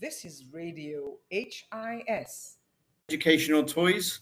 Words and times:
This 0.00 0.24
is 0.24 0.44
Radio 0.52 1.18
HIS. 1.30 2.58
Educational 3.08 3.64
Toys. 3.64 4.20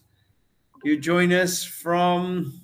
You 0.85 0.99
join 0.99 1.33
us 1.33 1.63
from 1.65 2.61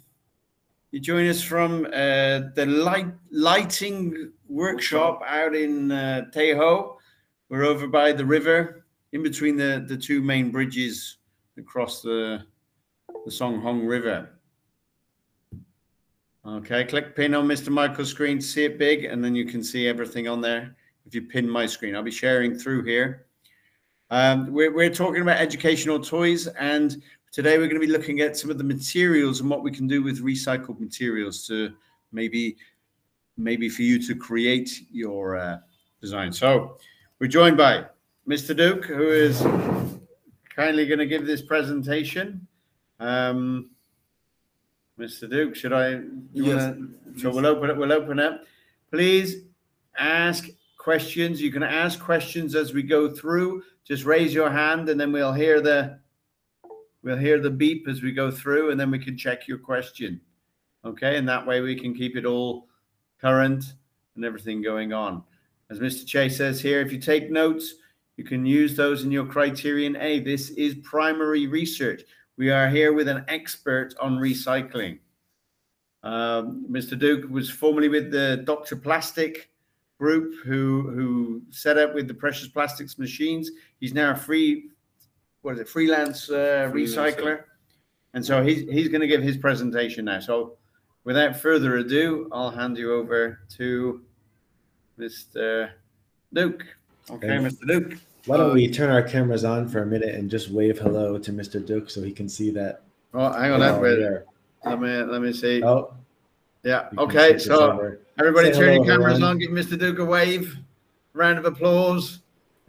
you 0.90 1.00
join 1.00 1.26
us 1.26 1.42
from 1.42 1.86
uh, 1.86 2.52
the 2.54 2.64
light 2.66 3.12
lighting 3.30 4.32
workshop 4.48 5.22
out 5.26 5.54
in 5.54 5.92
uh, 5.92 6.26
Tejo. 6.34 6.96
We're 7.48 7.64
over 7.64 7.86
by 7.86 8.12
the 8.12 8.24
river, 8.24 8.86
in 9.12 9.22
between 9.22 9.56
the, 9.56 9.84
the 9.86 9.96
two 9.96 10.22
main 10.22 10.50
bridges 10.50 11.18
across 11.58 12.02
the 12.02 12.44
the 13.24 13.30
Song 13.30 13.60
Hong 13.60 13.84
River. 13.84 14.30
Okay, 16.46 16.84
click 16.84 17.14
pin 17.14 17.34
on 17.34 17.46
Mr. 17.46 17.68
Michael's 17.68 18.10
screen 18.10 18.38
to 18.38 18.44
see 18.44 18.64
it 18.64 18.78
big, 18.78 19.04
and 19.04 19.22
then 19.22 19.34
you 19.34 19.44
can 19.44 19.62
see 19.62 19.86
everything 19.86 20.28
on 20.28 20.40
there. 20.40 20.76
If 21.06 21.14
you 21.14 21.22
pin 21.22 21.48
my 21.48 21.66
screen, 21.66 21.94
I'll 21.94 22.02
be 22.02 22.10
sharing 22.10 22.58
through 22.58 22.82
here. 22.84 23.26
Um, 24.10 24.52
we're, 24.52 24.74
we're 24.74 24.90
talking 24.90 25.22
about 25.22 25.38
educational 25.38 26.00
toys, 26.00 26.48
and 26.48 27.00
today 27.32 27.58
we're 27.58 27.68
going 27.68 27.80
to 27.80 27.86
be 27.86 27.92
looking 27.92 28.20
at 28.20 28.36
some 28.36 28.50
of 28.50 28.58
the 28.58 28.64
materials 28.64 29.40
and 29.40 29.48
what 29.48 29.62
we 29.62 29.70
can 29.70 29.86
do 29.86 30.02
with 30.02 30.22
recycled 30.22 30.80
materials 30.80 31.46
to 31.46 31.72
maybe 32.12 32.56
maybe 33.36 33.68
for 33.68 33.82
you 33.82 34.02
to 34.06 34.14
create 34.14 34.70
your 34.90 35.36
uh, 35.36 35.58
design. 36.00 36.32
So 36.32 36.78
we're 37.18 37.26
joined 37.26 37.56
by 37.56 37.84
Mr. 38.26 38.56
Duc, 38.56 38.84
who 38.84 39.08
is 39.08 39.42
kindly 40.48 40.86
going 40.86 40.98
to 40.98 41.06
give 41.06 41.26
this 41.26 41.42
presentation. 41.42 42.46
Um, 42.98 43.70
Mr. 44.98 45.30
Duc, 45.30 45.54
should 45.54 45.74
I? 45.74 46.00
Yes. 46.32 46.74
Wanna, 46.74 46.88
so 47.18 47.30
we'll 47.30 47.46
open 47.46 47.70
it. 47.70 47.76
We'll 47.76 47.92
open 47.92 48.18
up. 48.18 48.44
Please 48.90 49.42
ask 49.98 50.48
questions. 50.86 51.42
You 51.42 51.50
can 51.50 51.64
ask 51.64 51.98
questions 51.98 52.54
as 52.54 52.72
we 52.72 52.80
go 52.80 53.12
through. 53.12 53.64
Just 53.82 54.04
raise 54.04 54.32
your 54.32 54.48
hand, 54.48 54.88
and 54.88 55.00
then 55.00 55.10
we'll 55.10 55.32
hear 55.32 55.60
the 55.60 55.98
we'll 57.02 57.16
hear 57.16 57.40
the 57.40 57.50
beep 57.50 57.88
as 57.88 58.02
we 58.02 58.12
go 58.12 58.30
through, 58.30 58.70
and 58.70 58.78
then 58.78 58.92
we 58.92 59.00
can 59.00 59.18
check 59.18 59.48
your 59.48 59.58
question. 59.58 60.20
Okay, 60.84 61.16
and 61.16 61.28
that 61.28 61.44
way 61.44 61.60
we 61.60 61.74
can 61.74 61.92
keep 61.92 62.16
it 62.16 62.24
all 62.24 62.68
current 63.20 63.64
and 64.14 64.24
everything 64.24 64.62
going 64.62 64.92
on. 64.92 65.24
As 65.70 65.80
Mr. 65.80 66.06
Chase 66.06 66.36
says 66.36 66.60
here, 66.60 66.80
if 66.82 66.92
you 66.92 67.00
take 67.00 67.32
notes, 67.32 67.74
you 68.16 68.22
can 68.22 68.46
use 68.46 68.76
those 68.76 69.02
in 69.02 69.10
your 69.10 69.26
criterion 69.26 69.96
A. 69.96 70.20
This 70.20 70.50
is 70.50 70.76
primary 70.84 71.48
research. 71.48 72.02
We 72.36 72.50
are 72.52 72.68
here 72.68 72.92
with 72.92 73.08
an 73.08 73.24
expert 73.26 73.92
on 74.00 74.18
recycling. 74.18 75.00
Um, 76.04 76.64
Mr. 76.70 76.96
Duc 76.96 77.28
was 77.28 77.50
formerly 77.50 77.88
with 77.88 78.12
the 78.12 78.44
Dr. 78.46 78.76
Plastic 78.76 79.50
group 79.98 80.34
who 80.44 80.90
who 80.90 81.42
set 81.50 81.78
up 81.78 81.94
with 81.94 82.06
the 82.08 82.14
precious 82.14 82.48
plastics 82.48 82.98
machines. 82.98 83.50
He's 83.80 83.94
now 83.94 84.12
a 84.12 84.16
free, 84.16 84.70
what 85.42 85.54
is 85.54 85.60
it, 85.60 85.68
freelance 85.68 86.30
uh, 86.30 86.70
Freelancer. 86.72 87.14
recycler. 87.16 87.42
And 88.14 88.24
so 88.24 88.42
he's, 88.42 88.62
he's 88.70 88.88
going 88.88 89.02
to 89.02 89.06
give 89.06 89.22
his 89.22 89.36
presentation 89.36 90.06
now. 90.06 90.20
So 90.20 90.56
without 91.04 91.36
further 91.36 91.76
ado, 91.76 92.28
I'll 92.32 92.50
hand 92.50 92.78
you 92.78 92.94
over 92.94 93.40
to 93.58 94.02
Mr. 94.98 95.70
Duc. 96.32 96.64
Okay, 97.10 97.26
Okay. 97.28 97.44
Mr. 97.44 97.66
Duc. 97.66 97.98
Why 98.24 98.38
don't 98.38 98.54
we 98.54 98.68
turn 98.70 98.90
our 98.90 99.02
cameras 99.02 99.44
on 99.44 99.68
for 99.68 99.82
a 99.82 99.86
minute 99.86 100.14
and 100.14 100.28
just 100.30 100.50
wave 100.50 100.78
hello 100.78 101.18
to 101.18 101.30
Mr. 101.32 101.64
Duc 101.64 101.90
so 101.90 102.02
he 102.02 102.10
can 102.10 102.28
see 102.28 102.50
that? 102.52 102.82
Oh, 103.14 103.30
hang 103.32 103.52
on, 103.52 103.60
we're 103.60 103.66
that 103.66 103.74
all 103.74 103.80
wait, 103.80 103.98
here. 103.98 104.24
let 104.64 104.80
me 104.80 104.88
let 105.02 105.22
me 105.22 105.32
see. 105.32 105.62
Oh, 105.62 105.94
yeah, 106.66 106.88
okay. 106.98 107.38
So 107.38 107.96
everybody, 108.18 108.52
Say 108.52 108.58
turn 108.58 108.74
your 108.74 108.84
cameras 108.84 109.14
everyone. 109.14 109.30
on. 109.30 109.38
Give 109.38 109.50
Mr. 109.52 109.78
Duc 109.78 109.98
a 110.00 110.04
wave. 110.04 110.58
Round 111.14 111.38
of 111.38 111.44
applause. 111.46 112.20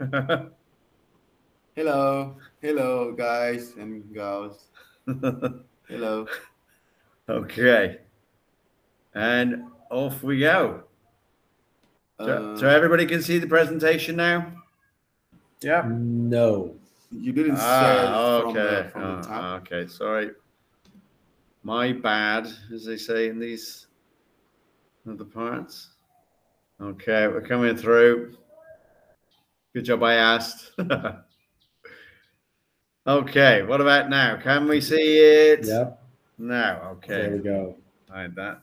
Hello, 1.74 2.36
hello, 2.60 3.12
guys 3.12 3.74
and 3.76 4.12
girls. 4.12 4.66
Hello. 5.88 6.26
okay, 7.28 7.98
and 9.14 9.64
off 9.90 10.22
we 10.22 10.40
go. 10.40 10.82
So, 12.20 12.26
Uh, 12.54 12.56
so 12.58 12.68
everybody 12.68 13.06
can 13.06 13.22
see 13.22 13.38
the 13.38 13.46
presentation 13.46 14.16
now. 14.16 14.52
Yeah. 15.60 15.84
No. 15.88 16.74
you 17.12 17.32
didn't 17.32 17.56
Ah, 17.58 17.60
say 17.60 18.42
from, 18.42 18.50
okay. 18.56 18.82
the, 18.84 18.88
from 18.90 19.02
the 19.02 19.22
top. 19.28 19.62
okay. 19.62 19.86
Sorry. 19.86 20.30
My 21.62 21.92
bad, 21.92 22.48
as 22.72 22.84
they 22.84 22.96
say 22.96 23.28
in 23.28 23.38
these 23.38 23.87
other 25.08 25.24
parts. 25.24 25.90
Okay, 26.80 27.26
we're 27.26 27.40
coming 27.40 27.76
through. 27.76 28.36
Good 29.74 29.84
job 29.84 30.02
I 30.02 30.14
asked. 30.14 30.72
okay, 33.06 33.62
what 33.62 33.80
about 33.80 34.10
now? 34.10 34.36
Can 34.36 34.68
we 34.68 34.80
see 34.80 35.18
it? 35.18 35.66
Yep. 35.66 36.02
Now, 36.38 36.90
okay. 36.92 37.08
There 37.08 37.30
we 37.30 37.38
okay. 37.38 37.48
go. 37.48 37.76
Hide 38.10 38.34
that. 38.36 38.60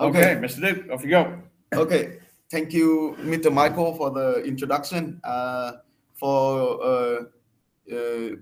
Okay. 0.00 0.32
Okay, 0.32 0.40
Mr. 0.40 0.60
Duc, 0.60 0.92
off 0.92 1.04
you 1.04 1.10
go. 1.10 1.38
Okay. 1.72 2.18
Thank 2.50 2.72
you, 2.72 3.16
Mr. 3.20 3.52
Michael, 3.52 3.94
for 3.94 4.10
the 4.10 4.42
introduction. 4.44 5.20
Uh, 5.24 5.72
for 6.14 6.84
uh, 6.84 7.22
uh, 7.90 8.36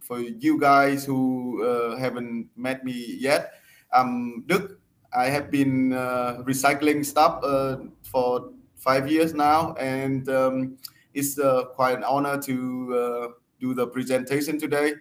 for 0.00 0.20
you 0.20 0.60
guys 0.60 1.04
who 1.04 1.64
uh, 1.64 1.96
haven't 1.96 2.48
met 2.56 2.84
me 2.84 3.16
yet, 3.18 3.54
I'm 3.92 4.44
Đức. 4.46 4.77
I 5.12 5.26
have 5.26 5.50
been 5.50 5.92
uh, 5.92 6.42
recycling 6.46 7.04
stuff 7.04 7.40
uh, 7.42 7.76
for 8.02 8.50
five 8.76 9.10
years 9.10 9.34
now, 9.34 9.74
and 9.74 10.28
um, 10.28 10.76
it's 11.14 11.38
uh, 11.38 11.64
quite 11.74 11.96
an 11.96 12.04
honor 12.04 12.40
to 12.42 12.94
uh, 12.94 13.28
do 13.60 13.74
the 13.74 13.86
presentation 13.86 14.58
today, 14.58 14.92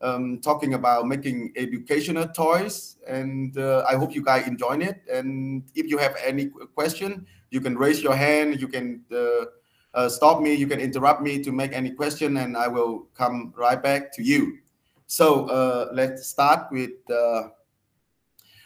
um, 0.00 0.40
talking 0.40 0.74
about 0.74 1.06
making 1.06 1.52
educational 1.56 2.26
toys. 2.28 2.96
And 3.06 3.56
uh, 3.56 3.84
I 3.88 3.94
hope 3.94 4.14
you 4.14 4.22
guys 4.22 4.48
enjoy 4.48 4.78
it. 4.78 5.02
And 5.10 5.62
if 5.74 5.86
you 5.86 5.98
have 5.98 6.16
any 6.24 6.50
question, 6.74 7.26
you 7.50 7.60
can 7.60 7.78
raise 7.78 8.02
your 8.02 8.16
hand. 8.16 8.60
You 8.60 8.68
can 8.68 9.04
uh, 9.94 10.08
stop 10.08 10.40
me. 10.40 10.54
You 10.54 10.66
can 10.66 10.80
interrupt 10.80 11.22
me 11.22 11.42
to 11.42 11.52
make 11.52 11.72
any 11.72 11.92
question, 11.92 12.36
and 12.38 12.56
I 12.56 12.66
will 12.66 13.06
come 13.14 13.54
right 13.56 13.80
back 13.80 14.12
to 14.14 14.22
you. 14.22 14.58
So 15.06 15.90
let's 15.92 16.26
start 16.28 16.66
with 16.72 16.90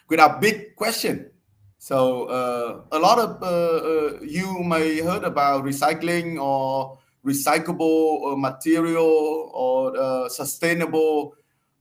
with 0.09 0.19
our 0.19 0.39
big 0.39 0.75
question. 0.75 1.31
So 1.77 2.25
uh, 2.25 2.81
a 2.91 2.99
lot 2.99 3.19
of 3.19 3.41
uh, 3.41 3.45
uh, 3.45 4.19
you 4.21 4.63
may 4.63 4.99
heard 4.99 5.23
about 5.23 5.63
recycling 5.63 6.41
or 6.41 6.97
recyclable 7.25 8.33
uh, 8.33 8.35
material 8.35 9.51
or 9.53 9.97
uh, 9.97 10.29
sustainable 10.29 11.35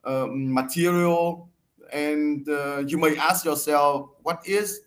um, 0.04 0.52
material, 0.52 1.48
and 1.92 2.48
uh, 2.48 2.78
you 2.86 2.98
may 2.98 3.16
ask 3.16 3.44
yourself, 3.44 4.10
what 4.22 4.46
is 4.46 4.82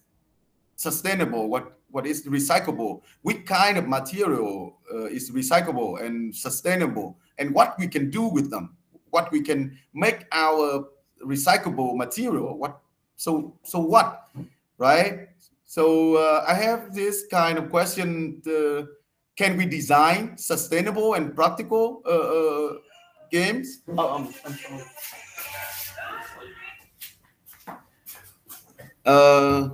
sustainable? 0.76 1.50
What 1.50 1.80
what 1.92 2.06
is 2.06 2.26
recyclable? 2.28 3.02
Which 3.24 3.46
kind 3.46 3.78
of 3.78 3.88
material 3.88 4.78
is 5.10 5.32
recyclable 5.32 6.06
and 6.06 6.36
sustainable? 6.36 7.18
And 7.40 7.52
what 7.54 7.80
we 7.80 7.88
can 7.88 8.12
do 8.12 8.28
with 8.28 8.52
them? 8.52 8.78
What 9.10 9.32
we 9.32 9.42
can 9.42 9.76
make 9.94 10.26
our 10.32 10.86
recyclable 11.26 11.96
material? 11.98 12.58
What 12.58 12.80
so 13.20 13.54
so 13.64 13.80
what 13.80 14.30
right? 14.78 15.28
So 15.66 16.16
uh, 16.16 16.46
i 16.48 16.54
have 16.54 16.96
this 16.96 17.28
kind 17.28 17.60
of 17.60 17.70
question 17.70 18.42
uh, 18.48 18.88
can 19.36 19.58
we 19.58 19.66
design 19.66 20.38
sustainable 20.38 21.14
and 21.14 21.36
practical 21.36 22.02
uh, 22.06 22.10
uh, 22.10 22.74
games? 23.30 23.82
Oh. 23.98 24.32
Uh, 29.06 29.70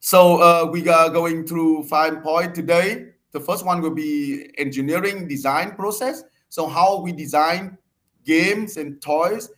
so 0.00 0.42
uh, 0.42 0.70
we 0.70 0.88
are 0.88 1.10
going 1.10 1.46
through 1.46 1.84
five 1.84 2.22
points 2.22 2.58
today. 2.58 3.06
The 3.32 3.40
first 3.40 3.64
one 3.64 3.80
will 3.80 3.94
be 3.94 4.50
engineering 4.58 5.26
design 5.28 5.72
process. 5.72 6.22
So 6.48 6.66
how 6.66 7.00
we 7.00 7.12
design 7.12 7.78
games 8.24 8.76
and 8.76 9.00
toys 9.00 9.48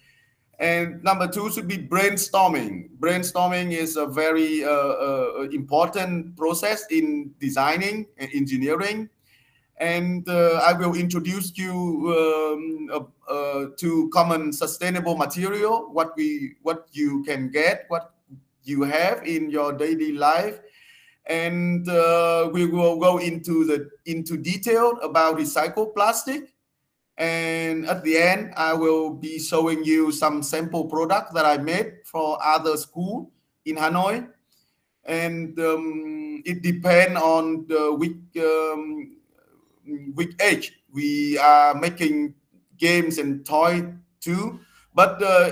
and 0.58 1.02
number 1.02 1.28
two 1.28 1.50
should 1.50 1.68
be 1.68 1.78
brainstorming. 1.78 2.88
Brainstorming 3.00 3.72
is 3.72 3.96
a 3.96 4.06
very 4.06 4.64
uh, 4.64 4.70
uh, 4.70 5.48
important 5.52 6.36
process 6.36 6.84
in 6.90 7.34
designing 7.40 8.06
and 8.18 8.30
engineering. 8.32 9.08
And 9.78 10.28
uh, 10.28 10.60
I 10.64 10.72
will 10.72 10.94
introduce 10.94 11.56
you 11.58 11.74
um, 12.14 12.88
uh, 12.92 13.32
uh, 13.32 13.66
to 13.76 14.08
common 14.12 14.52
sustainable 14.52 15.16
material, 15.16 15.88
what 15.90 16.16
we, 16.16 16.54
what 16.62 16.86
you 16.92 17.24
can 17.24 17.50
get, 17.50 17.86
what 17.88 18.14
you 18.62 18.82
have 18.82 19.26
in 19.26 19.50
your 19.50 19.72
daily 19.72 20.12
life, 20.12 20.60
and 21.26 21.88
uh, 21.88 22.50
we 22.52 22.66
will 22.66 22.98
go 22.98 23.18
into 23.18 23.64
the 23.64 23.90
into 24.06 24.36
detail 24.36 24.98
about 25.02 25.38
recycled 25.38 25.94
plastic 25.94 26.53
and 27.16 27.86
at 27.86 28.02
the 28.02 28.16
end 28.16 28.52
i 28.56 28.72
will 28.72 29.10
be 29.10 29.38
showing 29.38 29.84
you 29.84 30.10
some 30.10 30.42
sample 30.42 30.84
product 30.86 31.32
that 31.32 31.46
i 31.46 31.56
made 31.56 31.94
for 32.04 32.38
other 32.44 32.76
school 32.76 33.30
in 33.64 33.76
hanoi. 33.76 34.28
And 35.04 35.58
um, 35.58 36.42
it 36.46 36.62
depends 36.62 37.20
on 37.20 37.66
the 37.68 37.92
week, 37.92 38.16
um, 38.38 39.16
with 40.14 40.34
age. 40.40 40.72
We 40.92 41.36
are 41.38 41.74
making 41.74 42.34
games 42.78 43.18
and 43.18 43.44
toy 43.44 43.92
too. 44.20 44.60
But 44.94 45.22
uh, 45.22 45.50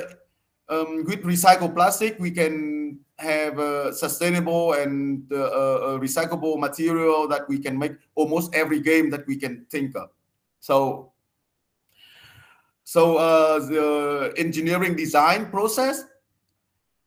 um, 0.69 1.05
with 1.05 1.23
recycled 1.25 1.75
plastic 1.75 2.19
we 2.19 2.31
can 2.31 3.01
have 3.19 3.59
a 3.59 3.93
sustainable 3.93 4.73
and 4.73 5.31
uh, 5.31 5.95
a 5.95 6.01
recyclable 6.01 6.59
material 6.59 7.29
that 7.29 7.49
we 7.49 7.59
can 7.59 7.79
make 7.79 7.93
almost 8.15 8.55
every 8.55 8.81
game 8.81 9.11
that 9.11 9.27
we 9.27 9.37
can 9.37 9.67
think 9.71 9.95
of. 9.97 10.09
So 10.61 11.12
so 12.85 13.17
uh, 13.17 13.59
the 13.59 14.33
engineering 14.37 14.95
design 14.95 15.47
process 15.51 16.05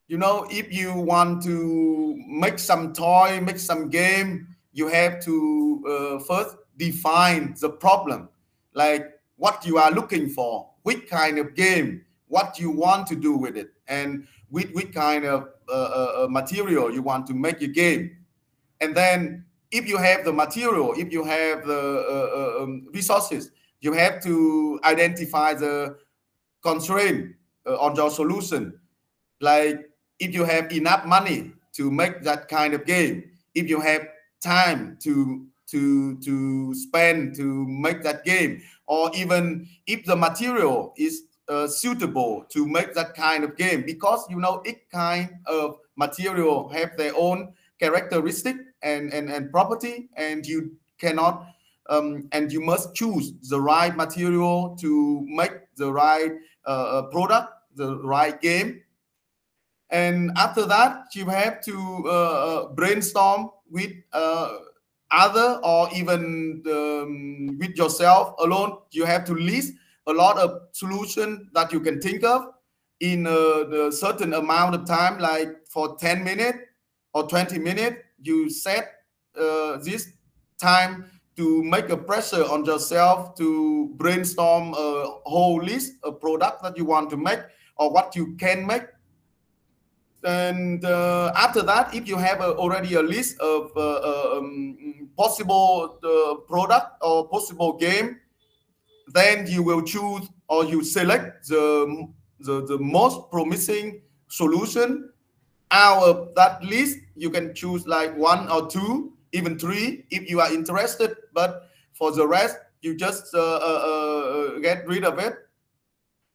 you 0.08 0.18
know 0.18 0.46
if 0.50 0.72
you 0.72 0.94
want 0.94 1.44
to 1.44 2.16
make 2.28 2.60
some 2.60 2.94
toy 2.94 3.40
make 3.42 3.60
some 3.60 3.90
game 3.90 4.48
you 4.76 4.90
have 4.90 5.22
to 5.22 5.84
uh, 5.88 6.20
first 6.20 6.58
define 6.78 7.56
the 7.60 7.70
problem. 7.70 8.30
Like 8.74 9.20
what 9.38 9.66
you 9.66 9.78
are 9.78 9.90
looking 9.90 10.30
for 10.30 10.70
which 10.84 11.10
kind 11.10 11.40
of 11.40 11.56
game 11.56 12.06
what 12.28 12.60
you 12.60 12.70
want 12.70 13.08
to 13.08 13.16
do 13.16 13.36
with 13.36 13.56
it 13.58 13.70
and 13.88 14.28
with 14.52 14.72
which 14.74 14.94
kind 14.94 15.26
of 15.26 15.50
uh, 15.70 15.72
uh, 15.72 16.24
uh 16.24 16.28
material 16.30 16.94
you 16.94 17.02
want 17.02 17.26
to 17.28 17.34
make 17.34 17.62
your 17.62 17.72
game. 17.72 18.18
And 18.82 18.94
then 18.96 19.46
if 19.72 19.88
you 19.88 19.98
have 19.98 20.26
the 20.26 20.34
material 20.34 20.94
if 20.98 21.12
you 21.12 21.24
have 21.24 21.66
the 21.66 22.58
uh, 22.60 22.64
um, 22.64 22.88
resources 22.94 23.52
you 23.82 23.94
have 23.94 24.22
to 24.24 24.80
identify 24.84 25.54
the 25.54 25.98
constraint 26.62 27.36
on 27.66 27.96
your 27.96 28.10
solution. 28.10 28.80
Like 29.42 29.90
if 30.20 30.34
you 30.34 30.44
have 30.44 30.72
enough 30.72 31.06
money 31.06 31.54
to 31.74 31.92
make 31.92 32.24
that 32.24 32.48
kind 32.48 32.74
of 32.74 32.86
game 32.86 33.24
if 33.54 33.70
you 33.70 33.80
have 33.80 34.08
time 34.42 34.98
to 35.02 35.46
to 35.68 36.18
to 36.20 36.74
spend 36.76 37.36
to 37.36 37.66
make 37.68 38.04
that 38.04 38.24
game 38.24 38.62
or 38.86 39.10
even 39.16 39.68
if 39.88 40.06
the 40.06 40.16
material 40.16 40.94
is 40.98 41.24
uh, 41.50 41.68
suitable 41.68 42.46
to 42.50 42.68
make 42.68 42.94
that 42.94 43.16
kind 43.16 43.44
of 43.44 43.56
game 43.56 43.84
because 43.86 44.26
you 44.30 44.40
know 44.40 44.62
each 44.66 44.82
kind 44.92 45.30
of 45.48 45.78
material 45.96 46.70
have 46.70 46.96
their 46.98 47.14
own 47.16 47.52
characteristic 47.80 48.56
and 48.84 49.12
and, 49.14 49.30
and 49.30 49.52
property 49.52 50.10
and 50.16 50.46
you 50.46 50.76
cannot 51.00 51.48
um, 51.90 52.28
and 52.32 52.52
you 52.52 52.62
must 52.62 52.96
choose 52.96 53.34
the 53.50 53.60
right 53.60 53.96
material 53.96 54.76
to 54.80 55.26
make 55.28 55.54
the 55.76 55.92
right 55.92 56.32
uh, 56.66 57.04
product 57.04 57.52
the 57.76 57.98
right 58.00 58.40
game. 58.42 58.82
And 59.90 60.32
after 60.38 60.66
that 60.66 61.14
you 61.14 61.26
have 61.26 61.62
to 61.66 62.04
uh, 62.06 62.10
uh, 62.10 62.68
brainstorm 62.70 63.52
with 63.70 63.92
uh, 64.14 64.58
other 65.12 65.60
or 65.64 65.90
even 65.96 66.62
um, 66.68 67.58
with 67.60 67.76
yourself 67.78 68.36
alone. 68.40 68.78
You 68.92 69.06
have 69.06 69.26
to 69.26 69.34
list 69.34 69.74
a 70.08 70.14
lot 70.14 70.38
of 70.38 70.62
solution 70.72 71.50
that 71.54 71.72
you 71.72 71.80
can 71.80 72.00
think 72.00 72.24
of 72.24 72.48
in 73.00 73.26
a, 73.28 73.88
a 73.88 73.92
certain 73.92 74.34
amount 74.34 74.76
of 74.76 74.86
time 74.86 75.20
like 75.20 75.50
for 75.68 75.98
10 75.98 76.24
minutes 76.24 76.60
or 77.14 77.28
20 77.28 77.60
minutes 77.60 77.98
you 78.22 78.50
set 78.50 78.94
uh, 79.40 79.78
this 79.78 80.14
time 80.60 81.10
to 81.38 81.64
make 81.64 81.90
a 81.90 81.98
pressure 81.98 82.44
on 82.44 82.64
yourself 82.66 83.36
to 83.36 83.90
brainstorm 83.96 84.74
a 84.74 85.20
whole 85.26 85.62
list 85.62 85.94
of 86.04 86.20
products 86.22 86.62
that 86.62 86.78
you 86.78 86.86
want 86.86 87.10
to 87.10 87.18
make 87.18 87.40
or 87.78 87.92
what 87.92 88.16
you 88.16 88.36
can 88.36 88.66
make. 88.66 88.84
And 90.24 90.84
uh, 90.86 91.34
after 91.36 91.62
that 91.64 91.94
if 91.94 92.08
you 92.08 92.18
have 92.18 92.40
a, 92.40 92.56
already 92.56 92.96
a 92.96 93.02
list 93.02 93.40
of 93.40 93.72
uh, 93.76 93.80
uh 93.80 94.38
um, 94.38 95.10
possible 95.16 96.00
uh, 96.04 96.36
product 96.48 96.98
or 97.02 97.28
possible 97.30 97.78
game 97.78 98.20
then 99.14 99.46
you 99.46 99.62
will 99.62 99.84
choose 99.84 100.28
or 100.50 100.66
you 100.66 100.84
select 100.84 101.48
the, 101.48 102.08
the, 102.40 102.66
the 102.66 102.78
most 102.80 103.30
promising 103.30 104.02
solution. 104.30 105.10
Out 105.72 106.04
of 106.04 106.36
that 106.36 106.64
list 106.64 107.00
you 107.16 107.30
can 107.30 107.54
choose 107.54 107.86
like 107.86 108.16
one 108.16 108.50
or 108.50 108.68
two 108.68 109.15
even 109.32 109.58
three 109.58 110.06
if 110.12 110.30
you 110.30 110.40
are 110.40 110.52
interested 110.54 111.16
but 111.34 111.70
for 111.94 112.12
the 112.12 112.28
rest 112.28 112.58
you 112.86 112.96
just 112.96 113.34
uh, 113.34 113.40
uh, 113.42 114.60
get 114.60 114.88
rid 114.88 115.04
of 115.04 115.18
it. 115.18 115.34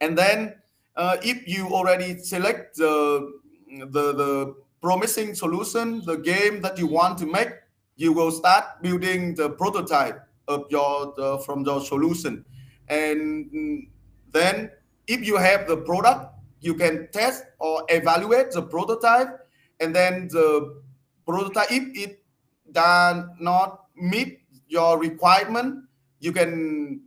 And 0.01 0.19
then 0.19 0.57
if 1.23 1.47
you 1.47 1.69
already 1.69 2.19
select 2.19 2.77
the 2.77 3.31
the 3.95 4.13
the 4.13 4.55
promising 4.83 5.35
solution, 5.35 6.03
the 6.05 6.17
game 6.17 6.61
that 6.63 6.79
you 6.79 6.87
want 6.87 7.19
to 7.19 7.27
make, 7.27 7.53
you 7.97 8.13
will 8.13 8.33
start 8.33 8.83
building 8.83 9.35
the 9.35 9.51
prototype 9.51 10.21
of 10.49 10.67
your 10.71 11.15
uh, 11.21 11.39
from 11.39 11.65
your 11.65 11.81
solution, 11.81 12.45
and 12.89 13.87
then 14.33 14.71
if 15.07 15.25
you 15.25 15.37
have 15.37 15.69
the 15.69 15.77
product, 15.77 16.35
you 16.61 16.75
can 16.75 17.09
test 17.13 17.45
or 17.61 17.85
evaluate 17.89 18.51
the 18.51 18.63
prototype, 18.63 19.47
and 19.79 19.95
then 19.95 20.29
the 20.29 20.83
prototype 21.27 21.71
if 21.71 21.85
it 21.95 22.20
does 22.73 23.25
not 23.39 23.87
meet 23.97 24.41
your 24.69 24.99
requirement, 24.99 25.85
you 26.21 26.33
can 26.33 27.03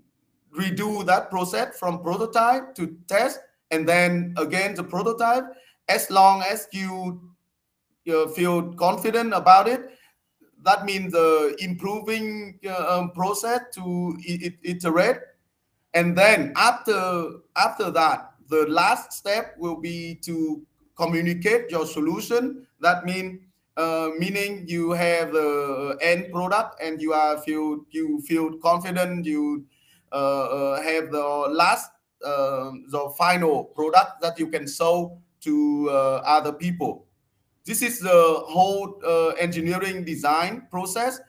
redo 0.57 1.06
that 1.06 1.30
process 1.30 1.77
from 1.80 2.01
prototype 2.04 2.75
to 2.75 2.95
test 3.07 3.39
and 3.71 3.88
then 3.88 4.33
again 4.38 4.75
the 4.75 4.83
prototype. 4.83 5.45
As 5.89 6.10
long 6.10 6.42
as 6.44 6.68
you, 6.71 7.21
you 8.06 8.27
feel 8.36 8.74
confident 8.74 9.33
about 9.33 9.68
it 9.68 9.89
that 10.63 10.86
means 10.86 11.12
the 11.12 11.56
improving 11.60 12.60
uh, 12.68 13.07
process 13.13 13.62
to 13.74 14.18
iterate. 14.63 15.18
And 15.94 16.18
then 16.18 16.54
after 16.56 17.31
after 17.56 17.92
that 17.92 18.31
the 18.50 18.65
last 18.68 19.13
step 19.13 19.56
will 19.57 19.75
be 19.75 20.15
to 20.24 20.65
communicate 20.95 21.69
your 21.69 21.86
solution. 21.86 22.65
That 22.80 23.06
mean 23.06 23.42
uh, 23.78 24.10
meaning 24.18 24.66
you 24.68 24.92
have 24.92 25.31
the 25.31 25.98
end 26.02 26.31
product 26.31 26.81
and 26.81 27.02
you 27.02 27.14
are 27.14 27.38
feel 27.40 27.86
you 27.92 28.22
feel 28.22 28.58
confident 28.60 29.25
you 29.25 29.66
uh, 30.12 30.16
uh 30.16 30.81
have 30.81 31.12
the 31.12 31.25
last 31.50 31.90
uh, 32.24 32.72
the 32.88 33.14
final 33.18 33.64
product 33.64 34.22
that 34.22 34.40
you 34.40 34.48
can 34.48 34.68
sell 34.68 35.22
to 35.42 35.90
uh, 35.90 36.22
other 36.25 36.54
people. 36.54 37.06
This 37.66 37.81
is 37.81 38.00
the 38.00 38.44
whole 38.48 39.02
uh, 39.06 39.30
engineering 39.40 40.06
design 40.06 40.68
process. 40.70 41.20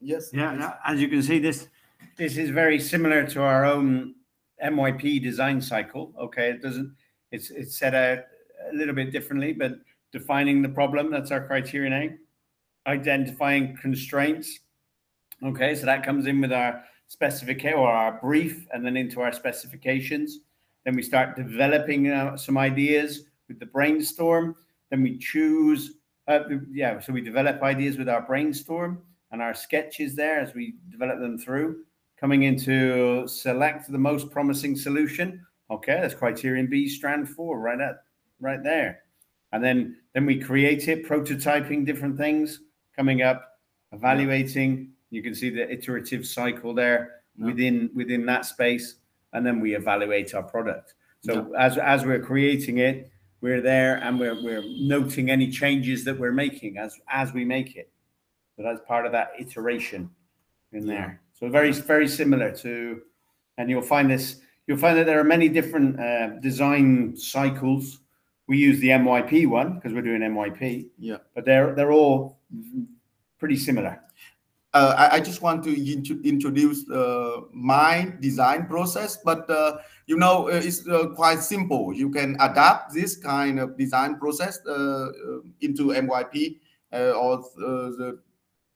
Yes. 0.00 0.30
Yeah. 0.32 0.74
As 0.84 1.00
you 1.00 1.08
can 1.08 1.22
see, 1.22 1.38
this 1.38 1.68
this 2.16 2.36
is 2.36 2.50
very 2.50 2.80
similar 2.80 3.26
to 3.26 3.42
our 3.42 3.64
own 3.64 4.14
MYP 4.64 5.22
design 5.22 5.60
cycle. 5.60 6.12
Okay, 6.18 6.50
it 6.50 6.62
doesn't. 6.62 6.94
It's 7.30 7.50
it's 7.50 7.78
set 7.78 7.94
out 7.94 8.20
a 8.70 8.74
little 8.74 8.94
bit 8.94 9.10
differently, 9.10 9.52
but 9.52 9.72
defining 10.12 10.62
the 10.62 10.68
problem 10.68 11.10
that's 11.10 11.30
our 11.30 11.46
criterion 11.46 11.92
A. 11.92 12.90
Identifying 12.90 13.76
constraints. 13.76 14.60
Okay, 15.44 15.74
so 15.74 15.86
that 15.86 16.04
comes 16.04 16.26
in 16.26 16.40
with 16.40 16.52
our 16.52 16.82
specification 17.08 17.78
or 17.78 17.88
our 17.88 18.20
brief, 18.20 18.66
and 18.72 18.84
then 18.84 18.96
into 18.96 19.20
our 19.20 19.32
specifications. 19.32 20.40
Then 20.84 20.94
we 20.94 21.02
start 21.02 21.36
developing 21.36 22.10
uh, 22.10 22.36
some 22.36 22.56
ideas 22.56 23.24
with 23.48 23.58
the 23.58 23.66
brainstorm. 23.66 24.56
Then 24.90 25.02
we 25.02 25.18
choose, 25.18 25.96
uh, 26.28 26.40
yeah, 26.70 27.00
so 27.00 27.12
we 27.12 27.20
develop 27.20 27.62
ideas 27.62 27.98
with 27.98 28.08
our 28.08 28.22
brainstorm 28.22 29.02
and 29.32 29.42
our 29.42 29.54
sketches 29.54 30.14
there 30.14 30.40
as 30.40 30.54
we 30.54 30.74
develop 30.90 31.18
them 31.18 31.38
through. 31.38 31.84
Coming 32.18 32.44
into 32.44 33.26
select 33.26 33.90
the 33.90 33.98
most 33.98 34.30
promising 34.30 34.76
solution. 34.76 35.44
Okay, 35.70 35.98
that's 36.00 36.14
criterion 36.14 36.68
B, 36.68 36.88
strand 36.88 37.28
four, 37.28 37.58
right 37.58 37.80
at 37.80 37.96
right 38.40 38.62
there. 38.62 39.00
And 39.56 39.64
then 39.64 39.96
then 40.14 40.26
we 40.26 40.38
create 40.38 40.86
it, 40.88 41.08
prototyping 41.08 41.84
different 41.84 42.16
things, 42.16 42.60
coming 42.94 43.22
up, 43.22 43.58
evaluating. 43.92 44.90
You 45.10 45.22
can 45.22 45.34
see 45.34 45.50
the 45.50 45.70
iterative 45.70 46.26
cycle 46.26 46.74
there 46.74 47.22
within 47.38 47.90
within 47.94 48.26
that 48.26 48.44
space 48.44 48.96
and 49.32 49.44
then 49.44 49.60
we 49.60 49.74
evaluate 49.74 50.34
our 50.34 50.42
product. 50.42 50.94
So 51.20 51.48
yeah. 51.52 51.66
as 51.66 51.78
as 51.78 52.04
we're 52.04 52.20
creating 52.20 52.78
it, 52.78 53.10
we're 53.40 53.60
there 53.60 53.96
and 53.96 54.18
we're 54.18 54.42
we're 54.42 54.64
noting 54.64 55.30
any 55.30 55.50
changes 55.50 56.04
that 56.04 56.18
we're 56.18 56.32
making 56.32 56.78
as 56.78 56.98
as 57.08 57.32
we 57.32 57.44
make 57.44 57.76
it. 57.76 57.90
So 58.56 58.62
that's 58.62 58.80
part 58.86 59.04
of 59.06 59.12
that 59.12 59.32
iteration 59.38 60.10
in 60.72 60.86
there. 60.86 61.20
So 61.34 61.48
very 61.48 61.72
very 61.72 62.08
similar 62.08 62.50
to, 62.56 63.02
and 63.58 63.68
you'll 63.68 63.82
find 63.82 64.10
this. 64.10 64.40
You'll 64.66 64.78
find 64.78 64.96
that 64.98 65.06
there 65.06 65.20
are 65.20 65.24
many 65.24 65.48
different 65.48 66.00
uh, 66.00 66.28
design 66.40 67.16
cycles. 67.16 68.00
We 68.46 68.58
use 68.58 68.78
the 68.80 68.88
MYP 68.88 69.46
one 69.48 69.74
because 69.74 69.92
we're 69.92 70.02
doing 70.02 70.20
MYP. 70.20 70.88
Yeah. 70.98 71.18
But 71.34 71.44
they're 71.44 71.74
they're 71.74 71.92
all 71.92 72.38
pretty 73.38 73.56
similar 73.56 74.00
uh, 74.76 74.94
I, 74.98 75.16
I, 75.16 75.20
just 75.20 75.40
want 75.40 75.64
to 75.64 75.70
int- 75.72 76.24
introduce 76.24 76.88
uh, 76.90 77.40
my 77.50 78.12
design 78.20 78.66
process, 78.66 79.16
but 79.24 79.48
uh, 79.48 79.78
you 80.06 80.18
know 80.18 80.48
uh, 80.48 80.60
it's 80.62 80.86
uh, 80.86 81.06
quite 81.16 81.40
simple. 81.40 81.94
You 81.94 82.10
can 82.10 82.36
adapt 82.40 82.92
this 82.92 83.16
kind 83.16 83.58
of 83.58 83.78
design 83.78 84.18
process 84.18 84.58
uh, 84.66 85.08
into 85.62 85.94
MYP 85.96 86.58
or 86.92 87.42
the 87.56 88.20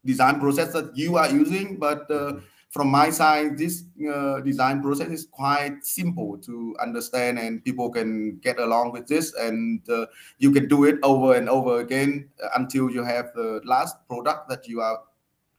design 0.06 0.40
process 0.40 0.72
that 0.72 0.96
you 0.96 1.18
are 1.18 1.30
using, 1.30 1.76
but 1.76 2.10
uh, 2.10 2.40
from 2.70 2.88
my 2.88 3.10
side, 3.10 3.58
this 3.58 3.84
uh, 4.08 4.40
design 4.40 4.80
process 4.80 5.08
is 5.08 5.26
quite 5.30 5.84
simple 5.84 6.38
to 6.38 6.76
understand, 6.80 7.38
and 7.38 7.64
people 7.64 7.90
can 7.90 8.38
get 8.38 8.58
along 8.58 8.92
with 8.92 9.06
this, 9.06 9.34
and 9.34 9.82
uh, 9.90 10.06
you 10.38 10.52
can 10.52 10.68
do 10.68 10.84
it 10.84 10.98
over 11.02 11.34
and 11.34 11.48
over 11.48 11.80
again 11.80 12.30
until 12.56 12.90
you 12.90 13.02
have 13.02 13.32
the 13.34 13.60
last 13.64 13.96
product 14.08 14.48
that 14.48 14.68
you 14.68 14.80
are 14.80 15.00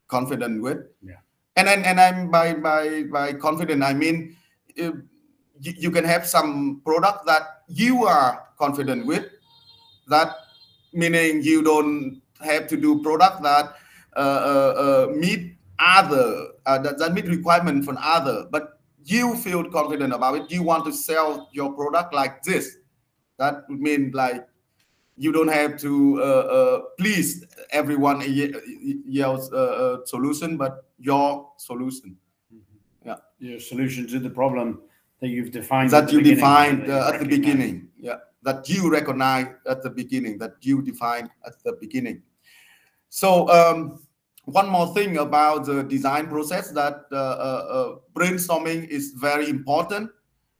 confident 0.08 0.62
with. 0.62 0.88
Yeah. 1.04 1.20
And 1.58 1.68
then, 1.68 1.84
and 1.84 2.00
I'm 2.00 2.32
by 2.32 2.54
by 2.54 3.04
by 3.04 3.34
confident, 3.34 3.84
I 3.84 3.94
mean. 3.94 4.38
Uh, 4.82 4.92
you, 5.62 5.74
you 5.78 5.92
can 5.92 6.04
have 6.04 6.26
some 6.26 6.82
product 6.84 7.26
that 7.28 7.62
you 7.68 8.06
are 8.06 8.50
confident 8.58 9.06
with 9.06 9.26
that 10.08 10.36
meaning 10.94 11.42
you 11.42 11.62
don't 11.64 12.22
have 12.42 12.68
to 12.68 12.78
do 12.78 13.02
product 13.02 13.44
that 13.44 13.76
uh, 14.16 14.20
uh, 14.20 14.74
uh, 14.84 15.14
meet 15.14 15.56
other 15.82 16.50
uh, 16.66 16.78
that, 16.78 16.98
that 17.00 17.14
meet 17.14 17.26
requirement 17.26 17.84
from 17.84 17.98
other 18.00 18.46
but 18.52 18.82
you 19.04 19.36
feel 19.36 19.64
confident 19.70 20.14
about 20.14 20.36
it. 20.36 20.52
You 20.52 20.64
want 20.64 20.86
to 20.86 20.94
sell 20.94 21.50
your 21.52 21.74
product 21.74 22.14
like 22.14 22.44
this? 22.44 22.78
That 23.38 23.64
would 23.70 23.80
mean 23.82 24.12
like 24.14 24.46
you 25.18 25.32
don't 25.32 25.48
have 25.48 25.78
to 25.80 26.22
uh, 26.22 26.24
uh, 26.26 26.82
please 26.98 27.46
everyone 27.72 28.22
else 29.18 29.50
solution 30.10 30.58
but 30.58 30.86
your 31.00 31.52
solution. 31.58 32.18
Yeah. 33.06 33.16
Your 33.40 33.60
solution 33.60 34.08
to 34.08 34.20
the 34.20 34.30
problem 34.30 34.82
that 35.20 35.30
you've 35.30 35.52
defined 35.52 35.90
that 35.92 36.12
you 36.12 36.22
defined 36.22 36.90
uh, 36.90 37.12
at 37.14 37.20
the 37.20 37.26
beginning. 37.26 37.90
Yeah. 38.00 38.18
That 38.44 38.68
you 38.70 38.92
recognize 38.92 39.48
at 39.68 39.84
the 39.84 39.90
beginning 39.90 40.38
that 40.40 40.54
you 40.62 40.82
defined 40.82 41.30
at 41.46 41.62
the 41.64 41.74
beginning. 41.74 42.24
So 43.10 43.50
um, 43.50 44.02
one 44.46 44.68
more 44.70 44.94
thing 44.94 45.18
about 45.18 45.66
the 45.66 45.84
design 45.84 46.28
process 46.28 46.72
that 46.72 47.06
uh, 47.12 47.16
uh, 47.16 47.66
uh 47.70 47.96
brainstorming 48.14 48.88
is 48.88 49.12
very 49.12 49.50
important 49.50 50.10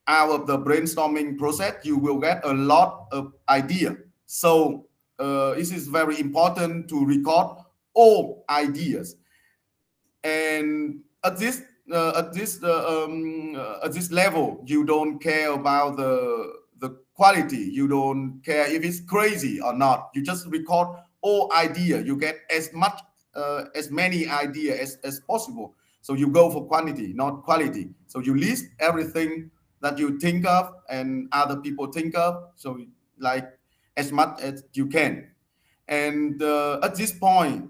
out 0.08 0.30
of 0.30 0.48
the 0.48 0.58
brainstorming 0.58 1.38
process 1.38 1.74
you 1.84 1.98
will 1.98 2.18
get 2.20 2.44
a 2.46 2.54
lot 2.54 3.08
of 3.12 3.34
idea 3.50 3.96
so 4.26 4.86
uh, 5.20 5.54
this 5.56 5.72
is 5.72 5.88
very 5.88 6.20
important 6.20 6.88
to 6.88 7.06
record 7.06 7.58
all 7.94 8.46
ideas 8.50 9.16
and 10.24 11.00
at 11.24 11.38
this 11.38 11.64
uh, 11.92 12.14
at 12.18 12.34
this 12.34 12.64
uh, 12.64 13.04
um, 13.04 13.56
at 13.84 13.92
this 13.94 14.12
level, 14.12 14.64
you 14.66 14.86
don't 14.86 15.20
care 15.20 15.52
about 15.52 15.98
the 15.98 16.54
the 16.80 16.98
quality. 17.14 17.58
You 17.58 17.88
don't 17.88 18.42
care 18.44 18.68
if 18.68 18.84
it's 18.84 19.02
crazy 19.02 19.60
or 19.60 19.74
not. 19.74 20.10
You 20.14 20.24
just 20.24 20.48
record 20.48 20.88
all 21.22 21.52
idea. 21.54 22.02
You 22.02 22.18
get 22.18 22.40
as 22.50 22.72
much 22.74 23.00
uh, 23.36 23.66
as 23.76 23.92
many 23.92 24.28
idea 24.28 24.80
as, 24.80 24.98
as 25.04 25.20
possible. 25.22 25.76
So 26.02 26.14
you 26.14 26.28
go 26.28 26.50
for 26.50 26.66
quantity, 26.66 27.14
not 27.14 27.44
quality. 27.44 27.90
So 28.08 28.20
you 28.20 28.36
list 28.38 28.66
everything 28.80 29.52
that 29.82 29.98
you 29.98 30.20
think 30.20 30.46
of 30.46 30.74
and 30.90 31.28
other 31.32 31.58
people 31.58 31.92
think 31.92 32.16
of. 32.16 32.50
So 32.56 32.80
like 33.20 33.48
as 33.98 34.12
much 34.12 34.40
as 34.42 34.64
you 34.74 34.88
can. 34.88 35.30
And 35.88 36.42
uh, 36.42 36.80
at 36.84 36.96
this 36.96 37.12
point, 37.12 37.70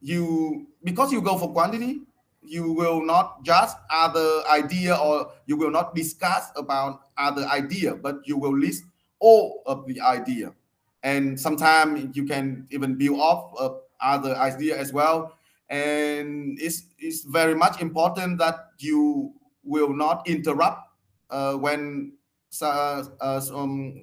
you 0.00 0.66
because 0.84 1.12
you 1.12 1.22
go 1.22 1.38
for 1.38 1.52
quantity, 1.52 2.02
you 2.42 2.72
will 2.72 3.04
not 3.04 3.44
judge 3.44 3.70
other 3.90 4.42
idea 4.50 4.94
or 4.96 5.30
you 5.46 5.56
will 5.56 5.70
not 5.70 5.94
discuss 5.94 6.50
about 6.56 7.02
other 7.16 7.46
idea 7.46 7.94
but 7.94 8.16
you 8.24 8.36
will 8.36 8.56
list 8.56 8.84
all 9.20 9.62
of 9.66 9.86
the 9.86 10.00
idea 10.00 10.52
and 11.02 11.38
sometimes 11.38 12.14
you 12.16 12.24
can 12.24 12.66
even 12.70 12.96
build 12.96 13.20
off 13.20 13.54
of 13.58 13.80
other 14.02 14.36
idea 14.36 14.78
as 14.78 14.92
well 14.92 15.36
and 15.70 16.58
it's, 16.60 16.84
it's 16.98 17.24
very 17.24 17.54
much 17.54 17.80
important 17.80 18.38
that 18.38 18.68
you 18.78 19.32
will 19.64 19.92
not 19.92 20.26
interrupt 20.28 20.88
uh, 21.30 21.54
when 21.54 22.12
uh, 22.60 23.04
uh, 23.20 23.40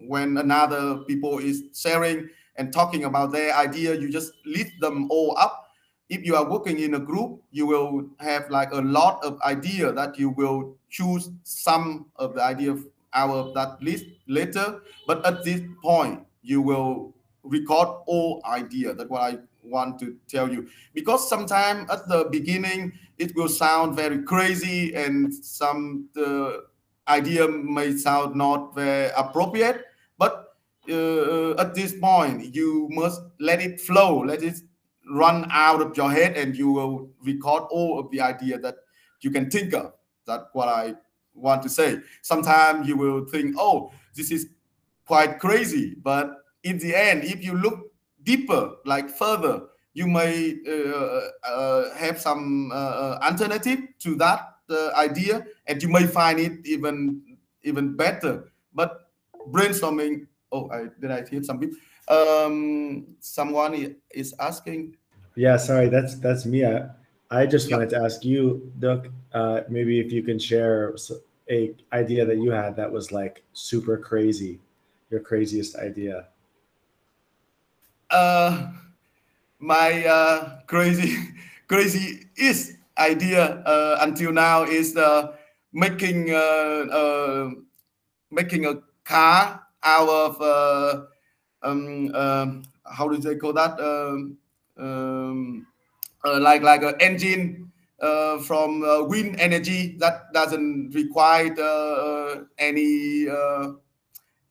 when 0.07 0.37
another 0.37 0.97
people 1.07 1.37
is 1.37 1.63
sharing 1.75 2.27
and 2.55 2.73
talking 2.73 3.03
about 3.03 3.31
their 3.31 3.53
idea 3.55 3.93
you 3.93 4.09
just 4.09 4.33
lift 4.45 4.71
them 4.81 5.07
all 5.11 5.37
up 5.37 5.69
if 6.09 6.25
you 6.25 6.35
are 6.35 6.49
working 6.49 6.79
in 6.79 6.95
a 6.95 6.99
group, 6.99 7.41
you 7.51 7.67
will 7.67 8.09
have 8.19 8.49
like 8.49 8.71
a 8.71 8.81
lot 8.81 9.23
of 9.23 9.39
idea 9.41 9.91
that 9.91 10.17
you 10.17 10.31
will 10.31 10.75
choose 10.89 11.29
some 11.43 12.07
of 12.15 12.33
the 12.33 12.43
idea 12.43 12.75
out 13.13 13.29
of 13.29 13.53
that 13.53 13.81
list 13.81 14.05
later. 14.27 14.81
But 15.05 15.25
at 15.25 15.43
this 15.43 15.61
point, 15.83 16.25
you 16.41 16.61
will 16.61 17.13
record 17.43 17.89
all 18.07 18.41
idea. 18.45 18.93
That's 18.93 19.09
what 19.09 19.21
I 19.21 19.37
want 19.69 19.99
to 19.99 20.15
tell 20.27 20.51
you. 20.51 20.67
Because 20.93 21.27
sometimes 21.29 21.89
at 21.89 22.07
the 22.07 22.27
beginning, 22.31 22.93
it 23.17 23.35
will 23.35 23.49
sound 23.49 23.95
very 23.95 24.23
crazy 24.23 24.93
and 24.95 25.33
some 25.33 26.09
the 26.13 26.63
idea 27.07 27.47
may 27.47 27.95
sound 27.97 28.35
not 28.35 28.75
very 28.75 29.11
appropriate. 29.15 29.85
But 30.17 30.53
uh, 30.89 31.51
at 31.55 31.73
this 31.75 31.93
point, 31.99 32.53
you 32.53 32.87
must 32.91 33.21
let 33.39 33.61
it 33.61 33.81
flow, 33.81 34.19
let 34.19 34.43
it 34.43 34.59
run 35.09 35.47
out 35.51 35.81
of 35.81 35.97
your 35.97 36.11
head 36.11 36.37
and 36.37 36.55
you 36.55 36.71
will 36.71 37.09
record 37.23 37.63
all 37.71 37.99
of 37.99 38.11
the 38.11 38.21
idea 38.21 38.59
that 38.59 38.75
you 39.21 39.31
can 39.31 39.49
think 39.49 39.73
of. 39.73 39.93
That's 40.25 40.45
what 40.53 40.67
I 40.67 40.95
want 41.33 41.63
to 41.63 41.69
say. 41.69 41.99
Sometimes 42.21 42.87
you 42.87 42.95
will 42.95 43.25
think, 43.25 43.55
oh, 43.57 43.91
this 44.15 44.31
is 44.31 44.47
quite 45.05 45.39
crazy. 45.39 45.95
But 45.95 46.31
in 46.63 46.77
the 46.77 46.95
end, 46.95 47.23
if 47.23 47.43
you 47.43 47.53
look 47.53 47.88
deeper, 48.23 48.75
like 48.85 49.09
further, 49.09 49.63
you 49.93 50.07
may 50.07 50.55
uh, 50.67 51.21
uh, 51.47 51.93
have 51.95 52.19
some 52.19 52.71
uh, 52.71 52.75
uh 52.75 53.19
alternative 53.23 53.79
to 53.99 54.15
that 54.15 54.55
uh, 54.69 54.91
idea 54.95 55.45
and 55.67 55.81
you 55.81 55.89
may 55.89 56.05
find 56.05 56.39
it 56.39 56.65
even 56.65 57.21
even 57.63 57.95
better. 57.95 58.51
But 58.73 59.09
brainstorming, 59.49 60.27
oh, 60.51 60.69
I, 60.69 60.87
did 61.01 61.11
I 61.11 61.25
hear 61.25 61.43
some 61.43 61.59
people? 61.59 61.77
Um, 62.07 63.07
someone 63.19 63.95
is 64.11 64.33
asking 64.39 64.95
yeah, 65.39 65.55
sorry, 65.55 65.87
that's 65.87 66.15
that's 66.15 66.45
me. 66.45 66.65
I, 66.65 66.89
I 67.31 67.45
just 67.45 67.71
wanted 67.71 67.89
to 67.91 68.03
ask 68.03 68.25
you, 68.25 68.71
Duc, 68.79 69.07
uh, 69.33 69.61
maybe 69.69 69.97
if 69.99 70.11
you 70.11 70.21
can 70.21 70.37
share 70.37 70.93
a 71.49 71.73
idea 71.93 72.25
that 72.25 72.39
you 72.39 72.51
had 72.51 72.75
that 72.75 72.91
was 72.91 73.13
like 73.13 73.41
super 73.53 73.97
crazy, 73.97 74.59
your 75.09 75.21
craziest 75.21 75.77
idea. 75.77 76.27
Uh, 78.09 78.71
my 79.59 80.05
uh, 80.05 80.59
crazy, 80.67 81.17
crazy 81.67 82.25
is 82.37 82.77
idea 82.97 83.61
uh, 83.65 83.97
until 84.01 84.31
now 84.31 84.63
is 84.63 84.95
uh, 84.97 85.33
making 85.73 86.31
uh, 86.31 86.85
uh, 86.91 87.49
making 88.31 88.65
a 88.65 88.75
car 89.03 89.61
out 89.83 90.09
of 90.09 90.41
uh, 90.41 91.01
um, 91.63 92.11
uh, 92.13 92.47
how 92.85 93.07
do 93.07 93.17
they 93.17 93.35
call 93.35 93.53
that? 93.53 93.79
Um, 93.79 94.37
um, 94.77 95.67
uh, 96.25 96.39
like 96.39 96.61
like 96.63 96.83
an 96.83 96.95
engine 96.99 97.71
from 98.45 98.81
wind 99.09 99.35
energy 99.39 99.95
that 99.99 100.33
doesn't 100.33 100.91
require 100.95 101.53
any 102.57 103.27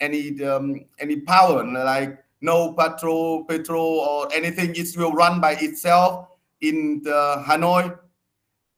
any 0.00 0.42
um, 0.44 0.84
any 0.98 1.16
power 1.20 1.64
like 1.64 2.18
no 2.40 2.72
petrol 2.72 3.44
petrol 3.44 4.00
or 4.00 4.32
anything 4.32 4.74
it 4.74 4.96
will 4.96 5.12
run 5.12 5.40
by 5.40 5.52
itself 5.60 6.28
in 6.60 7.02
Hanoi. 7.04 7.98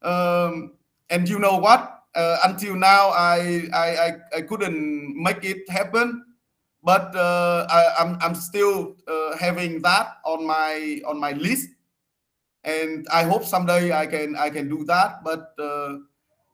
Um, 0.02 0.73
and 1.11 1.29
you 1.29 1.38
know 1.38 1.57
what? 1.57 2.05
Uh, 2.14 2.38
until 2.45 2.75
now 2.75 3.11
I, 3.11 3.69
I, 3.73 4.12
I 4.38 4.40
couldn't 4.43 5.14
make 5.23 5.45
it 5.45 5.69
happen 5.71 6.25
but 6.83 7.14
uh, 7.14 7.67
I, 7.69 8.02
am 8.02 8.14
I'm, 8.14 8.19
I'm 8.23 8.35
still 8.35 8.97
uh, 9.07 9.37
having 9.37 9.83
that 9.83 10.17
on 10.25 10.47
my 10.47 11.00
on 11.07 11.21
my 11.21 11.33
list. 11.33 11.69
And 12.64 13.07
I 13.12 13.25
hope 13.25 13.45
someday 13.45 13.93
I 13.93 14.07
can 14.07 14.37
I 14.37 14.50
can 14.50 14.69
do 14.69 14.85
that 14.85 15.25
but 15.25 15.52
uh, 15.59 15.97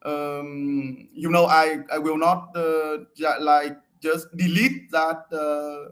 um, 0.04 1.08
you 1.12 1.30
know 1.30 1.46
I 1.46 1.78
I 1.92 1.98
will 1.98 2.18
not 2.18 2.54
uh, 2.56 2.98
like 3.40 3.76
just 4.02 4.28
delete 4.36 4.90
that 4.90 5.26
uh, 5.32 5.90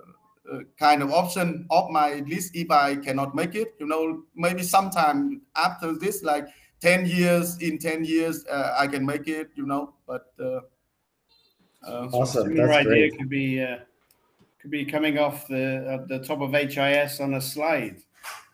kind 0.79 1.03
of 1.03 1.11
option 1.11 1.67
of 1.71 1.91
my 1.91 2.23
list 2.27 2.55
if 2.55 2.71
I 2.71 2.97
cannot 2.97 3.35
make 3.35 3.55
it 3.55 3.75
you 3.79 3.87
know 3.87 4.23
maybe 4.35 4.63
sometime 4.63 5.41
after 5.57 5.97
this 5.97 6.23
like 6.23 6.47
10 6.81 7.07
years 7.07 7.59
in 7.59 7.79
10 7.79 8.05
years 8.05 8.45
I 8.47 8.87
can 8.87 9.07
make 9.07 9.27
it 9.27 9.51
you 9.55 9.67
know 9.67 9.95
but 10.07 10.35
awesome 11.87 12.55
That's 12.55 12.71
idea 12.71 12.85
great. 12.89 13.19
could 13.19 13.29
be 13.29 13.63
uh, 13.63 13.79
could 14.61 14.71
be 14.71 14.85
coming 14.85 15.19
off 15.19 15.47
the 15.49 15.87
at 15.93 16.09
the 16.09 16.19
top 16.21 16.41
of 16.41 16.53
HIS 16.53 17.21
on 17.21 17.35
a 17.35 17.41
slide. 17.41 17.97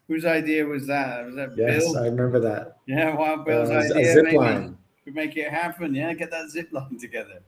Whose 0.09 0.25
idea 0.25 0.67
was 0.67 0.87
that? 0.89 1.27
Was 1.27 1.37
that 1.37 1.51
yes, 1.57 1.85
Bill? 1.85 1.99
I 1.99 2.07
remember 2.07 2.41
that. 2.41 2.79
Yeah, 2.87 3.17
well, 3.17 3.37
Bill's 3.45 3.71
uh, 3.71 3.75
idea. 3.75 4.11
A 4.11 4.15
zip 4.15 4.33
line. 4.33 4.77
Could 5.05 5.15
make 5.15 5.37
it 5.37 5.51
happen. 5.51 5.95
Yeah, 5.95 6.13
get 6.15 6.33
that 6.33 6.51
zip 6.51 6.73
line 6.73 6.99
together. 7.01 7.41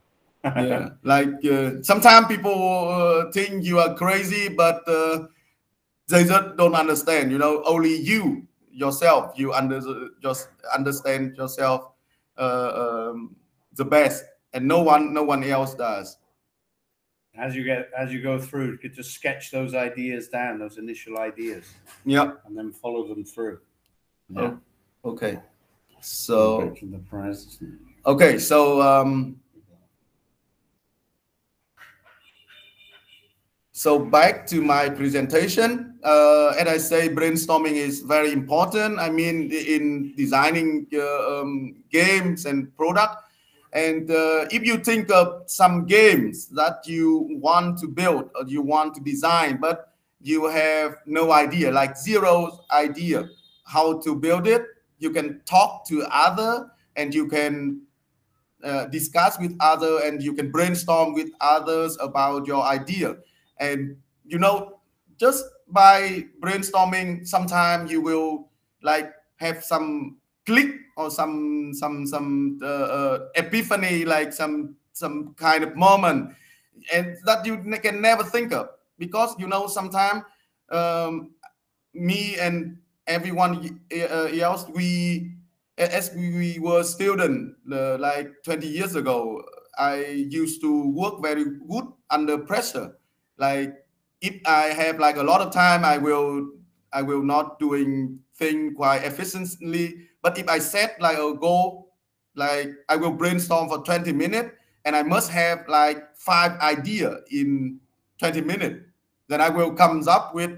Yeah, 0.44 0.88
like 1.02 1.44
uh, 1.44 1.82
sometimes 1.82 2.26
people 2.26 2.88
uh, 2.88 3.30
think 3.32 3.64
you 3.64 3.78
are 3.78 3.94
crazy, 3.94 4.48
but 4.48 4.86
uh, 4.88 5.26
they 6.08 6.24
just 6.24 6.56
don't 6.56 6.74
understand. 6.74 7.30
You 7.30 7.38
know, 7.38 7.62
only 7.64 7.96
you 7.96 8.46
yourself. 8.70 9.38
You 9.38 9.52
under 9.52 9.80
just 10.22 10.48
understand 10.74 11.36
yourself 11.36 11.92
uh, 12.38 13.10
um, 13.12 13.36
the 13.74 13.84
best, 13.84 14.24
and 14.52 14.66
no 14.66 14.82
one 14.82 15.14
no 15.14 15.22
one 15.22 15.44
else 15.44 15.74
does. 15.74 16.18
As 17.38 17.56
you 17.56 17.64
get 17.64 17.90
as 17.98 18.12
you 18.12 18.20
go 18.22 18.38
through, 18.38 18.72
you 18.72 18.78
could 18.78 18.94
just 18.94 19.12
sketch 19.12 19.50
those 19.50 19.74
ideas 19.74 20.28
down, 20.28 20.58
those 20.58 20.76
initial 20.76 21.18
ideas, 21.18 21.64
Yeah. 22.04 22.32
and 22.46 22.56
then 22.56 22.72
follow 22.72 23.06
them 23.08 23.24
through. 23.24 23.60
Oh, 24.36 24.58
Okay. 25.04 25.38
So 26.00 26.74
okay. 28.06 28.38
So 28.38 28.82
um, 28.82 29.40
So 33.82 33.98
back 33.98 34.46
to 34.46 34.62
my 34.62 34.88
presentation, 34.88 35.98
uh, 36.04 36.54
and 36.56 36.68
I 36.68 36.78
say 36.78 37.08
brainstorming 37.08 37.72
is 37.72 38.02
very 38.02 38.32
important. 38.32 39.00
I 39.00 39.10
mean, 39.10 39.50
in 39.50 40.14
designing 40.14 40.86
uh, 40.94 41.40
um, 41.40 41.82
games 41.90 42.46
and 42.46 42.70
product, 42.76 43.16
and 43.72 44.08
uh, 44.08 44.46
if 44.52 44.64
you 44.64 44.78
think 44.78 45.10
of 45.10 45.50
some 45.50 45.84
games 45.84 46.46
that 46.50 46.86
you 46.86 47.26
want 47.42 47.76
to 47.80 47.88
build 47.88 48.30
or 48.36 48.46
you 48.46 48.62
want 48.62 48.94
to 48.94 49.00
design, 49.00 49.58
but 49.60 49.92
you 50.20 50.46
have 50.46 50.98
no 51.04 51.32
idea, 51.32 51.72
like 51.72 51.96
zero 51.96 52.60
idea 52.70 53.28
how 53.64 53.98
to 54.02 54.14
build 54.14 54.46
it, 54.46 54.62
you 55.00 55.10
can 55.10 55.40
talk 55.44 55.88
to 55.88 56.06
other 56.08 56.70
and 56.94 57.12
you 57.12 57.26
can 57.26 57.82
uh, 58.62 58.84
discuss 58.84 59.40
with 59.40 59.56
other 59.58 59.98
and 60.04 60.22
you 60.22 60.34
can 60.34 60.52
brainstorm 60.52 61.14
with 61.14 61.30
others 61.40 61.98
about 62.00 62.46
your 62.46 62.62
idea 62.62 63.16
and 63.62 63.96
you 64.26 64.38
know 64.38 64.80
just 65.18 65.44
by 65.68 66.26
brainstorming 66.42 67.26
sometimes 67.26 67.90
you 67.90 68.00
will 68.02 68.50
like 68.82 69.12
have 69.36 69.62
some 69.64 70.18
click 70.46 70.70
or 70.96 71.10
some 71.10 71.72
some 71.74 72.06
some 72.06 72.58
uh, 72.62 72.66
uh, 72.66 73.18
epiphany 73.36 74.04
like 74.04 74.32
some 74.32 74.74
some 74.92 75.34
kind 75.38 75.64
of 75.64 75.76
moment 75.76 76.34
and 76.92 77.16
that 77.24 77.44
you 77.46 77.58
can 77.82 78.00
never 78.00 78.22
think 78.24 78.52
of. 78.52 78.68
Because 78.98 79.34
you 79.38 79.46
know 79.46 79.66
sometimes 79.66 80.22
um, 80.70 81.30
me 81.94 82.36
and 82.38 82.78
everyone 83.06 83.60
y- 83.90 84.00
uh, 84.02 84.28
else 84.40 84.66
we 84.74 85.32
as 85.78 86.12
we 86.14 86.30
we 86.30 86.58
were 86.60 86.82
student 86.84 87.54
uh, 87.72 87.96
like 87.98 88.30
20 88.44 88.68
years 88.68 88.94
ago 88.94 89.42
i 89.78 90.04
used 90.30 90.60
to 90.60 90.90
work 90.92 91.22
very 91.22 91.44
good 91.68 91.86
under 92.10 92.38
pressure 92.38 92.94
like 93.38 93.74
if 94.20 94.34
i 94.46 94.64
have 94.66 94.98
like 94.98 95.16
a 95.16 95.22
lot 95.22 95.40
of 95.40 95.52
time 95.52 95.84
i 95.84 95.98
will 95.98 96.48
i 96.92 97.02
will 97.02 97.22
not 97.22 97.58
doing 97.58 98.18
thing 98.36 98.74
quite 98.74 99.04
efficiently. 99.04 100.08
But 100.22 100.38
if 100.38 100.48
i 100.48 100.58
set 100.58 101.00
like 101.00 101.18
a 101.18 101.34
goal 101.34 101.92
like 102.34 102.70
i 102.88 102.96
will 102.96 103.12
brainstorm 103.12 103.68
for 103.68 103.78
20 103.78 104.12
minutes 104.12 104.50
and 104.84 104.96
i 104.96 105.02
must 105.02 105.30
have 105.30 105.66
like 105.68 106.16
five 106.16 106.58
idea 106.60 107.18
in 107.30 107.78
20 108.18 108.40
minutes 108.40 108.80
then 109.28 109.40
i 109.40 109.48
will 109.48 109.72
comes 109.72 110.06
up 110.08 110.34
with 110.34 110.50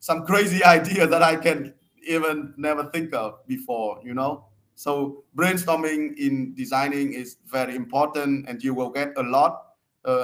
some 0.00 0.24
crazy 0.26 0.64
idea 0.76 1.06
that 1.06 1.22
i 1.22 1.36
can 1.36 1.72
even 2.06 2.54
never 2.56 2.84
think 2.90 3.14
of 3.14 3.46
before 3.46 4.00
you 4.02 4.14
know? 4.14 4.44
So 4.74 5.24
brainstorming 5.36 6.16
in 6.16 6.54
designing 6.54 7.12
is 7.12 7.36
very 7.46 7.76
important 7.76 8.48
and 8.48 8.64
you 8.64 8.72
will 8.72 8.88
get 8.88 9.12
a 9.18 9.22
lot 9.22 9.69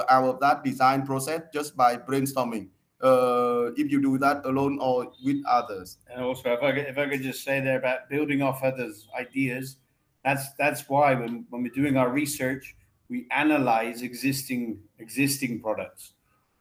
out 0.09 0.23
of 0.23 0.39
that 0.39 0.63
design 0.63 1.05
process 1.05 1.41
just 1.53 1.75
by 1.75 1.95
brainstorming 1.95 2.69
uh, 3.01 3.71
if 3.75 3.91
you 3.91 4.01
do 4.01 4.17
that 4.17 4.43
alone 4.45 4.79
or 4.81 5.11
with 5.23 5.37
others 5.47 5.97
And 6.09 6.23
also, 6.23 6.51
if 6.53 6.63
I 6.63 6.71
could, 6.71 6.85
if 6.87 6.97
I 6.97 7.07
could 7.07 7.21
just 7.21 7.43
say 7.43 7.59
there 7.59 7.77
about 7.77 8.09
building 8.09 8.41
off 8.41 8.63
others' 8.63 9.07
ideas, 9.19 9.77
that's 10.25 10.53
that's 10.57 10.89
why 10.89 11.13
when, 11.13 11.45
when 11.49 11.61
we're 11.63 11.69
doing 11.73 11.95
our 11.95 12.09
research, 12.09 12.75
we 13.09 13.27
analyze 13.31 14.01
existing 14.01 14.79
existing 14.99 15.61
products 15.61 16.13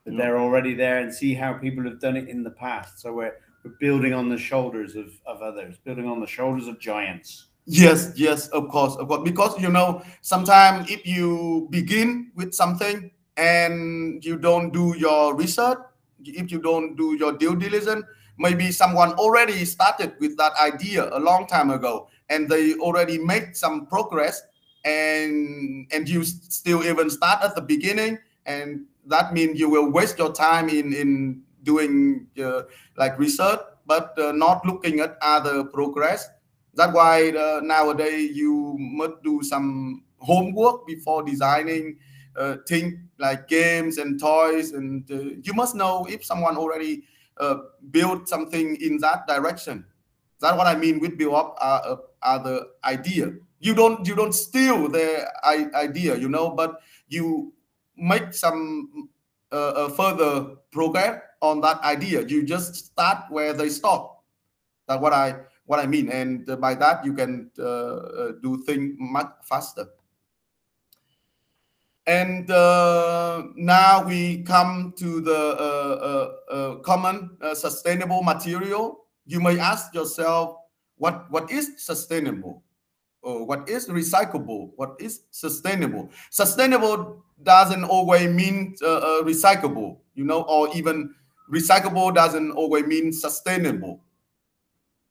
that 0.04 0.12
Mm. 0.14 0.18
they're 0.18 0.38
already 0.38 0.74
there 0.74 0.98
and 0.98 1.12
see 1.12 1.34
how 1.34 1.54
people 1.54 1.82
have 1.84 2.00
done 2.00 2.16
it 2.16 2.28
in 2.28 2.42
the 2.44 2.50
past. 2.50 3.00
So 3.00 3.12
we're 3.14 3.36
we're 3.64 3.74
building 3.80 4.12
on 4.12 4.28
the 4.28 4.38
shoulders 4.38 4.94
of, 4.94 5.08
of 5.26 5.42
others, 5.42 5.78
building 5.78 6.06
on 6.06 6.20
the 6.20 6.26
shoulders 6.26 6.68
of 6.68 6.78
giants. 6.78 7.45
Yes, 7.66 8.12
yes, 8.14 8.46
of 8.48 8.68
course, 8.68 8.94
of 8.96 9.08
course. 9.08 9.22
Because 9.24 9.60
you 9.60 9.68
know, 9.68 10.02
sometimes 10.22 10.88
if 10.90 11.04
you 11.04 11.66
begin 11.70 12.30
with 12.36 12.54
something 12.54 13.10
and 13.36 14.24
you 14.24 14.36
don't 14.36 14.72
do 14.72 14.94
your 14.96 15.34
research, 15.34 15.78
if 16.24 16.52
you 16.52 16.60
don't 16.60 16.94
do 16.96 17.16
your 17.18 17.32
due 17.32 17.56
diligence, 17.56 18.04
maybe 18.38 18.70
someone 18.70 19.12
already 19.14 19.64
started 19.64 20.14
with 20.20 20.36
that 20.36 20.52
idea 20.62 21.08
a 21.12 21.18
long 21.18 21.46
time 21.48 21.70
ago, 21.70 22.08
and 22.28 22.48
they 22.48 22.74
already 22.74 23.18
made 23.18 23.56
some 23.56 23.86
progress, 23.86 24.42
and 24.84 25.88
and 25.92 26.08
you 26.08 26.22
still 26.22 26.84
even 26.84 27.10
start 27.10 27.42
at 27.42 27.56
the 27.56 27.62
beginning, 27.62 28.18
and 28.46 28.86
that 29.06 29.32
means 29.34 29.58
you 29.58 29.68
will 29.68 29.90
waste 29.90 30.18
your 30.18 30.32
time 30.32 30.68
in 30.68 30.92
in 30.94 31.42
doing 31.64 32.28
uh, 32.38 32.62
like 32.96 33.18
research, 33.18 33.58
but 33.86 34.14
uh, 34.20 34.30
not 34.30 34.64
looking 34.64 35.00
at 35.00 35.18
other 35.20 35.64
progress 35.64 36.28
that's 36.76 36.92
why 36.94 37.30
uh, 37.30 37.60
nowadays 37.62 38.36
you 38.36 38.76
must 38.78 39.22
do 39.24 39.42
some 39.42 40.04
homework 40.18 40.86
before 40.86 41.22
designing 41.22 41.98
uh, 42.36 42.56
things 42.68 42.94
like 43.18 43.48
games 43.48 43.98
and 43.98 44.20
toys 44.20 44.72
and 44.72 45.10
uh, 45.10 45.16
you 45.42 45.54
must 45.54 45.74
know 45.74 46.06
if 46.08 46.24
someone 46.24 46.56
already 46.56 47.04
uh, 47.38 47.56
built 47.90 48.28
something 48.28 48.76
in 48.80 48.98
that 48.98 49.26
direction. 49.26 49.84
That's 50.40 50.56
what 50.56 50.66
i 50.66 50.74
mean 50.76 51.00
with 51.00 51.16
build 51.16 51.34
up 51.34 51.56
uh, 51.60 51.80
uh, 51.84 51.96
other 52.22 52.66
idea. 52.84 53.32
You 53.60 53.74
don't 53.74 54.06
you 54.06 54.14
don't 54.14 54.34
steal 54.34 54.88
their 54.88 55.32
idea 55.44 56.16
you 56.16 56.28
know 56.28 56.50
but 56.50 56.80
you 57.08 57.52
make 57.96 58.34
some 58.34 59.08
uh, 59.52 59.56
uh, 59.56 59.88
further 59.90 60.56
progress 60.72 61.20
on 61.40 61.60
that 61.62 61.80
idea. 61.82 62.22
You 62.26 62.42
just 62.44 62.74
start 62.74 63.24
where 63.30 63.52
they 63.54 63.68
stop. 63.70 64.24
That's 64.88 65.00
what 65.02 65.12
i 65.12 65.36
what 65.66 65.80
I 65.80 65.86
mean. 65.86 66.08
And 66.08 66.46
by 66.60 66.74
that, 66.74 67.04
you 67.04 67.12
can 67.12 67.50
uh, 67.58 67.62
uh, 67.62 68.32
do 68.42 68.62
things 68.64 68.94
much 68.98 69.30
faster. 69.42 69.86
And 72.06 72.48
uh, 72.52 73.42
now 73.56 74.04
we 74.04 74.44
come 74.44 74.94
to 74.96 75.20
the 75.20 75.34
uh, 75.34 76.30
uh, 76.50 76.54
uh, 76.54 76.74
common 76.76 77.36
sustainable 77.54 78.22
material. 78.22 79.06
You 79.26 79.40
may 79.40 79.58
ask 79.58 79.92
yourself, 79.92 80.56
what, 80.98 81.28
what 81.30 81.50
is 81.50 81.84
sustainable? 81.84 82.62
Or 83.22 83.44
what 83.44 83.68
is 83.68 83.88
recyclable? 83.88 84.70
What 84.76 84.94
is 85.00 85.22
sustainable? 85.32 86.10
Sustainable 86.30 87.24
doesn't 87.42 87.82
always 87.82 88.28
mean 88.30 88.76
recyclable, 88.80 89.98
you 90.14 90.24
know, 90.24 90.42
or 90.42 90.72
even 90.76 91.12
recyclable 91.52 92.14
doesn't 92.14 92.52
always 92.52 92.86
mean 92.86 93.12
sustainable 93.12 94.05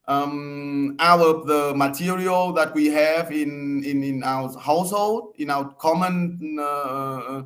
um, 0.07 0.95
out 0.99 1.21
of 1.21 1.47
the 1.47 1.73
material 1.75 2.53
that 2.53 2.73
we 2.73 2.87
have 2.87 3.31
in 3.31 3.83
in, 3.83 4.03
in 4.03 4.23
our 4.23 4.49
household, 4.59 5.33
in 5.37 5.49
our 5.49 5.73
common 5.75 6.57
uh, 6.59 7.43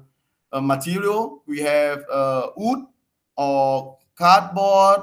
uh, 0.52 0.62
material, 0.62 1.44
we 1.46 1.60
have 1.60 2.04
uh, 2.12 2.48
wood 2.58 2.80
or 3.38 3.98
cardboard 4.16 5.02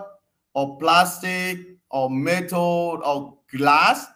or 0.55 0.79
plastic 0.79 1.59
or 1.90 2.11
metal 2.11 3.01
or 3.05 3.38
glass. 3.57 4.07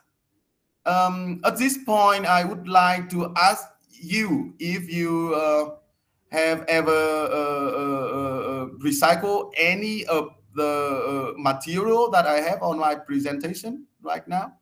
Um, 0.87 1.40
at 1.44 1.57
this 1.57 1.79
point, 1.79 2.26
I 2.26 2.44
would 2.44 2.68
like 2.68 3.09
to 3.11 3.33
ask 3.37 3.64
you 3.90 4.55
if 4.59 4.90
you 4.92 5.35
uh, 5.35 5.76
have 6.31 6.64
ever 6.68 6.90
uh, 6.90 7.70
uh, 7.70 8.40
uh, 8.50 8.66
recycled 8.83 9.53
any 9.57 10.07
of 10.07 10.31
the 10.54 10.64
uh, 10.64 11.32
material 11.36 12.10
that 12.10 12.26
I 12.26 12.40
have 12.40 12.62
on 12.62 12.78
my 12.78 12.94
presentation 12.94 13.86
right 14.02 14.26
now? 14.26 14.54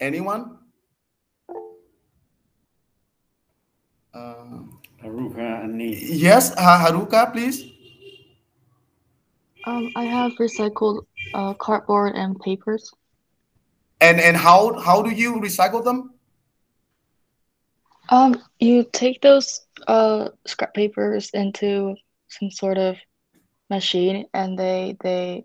Anyone? 0.00 0.58
Uh, 4.14 4.62
Haruka 5.02 5.64
and 5.64 5.74
Ni. 5.78 5.94
yes, 5.94 6.54
Haruka, 6.54 7.32
please. 7.32 7.66
Um, 9.66 9.90
I 9.96 10.04
have 10.04 10.32
recycled 10.38 11.04
uh, 11.34 11.54
cardboard 11.54 12.14
and 12.14 12.38
papers. 12.40 12.90
And 14.00 14.20
and 14.20 14.36
how 14.36 14.78
how 14.78 15.02
do 15.02 15.10
you 15.10 15.40
recycle 15.40 15.82
them? 15.82 16.14
Um, 18.08 18.42
you 18.58 18.84
take 18.90 19.20
those 19.20 19.66
uh 19.86 20.30
scrap 20.46 20.74
papers 20.74 21.30
into 21.34 21.96
some 22.28 22.50
sort 22.50 22.78
of 22.78 22.96
machine, 23.70 24.26
and 24.34 24.58
they 24.58 24.96
they. 25.02 25.44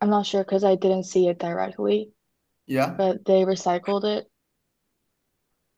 I'm 0.00 0.10
not 0.10 0.26
sure 0.26 0.44
because 0.44 0.64
I 0.64 0.74
didn't 0.74 1.04
see 1.04 1.28
it 1.28 1.38
directly, 1.38 2.10
Yeah. 2.66 2.90
but 2.90 3.24
they 3.24 3.44
recycled 3.44 4.04
it. 4.04 4.26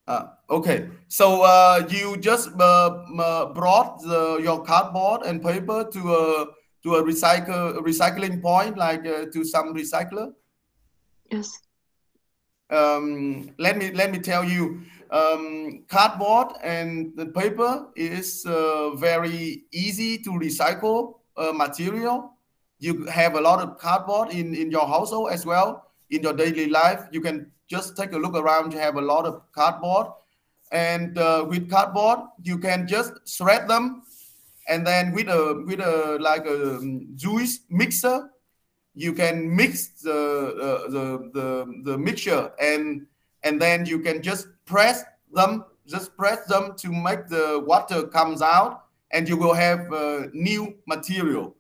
Uh, 0.09 0.27
okay, 0.51 0.89
so 1.09 1.43
uh, 1.43 1.87
you 1.89 2.17
just 2.17 2.51
uh, 2.59 3.05
uh, 3.19 3.53
brought 3.53 4.01
the, 4.03 4.39
your 4.43 4.63
cardboard 4.63 5.23
and 5.27 5.43
paper 5.43 5.85
to 5.93 6.15
a 6.15 6.47
to 6.83 6.95
a 6.95 7.03
recycle 7.03 7.77
recycling 7.79 8.41
point, 8.41 8.79
like 8.79 9.05
uh, 9.07 9.27
to 9.33 9.45
some 9.45 9.75
recycler. 9.75 10.33
Yes. 11.31 11.59
Um, 12.71 13.51
let 13.59 13.77
me 13.79 13.93
let 13.93 14.11
me 14.11 14.19
tell 14.19 14.45
you, 14.45 14.83
um, 15.11 15.85
cardboard 15.89 16.49
and 16.63 17.17
the 17.17 17.27
paper 17.27 17.89
is 17.97 18.45
uh, 18.47 18.95
very 18.97 19.65
easy 19.73 20.19
to 20.19 20.31
recycle 20.31 21.15
uh, 21.37 21.53
material. 21.53 22.33
You 22.79 23.07
have 23.07 23.35
a 23.35 23.41
lot 23.41 23.61
of 23.61 23.79
cardboard 23.79 24.31
in 24.31 24.55
in 24.55 24.71
your 24.71 24.87
household 24.87 25.33
as 25.33 25.47
well 25.47 25.93
in 26.11 26.23
your 26.23 26.33
daily 26.33 26.69
life. 26.69 27.01
You 27.11 27.21
can 27.21 27.51
just 27.69 27.97
take 27.97 28.13
a 28.13 28.19
look 28.19 28.35
around 28.35 28.73
you 28.73 28.79
have 28.79 28.97
a 28.97 29.01
lot 29.01 29.27
of 29.27 29.43
cardboard 29.53 30.07
and 30.73 31.19
uh, 31.19 31.45
with 31.49 31.71
cardboard 31.71 32.21
you 32.43 32.59
can 32.59 32.87
just 32.87 33.13
shred 33.27 33.69
them 33.69 34.03
and 34.69 34.87
then 34.87 35.13
with 35.13 35.29
a 35.29 35.65
with 35.67 35.81
a 35.81 36.19
like 36.21 36.47
a 36.47 36.77
um, 36.77 37.09
juice 37.15 37.61
mixer 37.71 38.31
you 38.95 39.13
can 39.13 39.55
mix 39.55 39.89
the, 40.03 40.13
uh, 40.13 40.91
the 40.91 41.31
the 41.35 41.83
the 41.91 41.99
mixture 41.99 42.51
and 42.61 43.07
and 43.43 43.61
then 43.61 43.85
you 43.85 44.01
can 44.01 44.23
just 44.23 44.49
press 44.67 45.05
them 45.33 45.65
just 45.87 46.17
press 46.17 46.45
them 46.47 46.75
to 46.77 46.91
make 46.91 47.29
the 47.29 47.63
water 47.67 48.07
comes 48.09 48.43
out 48.43 48.85
and 49.13 49.29
you 49.29 49.37
will 49.37 49.55
have 49.55 49.93
uh, 49.93 50.27
new 50.33 50.75
material 50.87 51.57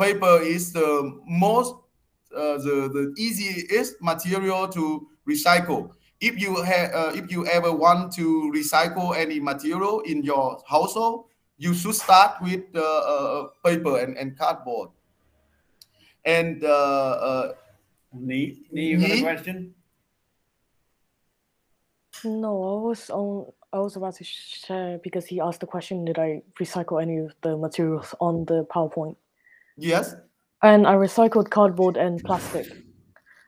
paper 0.00 0.40
is 0.40 0.72
the 0.72 1.20
most 1.28 1.74
uh, 2.34 2.56
the 2.58 2.88
the 2.88 3.14
easiest 3.18 4.00
material 4.00 4.66
to 4.68 5.06
recycle. 5.28 5.90
If 6.20 6.40
you 6.40 6.62
have, 6.62 6.94
uh, 6.94 7.12
if 7.14 7.30
you 7.30 7.46
ever 7.46 7.72
want 7.72 8.12
to 8.14 8.52
recycle 8.54 9.16
any 9.16 9.40
material 9.40 10.00
in 10.00 10.22
your 10.22 10.60
household, 10.68 11.26
you 11.58 11.74
should 11.74 11.94
start 11.94 12.40
with 12.42 12.64
uh, 12.74 12.80
uh, 12.80 13.48
paper 13.64 13.98
and, 13.98 14.16
and 14.16 14.36
cardboard. 14.36 14.90
And 16.24 16.62
uh, 16.62 16.68
uh, 16.68 17.52
you 18.70 18.98
got 19.00 19.10
a 19.10 19.22
question? 19.22 19.74
No, 22.24 22.52
I 22.78 22.82
was 22.88 23.10
on. 23.10 23.46
I 23.72 23.78
was 23.78 23.96
about 23.96 24.14
to 24.16 24.24
share 24.24 24.98
because 24.98 25.26
he 25.26 25.40
asked 25.40 25.60
the 25.60 25.66
question: 25.66 26.04
Did 26.04 26.18
I 26.18 26.42
recycle 26.60 27.00
any 27.00 27.18
of 27.18 27.34
the 27.42 27.56
materials 27.56 28.14
on 28.20 28.44
the 28.46 28.64
PowerPoint? 28.64 29.16
yes, 29.76 30.14
And 30.62 30.86
I 30.86 30.94
recycled 30.94 31.50
cardboard 31.50 31.96
and 31.96 32.22
plastic. 32.24 32.66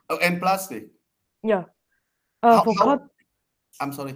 Oh, 0.08 0.18
and 0.22 0.40
plastic. 0.40 0.88
Yeah. 1.42 1.64
Uh, 2.42 2.56
How- 2.58 2.64
for 2.64 2.74
how- 2.74 2.84
card, 2.84 3.00
I'm 3.80 3.92
sorry. 3.92 4.14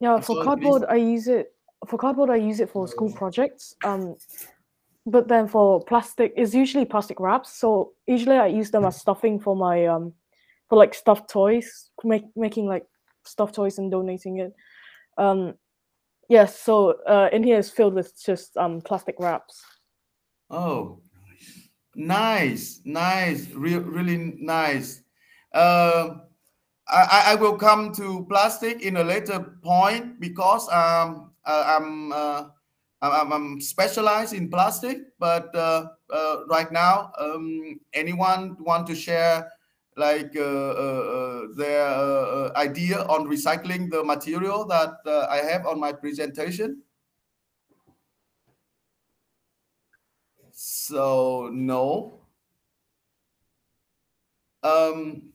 yeah, 0.00 0.14
I'm 0.14 0.22
for 0.22 0.34
sorry, 0.36 0.44
cardboard, 0.46 0.84
I 0.88 0.96
use 0.96 1.28
it. 1.28 1.54
For 1.86 1.98
cardboard, 1.98 2.30
I 2.30 2.36
use 2.36 2.60
it 2.60 2.70
for 2.70 2.88
school 2.88 3.12
projects. 3.12 3.76
Um, 3.84 4.16
but 5.06 5.28
then 5.28 5.46
for 5.48 5.84
plastic, 5.84 6.32
it's 6.36 6.54
usually 6.54 6.86
plastic 6.86 7.20
wraps. 7.20 7.52
So 7.52 7.92
usually 8.06 8.36
I 8.38 8.46
use 8.46 8.70
them 8.70 8.84
as 8.86 8.96
stuffing 9.00 9.38
for 9.38 9.54
my 9.54 9.86
um, 9.86 10.14
for 10.68 10.76
like 10.78 10.94
stuffed 10.94 11.28
toys, 11.28 11.90
make, 12.02 12.24
making 12.34 12.66
like 12.66 12.86
stuffed 13.26 13.54
toys 13.54 13.78
and 13.78 13.90
donating 13.90 14.38
it. 14.38 14.54
Um, 15.18 15.54
yes. 16.28 16.58
So 16.60 16.98
uh, 17.06 17.28
in 17.32 17.42
here 17.42 17.58
is 17.58 17.70
filled 17.70 17.94
with 17.94 18.12
just 18.24 18.56
um 18.56 18.80
plastic 18.80 19.16
wraps. 19.18 19.62
Oh, 20.50 21.00
nice, 21.96 22.80
nice, 22.84 23.50
Re- 23.50 23.78
really 23.78 24.36
nice. 24.38 25.02
Uh, 25.52 26.16
I, 26.88 27.32
I- 27.32 27.34
will 27.36 27.56
come 27.56 27.92
to 27.94 28.26
plastic 28.28 28.82
in 28.82 28.98
a 28.98 29.04
later 29.04 29.40
point 29.62 30.20
because 30.20 30.68
um, 30.68 31.32
I'm, 31.46 32.12
uh, 32.12 32.44
I'm 33.00 33.32
I'm 33.32 33.60
specialized 33.60 34.34
in 34.34 34.50
plastic. 34.50 34.98
But 35.18 35.54
uh, 35.54 35.86
uh, 36.12 36.36
right 36.48 36.70
now, 36.70 37.12
um, 37.18 37.80
anyone 37.94 38.56
want 38.60 38.86
to 38.88 38.94
share 38.94 39.50
like 39.96 40.34
uh, 40.36 40.40
uh, 40.40 41.02
uh, 41.16 41.40
their 41.56 42.56
idea 42.56 43.02
on 43.04 43.28
recycling 43.28 43.90
the 43.90 44.02
material 44.02 44.64
that 44.66 44.94
I 45.30 45.36
have 45.38 45.66
on 45.66 45.78
my 45.78 45.92
presentation? 45.92 46.82
So 50.52 51.50
no. 51.52 52.20
Um, 54.62 55.34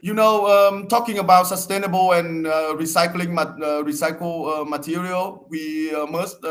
you 0.00 0.14
know, 0.14 0.46
um, 0.46 0.88
talking 0.88 1.18
about 1.18 1.46
sustainable 1.46 2.12
and 2.12 2.46
uh, 2.46 2.74
recycling 2.76 3.36
uh, 3.38 3.82
recycle 3.82 4.60
uh, 4.60 4.64
material, 4.64 5.46
we 5.48 5.92
must 6.10 6.42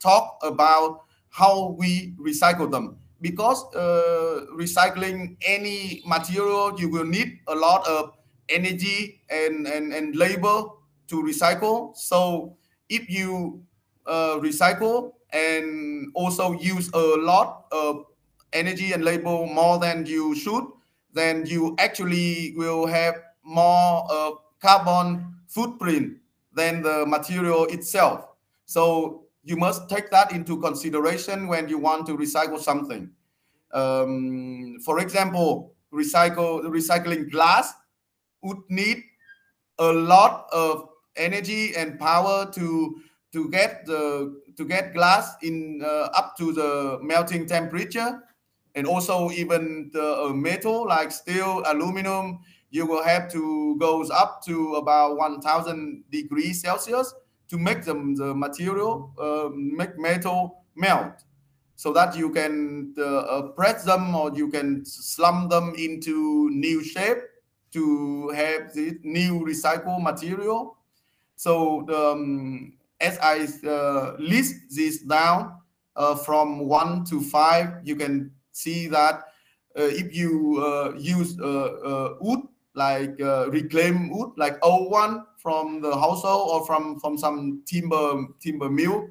talk 0.00 0.38
about 0.42 1.02
how 1.30 1.74
we 1.78 2.14
recycle 2.18 2.70
them. 2.70 2.96
Because 3.20 3.64
uh, 3.74 4.46
recycling 4.56 5.36
any 5.42 6.02
material, 6.06 6.78
you 6.78 6.88
will 6.88 7.04
need 7.04 7.40
a 7.48 7.54
lot 7.54 7.86
of 7.86 8.12
energy 8.48 9.22
and, 9.30 9.66
and, 9.66 9.92
and 9.92 10.16
labor 10.16 10.64
to 11.08 11.22
recycle. 11.22 11.96
So 11.96 12.56
if 12.88 13.10
you 13.10 13.62
uh, 14.06 14.38
recycle 14.40 15.12
and 15.32 16.10
also 16.14 16.52
use 16.52 16.90
a 16.94 16.98
lot 17.18 17.66
of 17.72 18.06
energy 18.52 18.92
and 18.92 19.04
labor 19.04 19.46
more 19.46 19.78
than 19.78 20.06
you 20.06 20.34
should, 20.34 20.64
then 21.12 21.46
you 21.46 21.76
actually 21.78 22.54
will 22.56 22.86
have 22.86 23.14
more 23.44 24.06
uh, 24.10 24.30
carbon 24.60 25.34
footprint 25.46 26.16
than 26.54 26.82
the 26.82 27.04
material 27.06 27.64
itself. 27.66 28.26
So 28.66 29.19
you 29.42 29.56
must 29.56 29.88
take 29.88 30.10
that 30.10 30.32
into 30.32 30.60
consideration 30.60 31.48
when 31.48 31.68
you 31.68 31.78
want 31.78 32.06
to 32.06 32.16
recycle 32.16 32.58
something. 32.58 33.10
Um, 33.72 34.78
for 34.84 34.98
example, 34.98 35.74
recycle 35.92 36.62
recycling 36.64 37.30
glass 37.30 37.72
would 38.42 38.58
need 38.68 39.02
a 39.78 39.92
lot 39.92 40.46
of 40.52 40.88
energy 41.16 41.74
and 41.76 41.98
power 41.98 42.50
to 42.52 43.00
to 43.32 43.48
get 43.50 43.86
the 43.86 44.40
to 44.56 44.64
get 44.64 44.92
glass 44.92 45.34
in 45.42 45.82
uh, 45.84 46.08
up 46.14 46.36
to 46.36 46.52
the 46.52 46.98
melting 47.02 47.46
temperature 47.46 48.22
and 48.74 48.86
also 48.86 49.30
even 49.30 49.90
the 49.92 50.22
uh, 50.22 50.32
metal 50.32 50.86
like 50.86 51.10
steel 51.10 51.62
aluminum 51.66 52.38
you 52.70 52.86
will 52.86 53.02
have 53.02 53.30
to 53.30 53.76
goes 53.78 54.10
up 54.10 54.42
to 54.44 54.74
about 54.74 55.16
1000 55.16 56.04
degrees 56.10 56.60
celsius 56.60 57.14
to 57.50 57.58
make 57.58 57.84
them 57.84 58.14
the 58.14 58.34
material 58.34 59.12
uh, 59.18 59.50
make 59.54 59.98
metal 59.98 60.64
melt 60.76 61.24
so 61.76 61.92
that 61.92 62.16
you 62.16 62.30
can 62.30 62.94
uh, 62.98 63.42
press 63.56 63.84
them 63.84 64.14
or 64.14 64.32
you 64.34 64.48
can 64.48 64.84
slump 64.84 65.50
them 65.50 65.74
into 65.76 66.48
new 66.50 66.82
shape 66.84 67.18
to 67.72 68.28
have 68.30 68.72
the 68.74 68.98
new 69.02 69.40
recycled 69.40 70.02
material. 70.02 70.76
So 71.36 71.88
um, 71.88 72.74
as 73.00 73.18
I 73.22 73.48
uh, 73.66 74.16
list 74.18 74.56
this 74.70 74.98
down 74.98 75.56
uh, 75.96 76.16
from 76.16 76.68
one 76.68 77.04
to 77.06 77.20
five, 77.20 77.80
you 77.82 77.96
can 77.96 78.30
see 78.52 78.86
that 78.88 79.24
uh, 79.78 79.88
if 79.88 80.14
you 80.14 80.62
uh, 80.62 80.92
use 80.98 81.38
uh, 81.40 82.14
wood 82.20 82.40
like 82.74 83.20
uh, 83.20 83.50
reclaimed 83.50 84.10
wood 84.12 84.30
like 84.36 84.56
old 84.62 84.90
one 84.90 85.24
from 85.38 85.80
the 85.80 85.92
household 85.92 86.50
or 86.50 86.66
from 86.66 86.98
from 87.00 87.18
some 87.18 87.62
timber 87.66 88.26
timber 88.40 88.70
mill, 88.70 89.08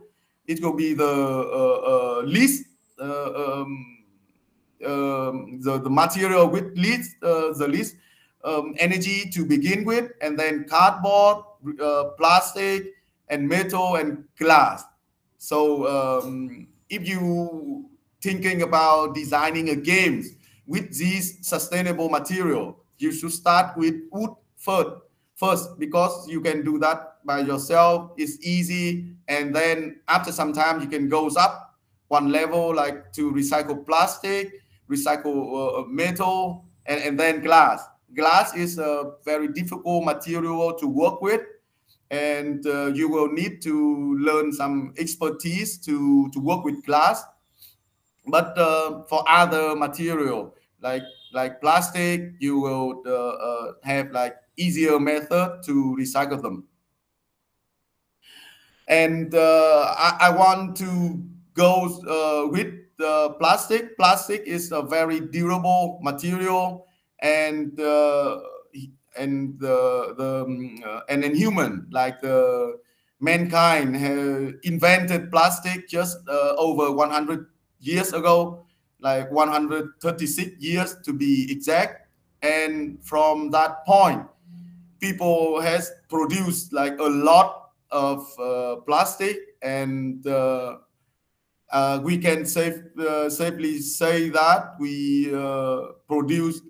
it 0.48 0.62
will 0.62 0.74
be 0.74 0.94
the 0.94 1.06
uh, 1.06 2.20
uh, 2.20 2.22
least 2.22 2.66
uh, 3.00 3.34
um, 3.34 4.06
um, 4.86 5.60
the 5.62 5.80
the 5.84 5.90
material 5.90 6.48
with 6.48 6.78
least 6.78 7.16
uh, 7.24 7.52
the 7.54 7.68
least 7.68 7.96
um, 8.44 8.76
energy 8.78 9.30
to 9.30 9.46
begin 9.46 9.84
with, 9.84 10.12
and 10.22 10.40
then 10.40 10.66
cardboard, 10.70 11.44
uh, 11.82 12.12
plastic, 12.18 12.94
and 13.28 13.48
metal 13.48 13.96
and 13.96 14.24
glass. 14.38 14.84
So 15.38 15.88
um, 15.88 16.68
if 16.90 17.08
you 17.08 17.90
thinking 18.22 18.62
about 18.62 19.16
designing 19.16 19.70
a 19.70 19.76
games 19.76 20.32
with 20.68 20.98
these 20.98 21.46
sustainable 21.48 22.10
material, 22.10 22.79
you 23.00 23.12
should 23.12 23.32
start 23.32 23.78
with 23.78 23.96
wood 24.12 24.32
first. 24.58 24.90
First, 25.36 25.80
because 25.80 26.28
you 26.28 26.42
can 26.42 26.66
do 26.66 26.78
that 26.80 27.26
by 27.26 27.40
yourself. 27.40 28.12
It's 28.18 28.46
easy, 28.46 29.16
and 29.30 29.56
then 29.56 30.02
after 30.10 30.34
some 30.34 30.52
time, 30.52 30.82
you 30.82 30.88
can 30.88 31.08
goes 31.08 31.38
up 31.38 31.78
one 32.10 32.30
level, 32.30 32.76
like 32.76 33.14
to 33.14 33.32
recycle 33.32 33.86
plastic, 33.86 34.52
recycle 34.90 35.80
uh, 35.80 35.88
metal, 35.88 36.66
and, 36.88 37.02
and 37.02 37.18
then 37.18 37.42
glass. 37.42 37.86
Glass 38.16 38.54
is 38.56 38.80
a 38.80 39.14
very 39.24 39.48
difficult 39.48 40.04
material 40.04 40.74
to 40.74 40.88
work 40.88 41.22
with 41.22 41.42
and 42.12 42.66
uh, 42.66 42.88
you 42.88 43.08
will 43.08 43.32
need 43.32 43.62
to 43.62 44.18
learn 44.20 44.52
some 44.52 44.94
expertise 44.98 45.78
to 45.78 46.30
to 46.32 46.40
work 46.40 46.64
with 46.64 46.84
glass 46.86 47.24
but 48.28 48.58
uh, 48.58 49.04
for 49.04 49.24
other 49.28 49.76
material 49.76 50.56
like 50.82 51.04
like 51.34 51.62
plastic, 51.62 52.34
you 52.40 52.60
will 52.60 53.04
uh, 53.06 53.12
uh, 53.12 53.74
have 53.84 54.12
like 54.12 54.36
easier 54.58 55.00
method 55.00 55.62
to 55.66 55.96
recycle 56.00 56.42
them. 56.42 56.68
And 58.88 59.34
uh, 59.36 59.94
I, 59.98 60.18
I 60.22 60.30
want 60.32 60.76
to 60.78 61.24
go 61.54 61.86
uh, 62.08 62.50
with 62.50 62.74
the 62.98 63.36
plastic. 63.40 63.96
Plastic 63.98 64.44
is 64.48 64.72
a 64.72 64.82
very 64.82 65.20
durable 65.20 66.00
material, 66.02 66.88
and 67.22 67.80
uh, 67.80 68.40
and 69.18 69.60
the 69.60 70.16
the 70.18 70.44
um, 70.46 70.84
and 71.08 71.22
then 71.24 71.36
human 71.36 71.88
like 71.92 72.22
the 72.22 72.80
mankind 73.20 73.96
invented 74.64 75.30
plastic 75.30 75.88
just 75.88 76.18
over 76.58 76.92
100 76.92 77.48
years 77.80 78.12
ago 78.14 78.66
like 79.02 79.32
136 79.32 80.62
years 80.62 80.96
to 81.04 81.14
be 81.14 81.52
exact. 81.52 82.08
And 82.42 83.04
from 83.04 83.52
that 83.52 83.86
point 83.86 84.26
people 85.00 85.62
has 85.62 85.92
produced 86.10 86.74
like 86.74 87.00
a 87.00 87.04
lot 87.04 87.72
of 87.92 88.28
uh, 88.40 88.76
plastic. 88.86 89.38
And 89.62 90.26
uh, 90.28 90.78
uh, 91.72 92.00
we 92.04 92.18
can 92.18 92.46
safe, 92.46 92.80
uh, 92.98 93.30
safely 93.30 93.80
say 93.80 94.30
that 94.30 94.76
we 94.80 95.34
uh, 95.34 95.94
produce 96.08 96.62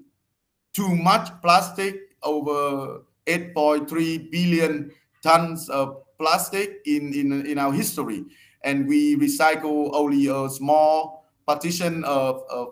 too 0.74 0.96
much 0.96 1.30
plastic 1.42 1.96
over 2.24 3.02
8.3 3.26 4.32
billion 4.32 4.92
tons 5.24 5.70
of 5.70 6.04
plastic 6.18 6.82
in, 6.86 7.14
in, 7.14 7.46
in 7.46 7.58
our 7.58 7.72
history. 7.72 8.26
And 8.64 8.88
we 8.88 9.16
recycle 9.16 9.90
only 9.94 10.28
a 10.28 10.50
small 10.50 11.19
partition 11.50 12.04
of, 12.04 12.44
of 12.50 12.66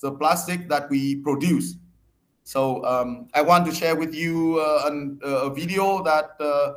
the 0.00 0.10
plastic 0.12 0.68
that 0.72 0.88
we 0.90 1.16
produce 1.28 1.76
so 2.44 2.84
um, 2.84 3.28
I 3.34 3.42
want 3.42 3.66
to 3.66 3.72
share 3.72 3.94
with 3.96 4.14
you 4.14 4.58
uh, 4.58 4.88
an, 4.90 5.20
a 5.22 5.50
video 5.50 6.02
that 6.02 6.30
uh, 6.40 6.74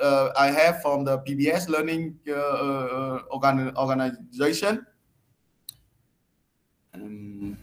uh, 0.00 0.32
I 0.38 0.50
have 0.50 0.82
from 0.82 1.04
the 1.04 1.18
PBS 1.18 1.68
Learning 1.68 2.18
uh, 2.28 2.32
uh, 2.32 3.22
organ 3.30 3.74
organization. 3.76 4.86
Um, 6.94 7.56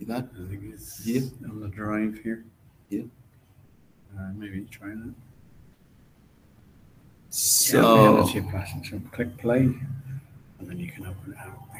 is 0.00 0.06
that 0.06 0.28
I 0.34 0.48
think 0.48 0.74
it's 0.74 1.06
Yeah. 1.06 1.22
on 1.48 1.60
the 1.60 1.68
drive 1.68 2.18
here. 2.22 2.44
Yeah. 2.90 3.04
Uh, 4.16 4.32
maybe 4.36 4.66
try 4.70 4.88
that. 4.88 5.14
so? 7.30 7.78
yeah, 7.80 8.20
that's 8.20 8.34
your 8.34 8.44
passion. 8.44 8.84
So 8.84 9.00
click 9.12 9.36
play, 9.38 9.72
and 10.60 10.68
then 10.68 10.78
you 10.78 10.92
can 10.92 11.06
open 11.06 11.34
out. 11.40 11.70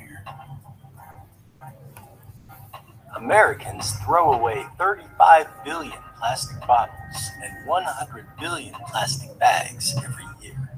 Americans 3.17 3.93
throw 4.05 4.33
away 4.33 4.65
35 4.79 5.47
billion 5.65 5.99
plastic 6.17 6.59
bottles 6.67 7.31
and 7.43 7.67
100 7.67 8.27
billion 8.39 8.73
plastic 8.87 9.37
bags 9.39 9.95
every 9.97 10.25
year. 10.41 10.71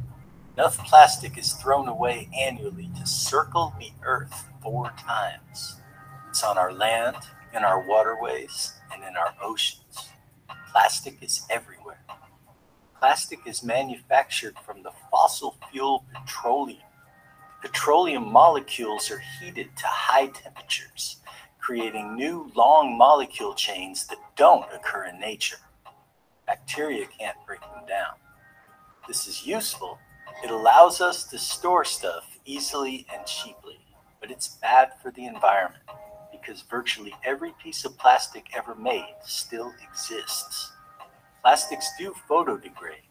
Enough 0.56 0.78
plastic 0.78 1.36
is 1.38 1.52
thrown 1.52 1.88
away 1.88 2.28
annually 2.36 2.90
to 2.98 3.06
circle 3.06 3.74
the 3.78 3.90
earth 4.02 4.46
four 4.62 4.92
times. 4.98 5.80
It's 6.30 6.42
on 6.42 6.56
our 6.56 6.72
land, 6.72 7.16
in 7.54 7.64
our 7.64 7.86
waterways, 7.86 8.72
and 8.92 9.04
in 9.04 9.14
our 9.16 9.34
oceans. 9.42 10.08
Plastic 10.72 11.22
is 11.22 11.46
everywhere. 11.50 12.00
Plastic 12.98 13.40
is 13.46 13.62
manufactured 13.62 14.54
from 14.64 14.82
the 14.82 14.92
fossil 15.10 15.56
fuel 15.70 16.06
petroleum. 16.14 16.80
Petroleum 17.62 18.30
molecules 18.30 19.10
are 19.10 19.22
heated 19.40 19.76
to 19.76 19.86
high 19.86 20.26
temperatures 20.26 21.18
creating 21.62 22.16
new 22.16 22.50
long 22.56 22.98
molecule 22.98 23.54
chains 23.54 24.06
that 24.08 24.18
don't 24.36 24.66
occur 24.74 25.04
in 25.04 25.20
nature. 25.20 25.58
Bacteria 26.44 27.06
can't 27.18 27.36
break 27.46 27.60
them 27.60 27.86
down. 27.88 28.14
This 29.06 29.28
is 29.28 29.46
useful. 29.46 29.98
It 30.42 30.50
allows 30.50 31.00
us 31.00 31.24
to 31.30 31.38
store 31.38 31.84
stuff 31.84 32.36
easily 32.44 33.06
and 33.14 33.24
cheaply, 33.26 33.78
but 34.20 34.30
it's 34.30 34.56
bad 34.60 34.90
for 35.00 35.12
the 35.12 35.26
environment 35.26 35.84
because 36.32 36.62
virtually 36.62 37.14
every 37.24 37.54
piece 37.62 37.84
of 37.84 37.96
plastic 37.96 38.46
ever 38.56 38.74
made 38.74 39.14
still 39.24 39.72
exists. 39.88 40.72
Plastics 41.42 41.90
do 41.96 42.12
photodegrade. 42.28 43.06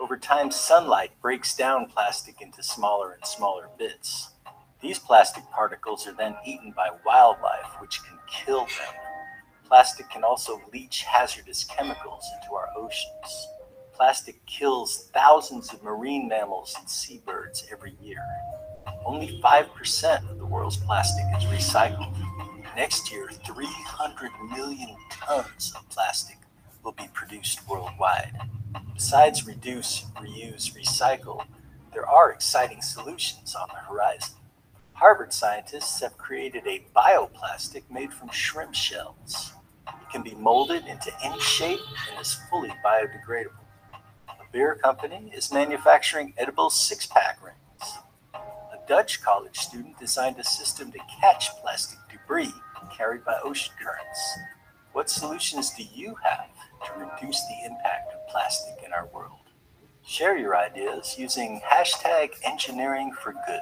Over 0.00 0.16
time, 0.16 0.50
sunlight 0.50 1.10
breaks 1.20 1.54
down 1.54 1.84
plastic 1.84 2.40
into 2.40 2.62
smaller 2.62 3.12
and 3.12 3.26
smaller 3.26 3.68
bits. 3.78 4.30
These 4.80 4.98
plastic 4.98 5.44
particles 5.50 6.06
are 6.06 6.14
then 6.14 6.36
eaten 6.46 6.72
by 6.74 6.88
wildlife, 7.04 7.78
which 7.80 8.02
can 8.02 8.16
kill 8.26 8.60
them. 8.60 8.94
Plastic 9.68 10.08
can 10.08 10.24
also 10.24 10.58
leach 10.72 11.02
hazardous 11.02 11.64
chemicals 11.64 12.24
into 12.40 12.54
our 12.54 12.68
oceans. 12.74 13.48
Plastic 13.92 14.44
kills 14.46 15.10
thousands 15.12 15.70
of 15.74 15.82
marine 15.82 16.26
mammals 16.26 16.74
and 16.78 16.88
seabirds 16.88 17.66
every 17.70 17.94
year. 18.00 18.24
Only 19.04 19.38
5% 19.44 20.30
of 20.30 20.38
the 20.38 20.46
world's 20.46 20.78
plastic 20.78 21.26
is 21.36 21.44
recycled. 21.44 22.16
Next 22.74 23.12
year, 23.12 23.28
300 23.46 24.30
million 24.50 24.96
tons 25.10 25.74
of 25.76 25.86
plastic 25.90 26.39
will 26.82 26.92
be 26.92 27.08
produced 27.12 27.68
worldwide. 27.68 28.32
Besides 28.94 29.46
reduce, 29.46 30.04
reuse, 30.16 30.72
recycle, 30.74 31.44
there 31.92 32.06
are 32.06 32.32
exciting 32.32 32.82
solutions 32.82 33.54
on 33.54 33.68
the 33.68 33.80
horizon. 33.80 34.36
Harvard 34.92 35.32
scientists 35.32 36.00
have 36.00 36.16
created 36.18 36.66
a 36.66 36.84
bioplastic 36.94 37.82
made 37.90 38.12
from 38.12 38.30
shrimp 38.30 38.74
shells. 38.74 39.52
It 39.88 40.12
can 40.12 40.22
be 40.22 40.34
molded 40.34 40.86
into 40.86 41.12
any 41.24 41.40
shape 41.40 41.80
and 42.10 42.20
is 42.20 42.38
fully 42.50 42.72
biodegradable. 42.84 43.64
A 44.28 44.52
beer 44.52 44.74
company 44.74 45.32
is 45.34 45.52
manufacturing 45.52 46.34
edible 46.36 46.70
six 46.70 47.06
pack 47.06 47.38
rings. 47.42 47.98
A 48.34 48.88
Dutch 48.88 49.22
college 49.22 49.56
student 49.56 49.98
designed 49.98 50.38
a 50.38 50.44
system 50.44 50.92
to 50.92 50.98
catch 51.20 51.50
plastic 51.62 51.98
debris 52.10 52.52
carried 52.96 53.24
by 53.24 53.38
ocean 53.42 53.72
currents. 53.82 54.38
What 54.92 55.08
solutions 55.08 55.70
do 55.70 55.84
you 55.94 56.16
have 56.22 56.48
to 56.86 56.92
reduce 56.98 57.40
the 57.46 57.66
impact 57.66 58.12
of 58.14 58.28
plastic 58.28 58.82
in 58.84 58.92
our 58.92 59.06
world? 59.14 59.38
Share 60.06 60.36
your 60.36 60.56
ideas 60.56 61.16
using 61.18 61.60
hashtag 61.60 62.30
engineering 62.44 63.12
for 63.12 63.34
good. 63.46 63.60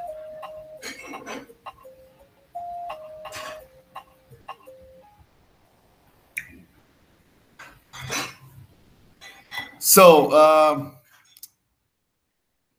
So, 9.79 10.33
um, 10.33 10.97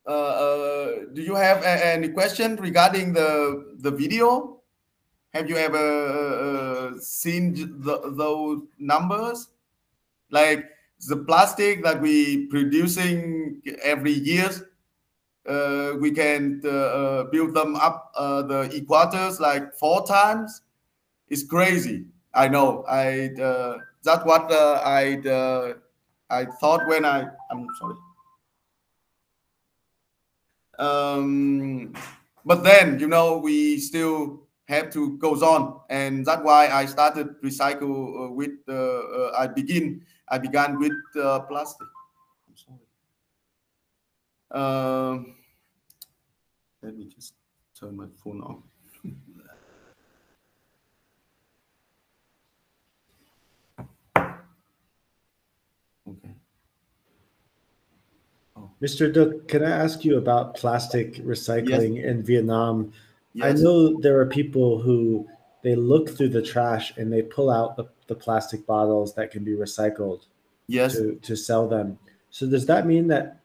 uh, 0.06 0.10
uh, 0.10 0.90
do 1.12 1.22
you 1.22 1.34
have 1.34 1.62
any 1.64 2.08
question 2.08 2.56
regarding 2.56 3.12
the 3.12 3.76
the 3.80 3.90
video? 3.90 4.62
Have 5.34 5.48
you 5.48 5.56
ever 5.56 5.76
uh, 5.76 6.98
seen 6.98 7.54
the, 7.82 8.14
those 8.16 8.62
numbers? 8.78 9.48
Like 10.30 10.66
the 11.08 11.16
plastic 11.16 11.82
that 11.84 12.00
we 12.00 12.46
producing 12.46 13.62
every 13.82 14.12
year, 14.12 14.50
uh, 15.48 15.94
we 15.98 16.10
can 16.10 16.60
uh, 16.64 16.68
uh, 16.68 17.24
build 17.24 17.54
them 17.54 17.74
up 17.76 18.12
uh, 18.16 18.42
the 18.42 18.68
equators 18.68 19.40
like 19.40 19.74
four 19.74 20.06
times. 20.06 20.62
It's 21.28 21.42
crazy. 21.44 22.04
I 22.34 22.48
know. 22.48 22.84
I 22.88 23.30
uh, 23.40 23.78
that's 24.04 24.24
what 24.24 24.50
uh, 24.52 24.80
I 24.84 25.74
I 26.30 26.44
thought 26.60 26.86
when 26.86 27.04
I 27.04 27.26
I'm 27.50 27.66
sorry. 27.78 27.96
Um, 30.78 31.92
but 32.44 32.62
then 32.62 32.98
you 33.00 33.08
know 33.08 33.38
we 33.38 33.78
still 33.78 34.46
have 34.68 34.90
to 34.92 35.18
goes 35.18 35.42
on, 35.42 35.80
and 35.90 36.24
that's 36.24 36.42
why 36.42 36.68
I 36.68 36.86
started 36.86 37.40
recycle 37.42 38.32
with 38.34 38.52
I 38.68 39.46
begin 39.48 40.02
I 40.30 40.38
began 40.38 40.78
with 40.78 40.92
uh, 41.20 41.40
plastic. 41.40 41.88
I'm 42.48 42.56
sorry. 42.56 42.78
Um, 44.52 45.34
let 46.82 46.96
me 46.96 47.06
just 47.06 47.34
turn 47.78 47.96
my 47.96 48.06
phone 48.22 48.40
off. 48.40 48.62
okay. 56.08 56.34
Mr. 58.80 59.12
Duc, 59.12 59.48
can 59.48 59.64
I 59.64 59.70
ask 59.70 60.04
you 60.04 60.16
about 60.16 60.54
plastic 60.54 61.16
recycling 61.16 62.02
in 62.04 62.22
Vietnam? 62.22 62.92
I 63.42 63.52
know 63.52 64.00
there 64.00 64.20
are 64.20 64.26
people 64.26 64.80
who 64.80 65.28
they 65.62 65.74
look 65.74 66.08
through 66.10 66.30
the 66.30 66.42
trash 66.42 66.96
and 66.96 67.12
they 67.12 67.22
pull 67.22 67.50
out 67.50 67.76
the, 67.76 67.84
the 68.10 68.14
plastic 68.16 68.66
bottles 68.66 69.14
that 69.14 69.30
can 69.30 69.42
be 69.44 69.52
recycled 69.52 70.26
Yes. 70.66 70.94
to, 70.94 71.14
to 71.22 71.34
sell 71.36 71.66
them. 71.66 71.98
So 72.30 72.46
does 72.48 72.66
that 72.66 72.86
mean 72.86 73.08
that 73.08 73.40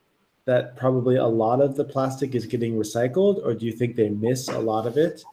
that 0.45 0.75
probably 0.75 1.15
a 1.15 1.25
lot 1.25 1.60
of 1.62 1.75
the 1.75 1.84
plastic 1.84 2.36
is 2.36 2.45
getting 2.45 2.73
recycled, 2.75 3.43
or 3.45 3.56
do 3.56 3.65
you 3.65 3.71
think 3.71 3.95
they 3.95 4.10
miss 4.10 4.47
a 4.47 4.60
lot 4.60 4.86
of 4.86 4.95
it? 4.95 5.23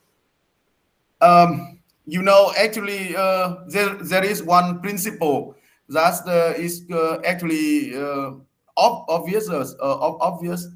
Um, 1.20 1.80
you 2.06 2.22
know, 2.22 2.52
actually, 2.56 3.14
uh, 3.14 3.56
there 3.68 3.94
there 4.12 4.24
is 4.24 4.42
one 4.42 4.80
principle 4.80 5.54
that 5.88 6.14
uh, 6.26 6.54
is 6.56 6.84
uh, 6.90 7.20
actually 7.26 7.94
uh, 7.94 8.32
ob- 8.76 9.04
obvious 9.08 9.50
uh, 9.50 9.64
ob- 9.80 10.20
obvious 10.20 10.66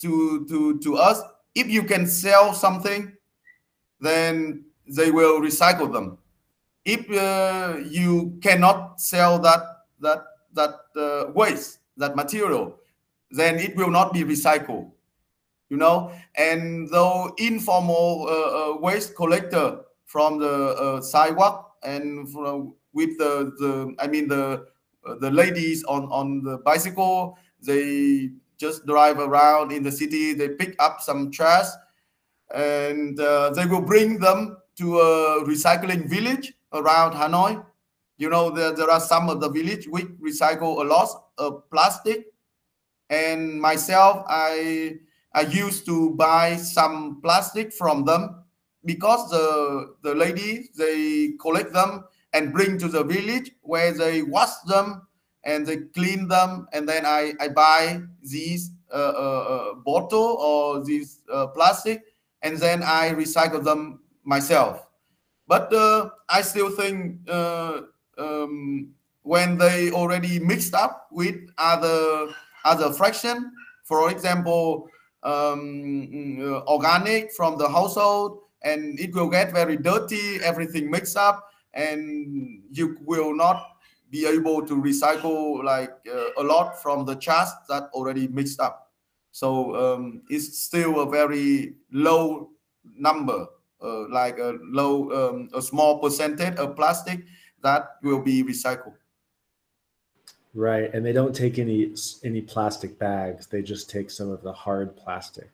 to 0.00 0.46
to 0.48 0.78
to 0.80 0.96
us. 0.96 1.20
If 1.54 1.68
you 1.68 1.82
can 1.84 2.06
sell 2.06 2.54
something, 2.54 3.12
then 4.00 4.64
they 4.88 5.10
will 5.10 5.40
recycle 5.40 5.92
them. 5.92 6.16
If 6.84 7.08
uh, 7.10 7.78
you 7.86 8.38
cannot 8.42 9.00
sell 9.00 9.38
that 9.40 9.62
that 10.00 10.24
that 10.54 10.74
uh, 10.96 11.30
waste, 11.32 11.78
that 11.96 12.16
material, 12.16 12.76
then 13.30 13.58
it 13.58 13.76
will 13.76 13.90
not 13.90 14.12
be 14.12 14.24
recycled. 14.24 14.90
You 15.68 15.78
know, 15.78 16.12
and 16.34 16.88
though 16.90 17.34
informal 17.38 18.26
uh, 18.28 18.74
uh, 18.74 18.76
waste 18.78 19.14
collector 19.14 19.80
from 20.04 20.38
the 20.38 20.74
uh, 20.76 21.00
sidewalk 21.00 21.76
and 21.82 22.28
from 22.28 22.74
with 22.92 23.16
the, 23.16 23.54
the 23.58 23.94
I 23.98 24.08
mean 24.08 24.28
the 24.28 24.66
uh, 25.06 25.14
the 25.20 25.30
ladies 25.30 25.84
on 25.84 26.04
on 26.10 26.42
the 26.42 26.58
bicycle, 26.58 27.38
they 27.62 28.30
just 28.58 28.84
drive 28.86 29.18
around 29.18 29.72
in 29.72 29.82
the 29.82 29.92
city. 29.92 30.34
They 30.34 30.50
pick 30.50 30.74
up 30.80 31.00
some 31.00 31.30
trash, 31.30 31.66
and 32.52 33.16
they 33.16 33.66
will 33.66 33.80
bring 33.82 34.18
them 34.18 34.58
to 34.78 34.98
a 34.98 35.44
recycling 35.44 36.08
village 36.08 36.52
around 36.72 37.12
Hanoi. 37.12 37.64
You 38.18 38.30
know, 38.30 38.50
there, 38.50 38.72
there 38.72 38.90
are 38.90 39.00
some 39.00 39.28
of 39.28 39.40
the 39.40 39.48
village 39.48 39.86
which 39.88 40.06
recycle 40.20 40.80
a 40.80 40.88
lot 40.88 41.08
of 41.38 41.68
plastic. 41.70 42.26
And 43.10 43.60
myself, 43.60 44.24
I 44.28 44.98
I 45.34 45.42
used 45.42 45.86
to 45.86 46.10
buy 46.14 46.56
some 46.56 47.20
plastic 47.22 47.72
from 47.72 48.04
them 48.04 48.44
because 48.84 49.30
the 49.30 49.94
the 50.02 50.14
ladies 50.14 50.70
they 50.76 51.32
collect 51.40 51.72
them 51.72 52.04
and 52.32 52.52
bring 52.52 52.78
to 52.78 52.88
the 52.88 53.04
village 53.04 53.50
where 53.62 53.92
they 53.92 54.22
wash 54.22 54.54
them 54.66 55.06
and 55.44 55.66
they 55.66 55.78
clean 55.94 56.28
them 56.28 56.66
and 56.72 56.88
then 56.88 57.04
I, 57.04 57.34
I 57.40 57.48
buy 57.48 58.00
these 58.22 58.70
uh, 58.92 58.96
uh, 58.96 59.44
uh, 59.72 59.74
bottle 59.74 60.36
or 60.40 60.84
these 60.84 61.20
uh, 61.32 61.48
plastic 61.48 62.02
and 62.42 62.58
then 62.58 62.82
I 62.82 63.10
recycle 63.10 63.62
them 63.62 64.00
myself. 64.24 64.86
But 65.52 65.68
uh, 65.74 66.08
I 66.30 66.40
still 66.40 66.70
think 66.70 67.28
uh, 67.28 67.82
um, 68.16 68.88
when 69.20 69.58
they 69.58 69.90
already 69.90 70.40
mixed 70.40 70.72
up 70.72 71.08
with 71.12 71.36
other 71.58 72.32
other 72.64 72.90
fraction, 72.90 73.52
for 73.84 74.10
example, 74.10 74.88
um, 75.22 76.40
uh, 76.40 76.64
organic 76.64 77.32
from 77.32 77.58
the 77.58 77.68
household, 77.68 78.38
and 78.62 78.98
it 78.98 79.12
will 79.12 79.28
get 79.28 79.52
very 79.52 79.76
dirty, 79.76 80.40
everything 80.42 80.90
mixed 80.90 81.18
up, 81.18 81.44
and 81.74 82.62
you 82.70 82.96
will 83.04 83.36
not 83.36 83.76
be 84.08 84.24
able 84.24 84.64
to 84.64 84.80
recycle 84.80 85.62
like 85.62 85.92
uh, 86.08 86.32
a 86.38 86.42
lot 86.42 86.80
from 86.80 87.04
the 87.04 87.16
trash 87.16 87.52
that 87.68 87.90
already 87.92 88.26
mixed 88.28 88.58
up. 88.58 88.88
So 89.32 89.76
um, 89.76 90.22
it's 90.30 90.64
still 90.64 91.00
a 91.00 91.06
very 91.10 91.74
low 91.92 92.52
number, 92.96 93.48
uh, 93.82 94.08
like 94.08 94.38
a 94.38 94.58
low, 94.62 95.10
um, 95.10 95.48
a 95.54 95.62
small 95.62 95.98
percentage 95.98 96.56
of 96.56 96.76
plastic 96.76 97.24
that 97.62 97.96
will 98.02 98.20
be 98.20 98.42
recycled. 98.42 98.94
Right, 100.54 100.92
and 100.94 101.04
they 101.04 101.12
don't 101.12 101.34
take 101.34 101.58
any 101.58 101.94
any 102.24 102.42
plastic 102.42 102.98
bags. 102.98 103.46
They 103.46 103.62
just 103.62 103.88
take 103.90 104.10
some 104.10 104.30
of 104.30 104.42
the 104.42 104.52
hard 104.52 104.96
plastic. 104.96 105.50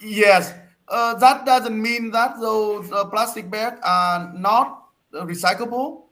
Yes, 0.00 0.54
uh, 0.88 1.14
that 1.14 1.46
doesn't 1.46 1.80
mean 1.80 2.10
that 2.10 2.38
those 2.40 2.90
uh, 2.92 3.04
plastic 3.06 3.50
bags 3.50 3.80
are 3.84 4.32
not 4.34 4.88
recyclable. 5.12 6.02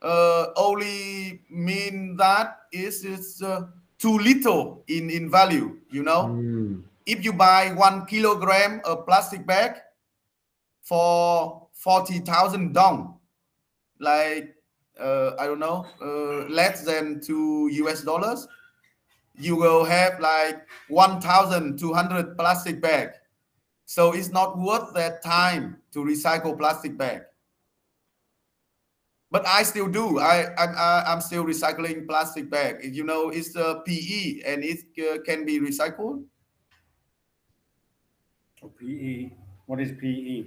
Uh, 0.00 0.48
only 0.56 1.42
mean 1.50 2.16
that 2.16 2.60
is 2.72 3.04
is 3.04 3.42
uh, 3.42 3.66
too 3.98 4.18
little 4.18 4.84
in 4.88 5.10
in 5.10 5.30
value. 5.30 5.80
You 5.90 6.04
know, 6.04 6.38
Mm, 6.38 6.84
if 7.08 7.24
you 7.24 7.32
buy 7.32 7.72
one 7.72 8.04
kilogram 8.04 8.82
of 8.84 9.06
plastic 9.06 9.46
bag 9.46 9.80
for 10.82 11.66
forty 11.72 12.18
thousand 12.18 12.74
dong, 12.74 13.16
like 13.98 14.54
uh, 15.00 15.32
I 15.38 15.46
don't 15.46 15.58
know, 15.58 15.86
uh, 16.02 16.46
less 16.52 16.84
than 16.84 17.20
two 17.24 17.68
US 17.72 18.02
dollars, 18.02 18.46
you 19.34 19.56
will 19.56 19.84
have 19.84 20.20
like 20.20 20.68
one 20.88 21.18
thousand 21.20 21.78
two 21.78 21.94
hundred 21.94 22.36
plastic 22.36 22.80
bag. 22.80 23.10
So 23.86 24.12
it's 24.12 24.28
not 24.28 24.58
worth 24.58 24.92
that 24.92 25.24
time 25.24 25.78
to 25.92 26.00
recycle 26.04 26.58
plastic 26.58 26.98
bag. 26.98 27.22
But 29.30 29.46
I 29.46 29.62
still 29.62 29.88
do. 29.88 30.18
I 30.18 30.52
I'm, 30.58 30.74
I'm 30.76 31.20
still 31.22 31.44
recycling 31.44 32.06
plastic 32.06 32.50
bag. 32.50 32.84
You 32.84 33.04
know, 33.04 33.30
it's 33.30 33.56
a 33.56 33.80
PE 33.86 34.42
and 34.44 34.62
it 34.62 34.80
uh, 35.00 35.22
can 35.24 35.46
be 35.46 35.58
recycled. 35.58 36.24
PE. 38.78 39.30
What 39.66 39.80
is 39.80 39.92
PE? 40.00 40.46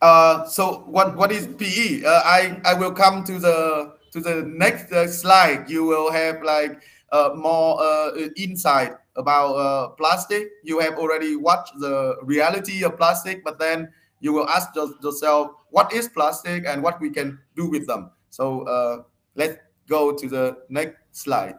Uh, 0.00 0.46
so 0.46 0.84
what 0.86 1.16
what 1.16 1.30
is 1.32 1.46
PE? 1.46 2.04
Uh, 2.04 2.22
I 2.24 2.60
I 2.64 2.74
will 2.74 2.92
come 2.92 3.24
to 3.24 3.38
the 3.38 3.92
to 4.12 4.20
the 4.20 4.42
next 4.46 4.92
uh, 4.92 5.06
slide. 5.06 5.68
You 5.68 5.84
will 5.84 6.10
have 6.10 6.42
like 6.42 6.82
uh, 7.12 7.30
more 7.34 7.80
uh, 7.82 8.16
insight 8.36 8.92
about 9.16 9.54
uh, 9.54 9.88
plastic. 9.90 10.48
You 10.64 10.78
have 10.80 10.94
already 10.98 11.36
watched 11.36 11.78
the 11.78 12.16
reality 12.22 12.84
of 12.84 12.96
plastic, 12.96 13.44
but 13.44 13.58
then 13.58 13.92
you 14.20 14.32
will 14.32 14.48
ask 14.48 14.74
yourself, 14.74 15.52
what 15.70 15.92
is 15.92 16.08
plastic 16.08 16.66
and 16.66 16.82
what 16.82 17.00
we 17.00 17.10
can 17.10 17.38
do 17.56 17.68
with 17.68 17.86
them. 17.86 18.10
So 18.28 18.62
uh, 18.62 19.02
let's 19.34 19.56
go 19.88 20.12
to 20.14 20.28
the 20.28 20.58
next 20.68 20.96
slide. 21.12 21.56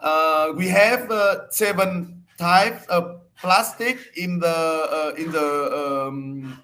Uh, 0.00 0.52
we 0.56 0.68
have 0.68 1.10
uh, 1.10 1.48
seven 1.50 2.24
types 2.36 2.84
of 2.86 3.21
plastic 3.42 3.98
in 4.16 4.38
the 4.38 4.48
uh, 4.48 5.12
in 5.18 5.30
the 5.30 5.48
um, 5.74 6.62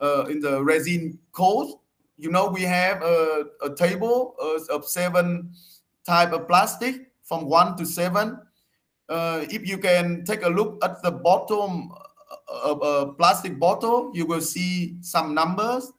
uh, 0.00 0.24
in 0.30 0.40
the 0.40 0.62
resin 0.62 1.18
code. 1.32 1.74
You 2.16 2.30
know, 2.30 2.48
we 2.48 2.62
have 2.62 3.02
a, 3.02 3.46
a 3.62 3.74
table 3.74 4.36
uh, 4.40 4.74
of 4.74 4.86
seven 4.86 5.52
type 6.06 6.32
of 6.32 6.46
plastic 6.46 7.10
from 7.24 7.46
one 7.46 7.76
to 7.76 7.84
seven. 7.84 8.38
Uh, 9.08 9.44
if 9.50 9.66
you 9.66 9.76
can 9.76 10.24
take 10.24 10.44
a 10.44 10.48
look 10.48 10.82
at 10.84 11.02
the 11.02 11.10
bottom 11.10 11.90
of 12.48 12.80
a 12.82 13.12
plastic 13.14 13.58
bottle, 13.58 14.10
you 14.14 14.26
will 14.26 14.40
see 14.40 14.96
some 15.00 15.34
numbers, 15.34 15.92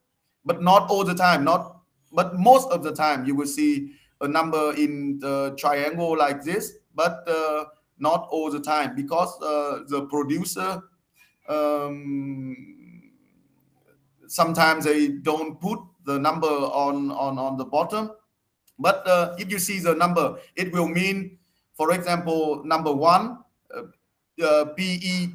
but 0.46 0.62
not 0.62 0.89
all 0.89 1.04
the 1.04 1.15
time. 1.15 1.44
Not, 1.44 1.82
but 2.13 2.39
most 2.39 2.70
of 2.72 2.84
the 2.84 2.94
time, 2.94 3.26
you 3.26 3.36
will 3.36 3.48
see 3.48 3.91
a 4.22 4.28
number 4.28 4.74
in 4.76 5.20
the 5.20 5.56
triangle 5.58 6.17
like 6.17 6.44
this, 6.44 6.78
but 6.96 7.28
uh, 7.28 7.65
not 8.02 8.28
all 8.32 8.50
the 8.52 8.60
time 8.60 8.96
because 8.96 9.30
uh, 9.42 9.84
the 9.88 10.06
producer 10.08 10.82
um, 11.48 12.56
sometimes 14.28 14.86
they 14.86 15.10
don't 15.10 15.60
put 15.60 15.80
the 16.06 16.18
number 16.18 16.48
on 16.48 17.12
on 17.12 17.38
on 17.38 17.58
the 17.58 17.66
bottom. 17.66 18.12
But 18.80 19.06
uh, 19.08 19.36
if 19.38 19.52
you 19.52 19.60
see 19.60 19.80
the 19.80 19.94
number 19.96 20.38
it 20.56 20.74
will 20.74 20.88
mean 20.88 21.38
for 21.76 21.92
example 21.94 22.64
number 22.66 22.92
one 22.92 23.40
uh, 23.74 23.84
uh, 24.44 24.66
PE 24.76 25.30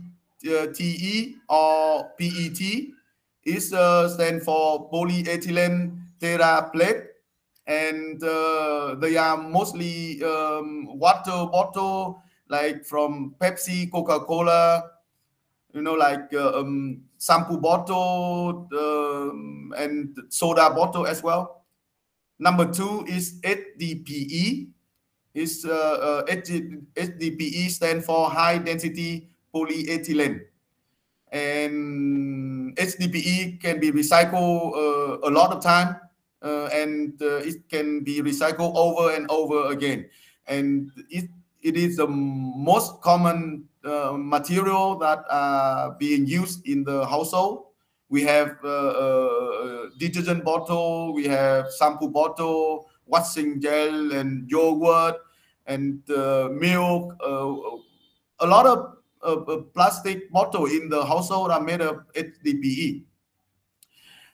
uh, 0.49 1.55
or 1.55 2.11
PET 2.19 2.61
is 3.45 3.73
uh, 3.73 4.09
stand 4.09 4.43
for 4.43 4.91
polyethylene 4.91 5.99
terephthalate 6.21 7.07
and 7.67 8.23
uh, 8.23 8.95
they 8.97 9.17
are 9.17 9.37
mostly 9.37 10.23
um, 10.23 10.99
water 10.99 11.47
bottle 11.51 12.23
like 12.49 12.85
from 12.85 13.35
Pepsi, 13.41 13.91
Coca-Cola, 13.91 14.91
you 15.73 15.83
know, 15.83 15.95
like 15.95 16.33
uh, 16.33 16.61
um, 16.61 17.03
shampoo 17.21 17.59
bottle 17.59 18.69
um, 18.73 19.75
and 19.77 20.17
soda 20.29 20.71
bottle 20.71 21.07
as 21.07 21.23
well. 21.23 21.65
Number 22.39 22.71
two 22.71 23.05
is 23.09 23.41
HDPE. 23.41 24.69
Is 25.37 25.67
uh, 25.69 26.25
uh, 26.25 26.25
HD 26.33 26.81
HDPE 26.97 27.69
stand 27.69 28.03
for 28.03 28.31
high 28.31 28.57
density 28.57 29.29
polyethylene, 29.53 30.41
and 31.29 32.75
HDPE 32.75 33.61
can 33.61 33.79
be 33.79 33.93
recycled 33.93 34.73
uh, 34.73 35.29
a 35.29 35.31
lot 35.31 35.53
of 35.53 35.63
time, 35.63 36.01
uh, 36.41 36.73
and 36.73 37.21
uh, 37.21 37.45
it 37.45 37.69
can 37.69 38.01
be 38.01 38.23
recycled 38.23 38.73
over 38.77 39.13
and 39.15 39.29
over 39.29 39.71
again, 39.73 40.09
and 40.49 40.89
it 41.11 41.29
it 41.67 41.77
is 41.77 41.97
the 41.97 42.07
most 42.07 43.03
common 43.03 43.65
uh, 43.85 44.15
material 44.17 44.97
that 44.99 45.25
are 45.29 45.97
being 45.99 46.25
used 46.25 46.67
in 46.67 46.85
the 46.85 47.05
household. 47.07 47.67
We 48.09 48.23
have 48.23 48.57
uh, 48.63 48.69
uh, 48.69 49.87
detergent 49.99 50.45
bottle, 50.45 51.13
we 51.13 51.27
have 51.27 51.67
shampoo 51.77 52.09
bottle, 52.09 52.89
washing 53.07 53.61
gel, 53.61 54.13
and 54.13 54.49
yogurt, 54.49 55.17
and 55.67 56.09
uh, 56.09 56.51
milk. 56.53 57.17
Uh, 57.21 57.55
a 58.39 58.47
lot 58.47 58.67
of 58.67 58.95
uh, 59.25 59.63
plastic 59.75 60.31
bottle 60.31 60.67
in 60.67 60.89
the 60.89 61.05
household 61.05 61.51
are 61.51 61.61
made 61.61 61.81
of 61.81 62.07
HDPE. 62.15 63.03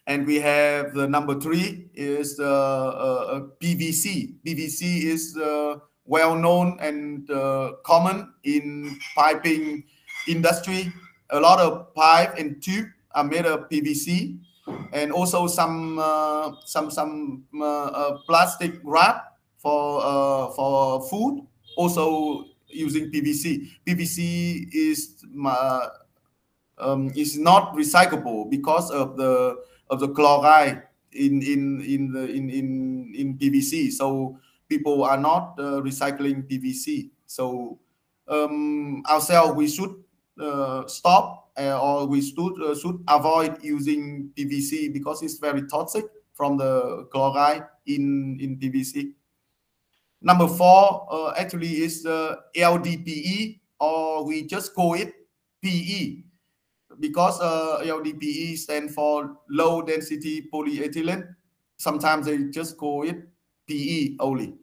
And 0.07 0.27
we 0.27 0.37
have 0.41 0.93
the 0.93 1.09
number 1.09 1.41
three 1.41 1.89
is 1.95 2.39
uh, 2.39 2.45
uh, 2.45 3.41
PVC. 3.59 4.35
PVC 4.45 5.05
is 5.05 5.35
uh, 5.39 5.77
well 6.05 6.35
known 6.35 6.79
and 6.81 7.31
uh, 7.31 7.73
common 7.85 8.33
in 8.45 8.99
piping 9.15 9.85
industry. 10.29 10.93
A 11.31 11.41
lot 11.41 11.61
of 11.61 11.95
pipe 11.95 12.39
and 12.39 12.63
tube 12.63 12.89
are 13.15 13.25
made 13.25 13.47
of 13.47 13.69
PVC, 13.69 14.39
and 14.93 15.13
also 15.13 15.47
some 15.47 15.99
uh, 15.99 16.53
some 16.65 16.91
some 16.91 17.45
uh, 17.55 17.85
uh, 17.87 18.19
plastic 18.27 18.81
wrap 18.85 19.39
for 19.59 20.01
uh, 20.03 20.51
for 20.53 21.09
food 21.09 21.47
also 21.77 22.45
using 22.69 23.11
PVC. 23.11 23.69
PVC 23.87 24.69
is 24.73 25.25
um, 26.79 27.11
is 27.15 27.39
not 27.39 27.75
recyclable 27.75 28.51
because 28.51 28.91
of 28.91 29.17
the 29.17 29.57
of 29.91 30.01
the 30.01 30.09
chloride 30.09 30.83
in 31.13 31.43
in 31.43 31.81
in 31.83 32.13
the 32.13 32.25
in 32.29 32.51
in 32.51 33.13
in 33.15 33.39
PVC. 33.39 33.93
So 33.93 34.39
people 34.73 35.05
are 35.05 35.21
not 35.21 35.59
uh, 35.59 35.85
recycling 35.85 36.49
PVC. 36.49 37.11
So 37.27 37.79
um, 38.27 39.03
ourselves 39.05 39.55
we 39.55 39.69
should 39.69 39.93
uh, 40.41 40.87
stop 40.87 41.51
uh, 41.59 41.77
or 41.79 42.07
we 42.07 42.23
should 42.23 42.57
uh, 42.63 42.75
should 42.75 43.05
avoid 43.09 43.63
using 43.63 44.31
PVC 44.35 44.93
because 44.93 45.23
it's 45.23 45.37
very 45.39 45.67
toxic 45.69 46.07
from 46.33 46.57
the 46.57 47.07
chloride 47.13 47.69
in 47.85 48.39
in 48.41 48.57
PVC. 48.57 49.13
Number 50.23 50.49
four 50.49 51.07
uh, 51.13 51.35
actually 51.37 51.83
is 51.85 52.03
the 52.03 52.39
LDPE 52.57 53.61
or 53.81 54.25
we 54.25 54.47
just 54.47 54.75
call 54.75 54.95
it 54.95 55.13
PE 55.63 56.23
because 57.01 57.41
uh, 57.41 57.83
LDPE 57.85 58.57
stands 58.57 58.95
for 58.95 59.37
low 59.51 59.83
density 59.83 60.49
polyethylene. 60.53 61.27
Sometimes 61.77 62.27
they 62.27 62.39
just 62.49 62.79
call 62.79 63.03
it 63.03 63.19
PE 63.69 64.17
only. 64.21 64.62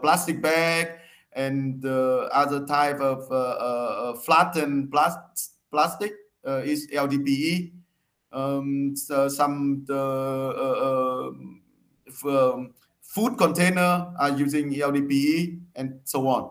Plastic 0.00 0.40
bag 0.42 0.98
and 1.36 1.84
uh, 1.84 2.28
other 2.32 2.66
type 2.66 2.98
of 3.00 3.30
uh, 3.30 3.34
uh, 3.34 4.16
flattened 4.16 4.90
plas- 4.90 5.52
plastic 5.70 6.12
is 6.44 6.88
LDPE. 6.92 7.72
Um, 8.32 8.94
so 8.96 9.28
some 9.28 9.84
um, 9.90 11.62
food 13.02 13.36
container 13.38 14.12
are 14.18 14.30
using 14.30 14.72
LDPE 14.72 15.60
and 15.76 16.00
so 16.04 16.26
on. 16.28 16.50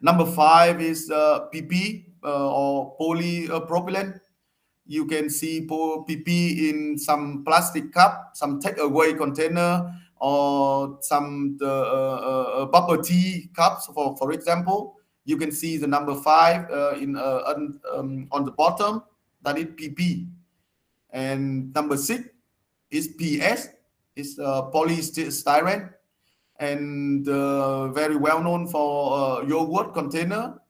Number 0.00 0.26
five 0.26 0.80
is 0.80 1.10
uh, 1.10 1.48
PP 1.52 2.06
uh, 2.24 2.50
or 2.50 2.96
polypropylene. 2.98 4.20
You 4.86 5.06
can 5.06 5.28
see 5.30 5.66
PP 5.66 6.70
in 6.70 6.98
some 6.98 7.42
plastic 7.44 7.92
cup, 7.92 8.30
some 8.34 8.60
takeaway 8.60 9.16
container, 9.16 9.92
or 10.18 10.98
some 11.00 11.56
the, 11.58 11.70
uh, 11.70 12.62
uh, 12.62 12.66
bubble 12.66 13.02
tea 13.02 13.50
cups, 13.54 13.86
for, 13.86 14.16
for 14.16 14.32
example. 14.32 14.96
You 15.24 15.36
can 15.36 15.50
see 15.50 15.76
the 15.76 15.86
number 15.86 16.14
five 16.14 16.70
uh, 16.70 16.94
in 17.00 17.16
uh, 17.16 17.42
on, 17.46 17.80
um, 17.92 18.28
on 18.30 18.44
the 18.44 18.52
bottom, 18.52 19.02
that 19.42 19.58
is 19.58 19.66
PP. 19.66 20.28
And 21.10 21.74
number 21.74 21.96
six 21.96 22.28
is 22.90 23.08
PS, 23.08 23.68
is 24.14 24.38
uh, 24.38 24.70
polystyrene 24.70 25.90
and 26.58 27.28
uh, 27.28 27.88
very 27.88 28.16
well 28.16 28.42
known 28.42 28.66
for 28.66 29.12
uh, 29.12 29.42
yogurt 29.42 29.94
container. 29.94 30.60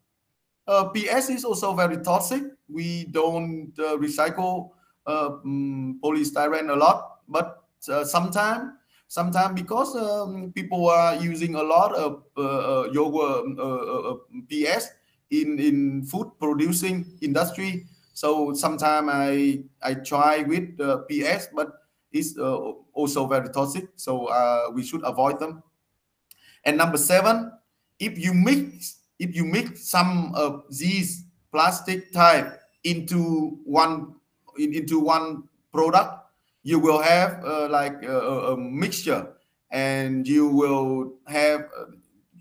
Uh, 0.67 0.89
PS 0.89 1.31
is 1.31 1.45
also 1.45 1.75
very 1.75 1.99
toxic. 1.99 2.43
We 2.69 3.05
don't 3.11 3.73
uh, 3.79 3.97
recycle 3.97 4.71
uh, 5.07 5.31
mm, 5.47 6.01
polystyrene 6.01 6.71
a 6.71 6.75
lot, 6.75 7.21
but 7.29 7.63
uh, 7.89 8.05
sometimes, 8.05 8.73
sometimes 9.09 9.55
because 9.61 9.95
um, 9.97 10.53
people 10.53 10.89
are 10.89 11.17
using 11.17 11.55
a 11.55 11.63
lot 11.63 11.95
of 11.95 12.23
uh, 12.37 12.41
uh, 12.41 12.89
yogurt 12.93 13.59
uh, 13.59 13.63
uh, 13.63 14.13
uh, 14.13 14.17
PS 14.51 14.91
in 15.31 15.59
in 15.59 16.03
food 16.05 16.31
producing 16.39 17.07
industry. 17.21 17.87
So 18.15 18.55
sometimes 18.55 19.09
I 19.13 19.65
I 19.83 19.95
try 19.95 20.43
with 20.43 20.79
PS, 21.09 21.49
but 21.55 21.73
it's 22.13 22.37
also 22.95 23.27
very 23.27 23.49
toxic. 23.53 23.89
So 23.97 24.33
we 24.73 24.83
should 24.83 25.05
avoid 25.05 25.39
them. 25.39 25.63
And 26.65 26.77
number 26.77 26.99
seven, 26.99 27.53
if 27.99 28.19
you 28.19 28.33
mix 28.35 29.05
if 29.19 29.35
you 29.37 29.45
mix 29.45 29.89
some 29.89 30.33
of 30.35 30.65
these 30.71 31.25
plastic 31.53 32.13
type 32.13 32.61
into 32.85 33.61
one 33.65 34.15
in, 34.59 34.73
into 34.75 35.01
one 35.01 35.45
product, 35.73 36.26
you 36.67 36.79
will 36.83 36.99
have 36.99 37.39
uh, 37.47 37.69
like 37.71 38.03
a, 38.03 38.19
a- 38.19 38.57
mixture, 38.59 39.35
and 39.71 40.27
you 40.27 40.49
will 40.51 41.15
have 41.31 41.63
uh, 41.79 41.87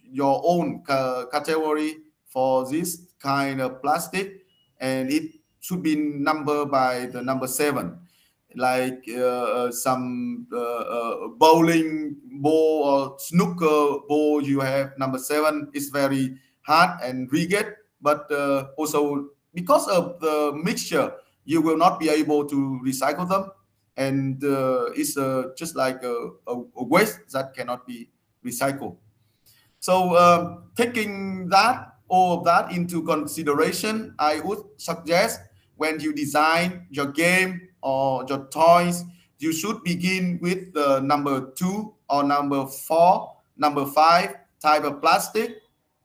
your 0.02 0.42
own 0.46 0.82
ca- 0.82 1.26
category 1.28 1.98
for 2.26 2.66
this 2.70 3.14
kind 3.22 3.62
of 3.62 3.82
plastic, 3.82 4.46
and 4.80 5.12
it 5.12 5.32
should 5.62 5.84
be 5.84 5.96
numbered 5.96 6.72
by 6.72 7.06
the 7.06 7.22
number 7.22 7.48
seven. 7.48 8.00
Like 8.56 9.04
uh, 9.12 9.70
some 9.72 10.48
uh, 10.54 10.58
uh, 10.58 11.28
bowling 11.36 12.16
ball 12.40 12.84
or 12.88 13.20
snooker 13.20 14.00
ball 14.08 14.42
you 14.42 14.62
have 14.62 14.94
number 14.98 15.18
seven 15.20 15.68
is 15.74 15.90
very 15.90 16.38
hard 16.62 17.02
and 17.04 17.28
rigid 17.34 17.76
but 18.00 18.32
uh, 18.32 18.68
also 18.78 19.28
because 19.54 19.88
of 19.90 20.22
the 20.22 20.54
mixture 20.64 21.12
you 21.44 21.60
will 21.62 21.76
not 21.76 22.00
be 22.00 22.08
able 22.08 22.46
to 22.48 22.80
recycle 22.86 23.28
them 23.28 23.52
and 23.98 24.44
uh, 24.44 24.86
it's 24.96 25.18
uh, 25.18 25.50
just 25.58 25.76
like 25.76 26.04
a, 26.04 26.30
a, 26.48 26.84
waste 26.84 27.20
that 27.32 27.54
cannot 27.54 27.88
be 27.88 28.10
recycled 28.46 28.98
so 29.80 30.18
um, 30.18 30.64
taking 30.76 31.48
that 31.50 31.94
all 32.08 32.38
of 32.38 32.44
that 32.46 32.72
into 32.72 33.02
consideration 33.04 34.14
i 34.20 34.40
would 34.42 34.60
suggest 34.78 35.40
when 35.78 36.00
you 36.00 36.14
design 36.14 36.88
your 36.90 37.08
game 37.08 37.70
or 37.82 38.26
your 38.28 38.48
toys, 38.48 39.04
you 39.40 39.54
should 39.54 39.84
begin 39.84 40.40
with 40.42 40.74
the 40.74 41.00
number 41.02 41.52
two 41.52 41.94
or 42.10 42.24
number 42.24 42.66
four, 42.66 43.32
number 43.58 43.86
five 43.86 44.36
type 44.62 44.84
of 44.84 45.02
plastic. 45.02 45.58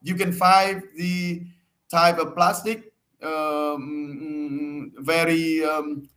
You 0.03 0.15
can 0.15 0.31
find 0.31 0.83
the 0.95 1.43
type 1.89 2.17
of 2.19 2.35
plastic 2.35 2.93
um, 3.23 4.91
very, 4.99 5.63
um, 5.63 6.03
uh, 6.03 6.10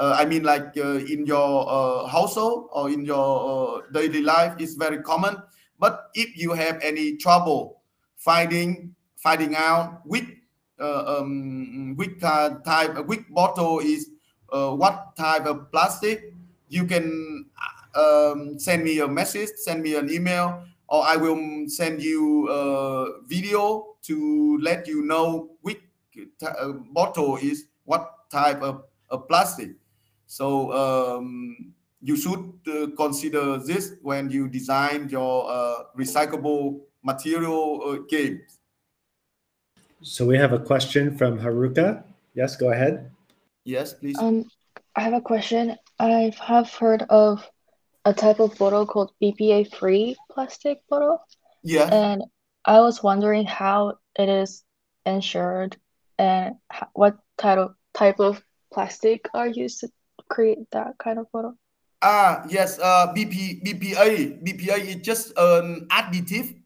I 0.00 0.24
mean, 0.24 0.42
like 0.42 0.72
uh, 0.76 0.96
in 1.04 1.26
your 1.26 1.68
uh, 1.68 2.06
household 2.06 2.70
or 2.72 2.88
in 2.88 3.04
your 3.04 3.20
uh, 3.20 3.80
daily 3.92 4.22
life, 4.22 4.56
is 4.58 4.74
very 4.74 5.02
common. 5.02 5.36
But 5.78 6.08
if 6.14 6.36
you 6.36 6.52
have 6.52 6.80
any 6.82 7.16
trouble 7.16 7.82
finding 8.16 8.94
finding 9.16 9.54
out 9.56 10.00
which 10.04 10.24
uh, 10.80 11.20
um, 11.20 11.94
which 11.96 12.16
uh, 12.22 12.56
type, 12.64 12.96
which 13.06 13.20
bottle 13.28 13.80
is 13.80 14.08
uh, 14.52 14.72
what 14.72 15.14
type 15.16 15.44
of 15.44 15.70
plastic, 15.70 16.32
you 16.68 16.86
can 16.86 17.44
um, 17.94 18.58
send 18.58 18.82
me 18.82 19.00
a 19.00 19.08
message, 19.08 19.50
send 19.56 19.82
me 19.82 19.96
an 19.96 20.10
email, 20.10 20.64
or 20.88 21.04
I 21.04 21.16
will 21.16 21.68
send 21.68 22.02
you 22.02 22.48
a 22.48 23.20
video 23.26 23.96
to 24.04 24.58
let 24.62 24.88
you 24.88 25.04
know 25.04 25.50
which 25.60 25.80
uh, 26.40 26.72
bottle 26.96 27.36
is 27.36 27.66
what 27.84 28.30
type 28.30 28.62
of, 28.62 28.84
of 29.10 29.28
plastic. 29.28 29.76
So 30.30 30.70
um, 30.70 31.74
you 32.00 32.14
should 32.14 32.54
uh, 32.70 32.94
consider 32.96 33.58
this 33.58 33.94
when 34.00 34.30
you 34.30 34.46
design 34.46 35.08
your 35.08 35.50
uh, 35.50 35.90
recyclable 35.98 36.82
material 37.02 37.82
uh, 37.82 37.98
games. 38.08 38.60
So 40.02 40.24
we 40.26 40.38
have 40.38 40.52
a 40.52 40.60
question 40.60 41.18
from 41.18 41.40
Haruka. 41.40 42.04
Yes, 42.34 42.54
go 42.54 42.70
ahead. 42.70 43.10
Yes, 43.64 43.92
please. 43.92 44.16
Um, 44.20 44.46
I 44.94 45.00
have 45.00 45.14
a 45.14 45.20
question. 45.20 45.74
I 45.98 46.32
have 46.40 46.70
heard 46.70 47.02
of 47.10 47.42
a 48.04 48.14
type 48.14 48.38
of 48.38 48.56
bottle 48.56 48.86
called 48.86 49.10
BPA 49.20 49.74
free 49.74 50.14
plastic 50.30 50.86
bottle, 50.88 51.26
yeah. 51.64 51.90
and 51.90 52.22
I 52.64 52.78
was 52.78 53.02
wondering 53.02 53.46
how 53.46 53.98
it 54.14 54.28
is 54.28 54.62
insured 55.04 55.76
and 56.18 56.54
what 56.92 57.18
type 57.36 57.58
of 57.58 57.74
type 57.94 58.20
of 58.20 58.40
plastic 58.72 59.28
are 59.34 59.48
used 59.48 59.80
to 59.80 59.90
create 60.30 60.70
that 60.70 60.96
kind 60.98 61.18
of 61.18 61.26
photo? 61.30 61.54
Ah, 62.00 62.46
yes. 62.48 62.78
Uh, 62.78 63.12
BP, 63.12 63.60
BPA, 63.60 64.40
BPA 64.40 64.78
is 64.80 64.96
just 65.04 65.32
an 65.36 65.86
additive. 65.90 66.56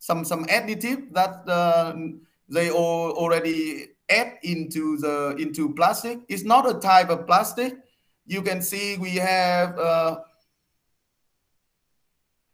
Some 0.00 0.24
some 0.24 0.44
additive 0.46 1.12
that 1.14 1.46
uh, 1.46 1.94
they 2.48 2.70
all 2.70 3.12
already 3.14 3.94
add 4.10 4.42
into 4.42 4.98
the 4.98 5.36
into 5.38 5.70
plastic. 5.74 6.26
It's 6.26 6.42
not 6.42 6.66
a 6.66 6.74
type 6.80 7.08
of 7.08 7.24
plastic. 7.24 7.78
You 8.26 8.42
can 8.42 8.62
see 8.62 8.98
we 8.98 9.14
have. 9.22 9.78
Uh, 9.78 10.26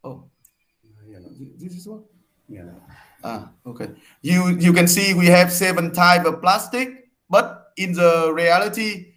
oh, 0.05 0.29
yeah 1.09 1.25
this 1.57 1.73
is 1.73 1.89
one. 1.89 2.05
Yeah. 2.49 2.69
Ah, 3.25 3.51
okay. 3.65 3.97
You 4.21 4.61
you 4.61 4.73
can 4.73 4.87
see 4.87 5.15
we 5.15 5.27
have 5.33 5.49
seven 5.49 5.93
type 5.93 6.29
of 6.29 6.41
plastic, 6.45 7.09
but 7.33 7.73
in 7.77 7.93
the 7.93 8.29
reality, 8.33 9.08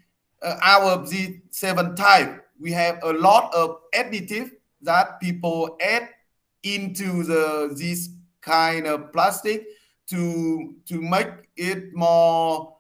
uh, 0.42 0.58
our 0.62 1.06
Z7 1.06 1.96
type, 1.96 2.46
we 2.60 2.72
have 2.72 3.00
a 3.04 3.14
lot 3.14 3.54
of 3.54 3.78
additive 3.94 4.52
that 4.82 5.20
people 5.20 5.78
add 5.82 6.10
into 6.64 7.24
the 7.24 7.74
this 7.76 8.10
kind 8.42 8.88
of 8.88 9.12
plastic 9.14 9.66
to 10.08 10.76
to 10.86 11.02
make 11.02 11.30
it 11.56 11.94
more 11.94 12.76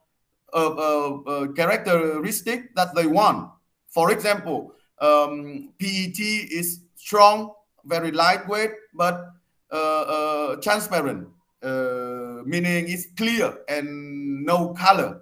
of 0.53 0.77
a, 0.77 1.31
a 1.31 1.53
characteristic 1.53 2.75
that 2.75 2.93
they 2.95 3.07
want. 3.07 3.49
For 3.87 4.11
example, 4.11 4.73
um, 4.99 5.73
PET 5.79 6.19
is 6.19 6.81
strong, 6.95 7.53
very 7.85 8.11
lightweight, 8.11 8.71
but 8.93 9.31
uh, 9.71 9.75
uh, 9.75 10.55
transparent, 10.57 11.27
uh, 11.63 12.43
meaning 12.45 12.85
it's 12.87 13.07
clear 13.17 13.57
and 13.67 14.45
no 14.45 14.73
color. 14.73 15.21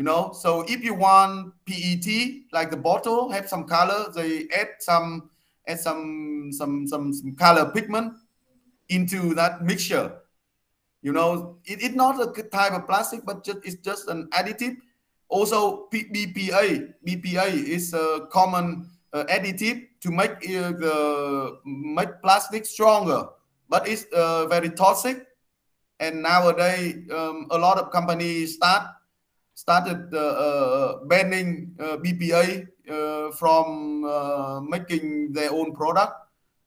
You 0.00 0.04
know, 0.04 0.32
so 0.32 0.64
if 0.66 0.82
you 0.82 0.94
want 0.94 1.52
PET, 1.66 2.08
like 2.54 2.70
the 2.70 2.76
bottle, 2.78 3.30
have 3.32 3.46
some 3.50 3.64
color, 3.64 4.10
they 4.14 4.48
add 4.48 4.68
some 4.78 5.28
add 5.68 5.78
some 5.78 6.48
some 6.56 6.88
some, 6.88 7.12
some 7.12 7.36
color 7.36 7.70
pigment 7.70 8.14
into 8.88 9.34
that 9.34 9.62
mixture. 9.62 10.10
You 11.02 11.12
know, 11.12 11.58
it, 11.66 11.82
it's 11.82 11.94
not 11.94 12.16
a 12.16 12.42
type 12.44 12.72
of 12.72 12.86
plastic, 12.86 13.26
but 13.26 13.44
just, 13.44 13.58
it's 13.62 13.76
just 13.82 14.08
an 14.08 14.30
additive. 14.32 14.78
Also, 15.28 15.86
BPA, 15.92 16.94
BPA 17.06 17.52
is 17.52 17.92
a 17.92 18.26
common 18.32 18.88
uh, 19.12 19.24
additive 19.24 19.86
to 20.00 20.10
make 20.10 20.30
uh, 20.30 20.72
the 20.80 21.58
make 21.66 22.22
plastic 22.22 22.64
stronger, 22.64 23.28
but 23.68 23.86
it's 23.86 24.06
uh, 24.14 24.46
very 24.46 24.70
toxic. 24.70 25.26
And 25.98 26.22
nowadays, 26.22 27.04
um, 27.12 27.48
a 27.50 27.58
lot 27.58 27.76
of 27.76 27.90
companies 27.90 28.54
start 28.54 28.86
started 29.60 30.08
uh, 30.14 30.16
uh, 30.16 31.04
banning 31.04 31.76
uh, 31.76 32.00
BPA 32.00 32.64
from 33.36 34.08
making 34.68 35.32
their 35.32 35.52
own 35.52 35.76
product. 35.76 36.16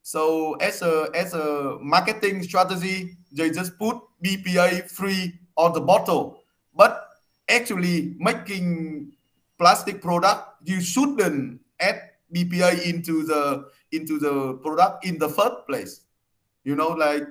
So 0.04 0.54
as 0.62 0.82
a 0.82 1.10
as 1.16 1.34
a 1.34 1.80
marketing 1.82 2.44
strategy, 2.44 3.18
they 3.32 3.50
just 3.50 3.80
put 3.80 3.98
BPA 4.24 4.92
free 4.92 5.34
on 5.58 5.74
the 5.74 5.82
bottle. 5.82 6.38
But 6.76 7.10
actually 7.50 8.16
making 8.20 9.12
plastic 9.58 10.02
product, 10.02 10.64
you 10.64 10.80
shouldn't 10.80 11.60
add 11.80 12.14
BPA 12.30 12.86
into 12.86 13.26
the 13.26 13.74
into 13.92 14.20
the 14.20 14.62
product 14.62 15.04
in 15.04 15.18
the 15.18 15.28
first 15.28 15.66
place. 15.68 16.06
You 16.64 16.76
know, 16.76 16.94
like 16.94 17.26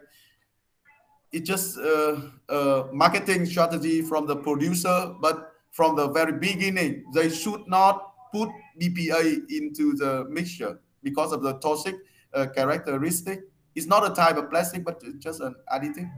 it's 1.30 1.48
just 1.48 1.78
a, 1.78 2.30
a 2.50 2.88
marketing 2.92 3.46
strategy 3.46 4.02
from 4.02 4.26
the 4.26 4.36
producer, 4.36 5.14
but 5.20 5.51
from 5.72 5.96
the 5.96 6.08
very 6.08 6.32
beginning, 6.38 7.04
they 7.12 7.28
should 7.28 7.66
not 7.66 8.12
put 8.32 8.48
BPA 8.80 9.50
into 9.50 9.94
the 9.94 10.26
mixture 10.28 10.78
because 11.02 11.32
of 11.32 11.42
the 11.42 11.54
toxic 11.54 11.96
uh, 12.32 12.46
characteristic. 12.54 13.40
It's 13.74 13.86
not 13.86 14.08
a 14.08 14.14
type 14.14 14.36
of 14.36 14.50
plastic, 14.50 14.84
but 14.84 15.00
it's 15.02 15.18
just 15.18 15.40
an 15.40 15.54
additive. 15.72 16.10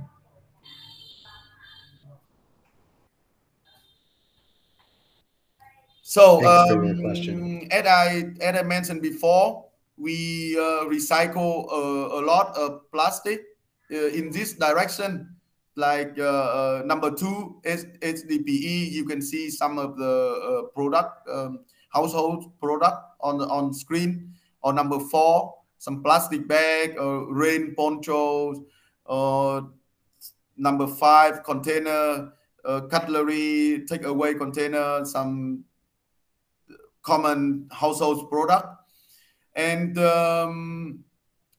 So, 6.03 6.45
um, 6.47 7.67
as 7.71 7.87
I 7.87 8.25
as 8.41 8.57
I 8.57 8.63
mentioned 8.63 9.03
before, 9.03 9.67
we 9.97 10.57
uh, 10.59 10.85
recycle 10.87 11.67
uh, 11.73 12.21
a 12.21 12.23
lot 12.23 12.57
of 12.57 12.91
plastic 12.93 13.43
uh, 13.91 14.09
in 14.09 14.31
this 14.31 14.53
direction. 14.53 15.34
Like 15.77 16.19
uh, 16.19 16.23
uh, 16.23 16.83
number 16.87 17.11
two 17.11 17.61
is 17.65 17.87
HDPE. 18.01 18.93
You 18.93 19.05
can 19.05 19.21
see 19.21 19.51
some 19.51 19.79
of 19.79 19.97
the 19.97 20.07
uh, 20.07 20.63
product 20.75 21.29
um, 21.29 21.61
household 21.91 22.59
product 22.61 22.97
on 23.21 23.41
on 23.41 23.75
screen. 23.75 24.35
Or 24.63 24.73
number 24.73 24.99
four, 24.99 25.55
some 25.79 26.03
plastic 26.03 26.47
bag 26.47 26.97
or 26.99 27.33
rain 27.35 27.75
ponchos. 27.77 28.59
Or 29.05 29.71
number 30.57 30.87
five, 30.87 31.43
container 31.43 32.33
cutlery, 32.65 33.85
takeaway 33.91 34.39
container, 34.39 35.05
some 35.05 35.65
common 37.03 37.69
household 37.71 38.31
product. 38.31 38.67
And 39.55 39.99
um, 39.99 41.05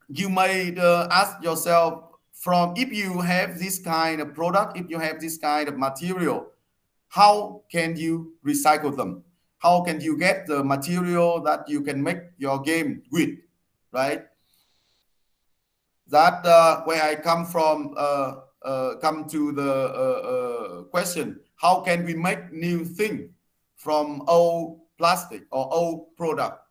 you 0.09 0.29
might 0.29 0.77
uh, 0.77 1.07
ask 1.11 1.41
yourself 1.43 2.04
from 2.45 2.77
if 2.77 2.93
you 2.93 3.21
have 3.21 3.57
this 3.57 3.79
kind 3.79 4.21
of 4.21 4.35
product, 4.35 4.77
if 4.77 4.85
you 4.87 4.99
have 4.99 5.19
this 5.19 5.35
kind 5.35 5.67
of 5.67 5.79
material, 5.79 6.45
how 7.09 7.63
can 7.71 7.97
you 7.97 8.37
recycle 8.45 8.95
them? 8.95 9.23
How 9.57 9.81
can 9.81 9.99
you 9.99 10.15
get 10.15 10.45
the 10.45 10.63
material 10.63 11.41
that 11.41 11.67
you 11.67 11.81
can 11.81 12.03
make 12.03 12.21
your 12.37 12.61
game 12.61 13.01
with, 13.11 13.31
right? 13.91 14.25
That 16.09 16.45
uh, 16.45 16.83
where 16.85 17.01
I 17.01 17.15
come 17.15 17.47
from, 17.47 17.95
uh, 17.97 18.35
uh, 18.61 18.95
come 19.01 19.25
to 19.29 19.51
the 19.51 19.73
uh, 19.89 20.19
uh, 20.29 20.83
question: 20.93 21.39
How 21.55 21.81
can 21.81 22.05
we 22.05 22.13
make 22.13 22.53
new 22.53 22.85
thing 22.85 23.33
from 23.75 24.21
old 24.27 24.85
plastic 24.97 25.43
or 25.51 25.71
old 25.73 26.15
product. 26.17 26.64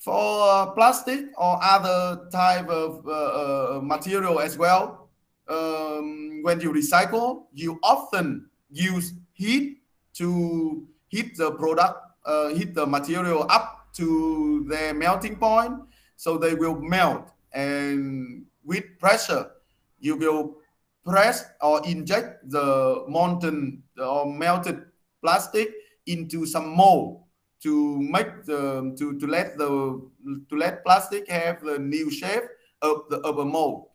For 0.00 0.16
uh, 0.16 0.72
plastic 0.72 1.26
or 1.36 1.60
other 1.60 2.24
type 2.32 2.68
of 2.70 3.06
uh, 3.06 3.10
uh, 3.12 3.80
material 3.82 4.40
as 4.40 4.56
well, 4.56 5.10
um, 5.46 6.40
when 6.42 6.58
you 6.58 6.72
recycle, 6.72 7.44
you 7.52 7.78
often 7.82 8.48
use 8.70 9.12
heat 9.34 9.82
to 10.14 10.88
heat 11.08 11.36
the 11.36 11.52
product, 11.52 12.00
uh, 12.24 12.48
heat 12.48 12.74
the 12.74 12.86
material 12.86 13.44
up 13.50 13.92
to 13.96 14.64
their 14.70 14.94
melting 14.94 15.36
point, 15.36 15.74
so 16.16 16.38
they 16.38 16.54
will 16.54 16.80
melt. 16.80 17.32
And 17.52 18.46
with 18.64 18.84
pressure, 18.98 19.50
you 19.98 20.16
will 20.16 20.56
press 21.04 21.44
or 21.60 21.86
inject 21.86 22.48
the 22.48 23.04
molten 23.06 23.82
or 23.98 24.32
melted 24.32 24.80
plastic 25.20 25.68
into 26.06 26.46
some 26.46 26.74
mold 26.74 27.20
to 27.62 28.00
make 28.00 28.44
the 28.44 28.94
to 28.98 29.18
to 29.18 29.26
let 29.26 29.58
the 29.58 30.00
to 30.48 30.56
let 30.56 30.84
plastic 30.84 31.28
have 31.28 31.62
the 31.62 31.78
new 31.78 32.10
shape 32.10 32.44
of 32.82 33.08
the 33.10 33.18
of 33.18 33.38
a 33.38 33.44
mold. 33.44 33.86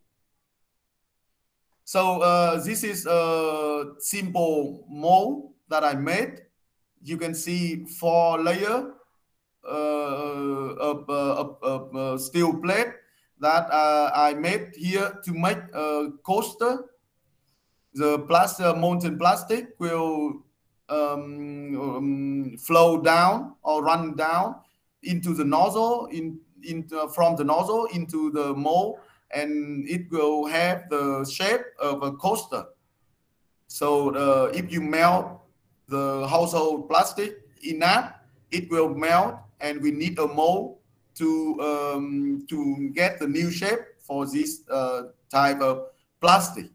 So 1.85 2.21
uh, 2.21 2.63
this 2.63 2.83
is 2.83 3.05
a 3.05 3.93
simple 3.99 4.85
mold 4.89 5.53
that 5.69 5.83
I 5.83 5.93
made. 5.93 6.41
You 7.01 7.17
can 7.17 7.35
see 7.35 7.85
four 7.85 8.41
layer 8.41 8.93
uh, 9.63 10.73
of, 10.81 11.09
uh, 11.09 11.35
of, 11.35 11.57
of 11.61 11.95
uh, 11.95 12.17
steel 12.17 12.57
plate 12.57 12.93
that 13.39 13.69
uh, 13.71 14.11
I 14.15 14.33
made 14.33 14.73
here 14.75 15.19
to 15.23 15.33
make 15.33 15.57
a 15.73 16.09
coaster. 16.23 16.85
The 17.93 18.19
plastic, 18.19 18.77
molten 18.77 19.17
plastic 19.17 19.75
will 19.79 20.44
um, 20.89 21.79
um, 21.79 22.57
flow 22.57 23.01
down 23.01 23.55
or 23.63 23.83
run 23.83 24.15
down 24.15 24.55
into 25.03 25.33
the 25.33 25.43
nozzle 25.43 26.07
in, 26.11 26.39
in 26.63 26.87
uh, 26.95 27.07
from 27.07 27.35
the 27.35 27.43
nozzle 27.43 27.85
into 27.93 28.31
the 28.31 28.53
mold 28.53 28.99
and 29.31 29.87
it 29.89 30.09
will 30.11 30.45
have 30.45 30.89
the 30.89 31.25
shape 31.25 31.61
of 31.79 32.03
a 32.03 32.11
coaster. 32.13 32.65
So 33.67 34.15
uh, 34.15 34.51
if 34.53 34.71
you 34.71 34.81
melt 34.81 35.41
the 35.87 36.27
household 36.27 36.89
plastic 36.89 37.41
enough 37.63 38.13
it 38.51 38.69
will 38.69 38.89
melt 38.89 39.35
and 39.59 39.81
we 39.81 39.91
need 39.91 40.17
a 40.19 40.27
mold 40.27 40.77
to 41.15 41.59
um, 41.61 42.45
to 42.49 42.89
get 42.93 43.19
the 43.19 43.27
new 43.27 43.49
shape 43.49 43.79
for 43.99 44.25
this 44.25 44.61
uh, 44.69 45.03
type 45.29 45.61
of 45.61 45.87
plastic 46.21 46.67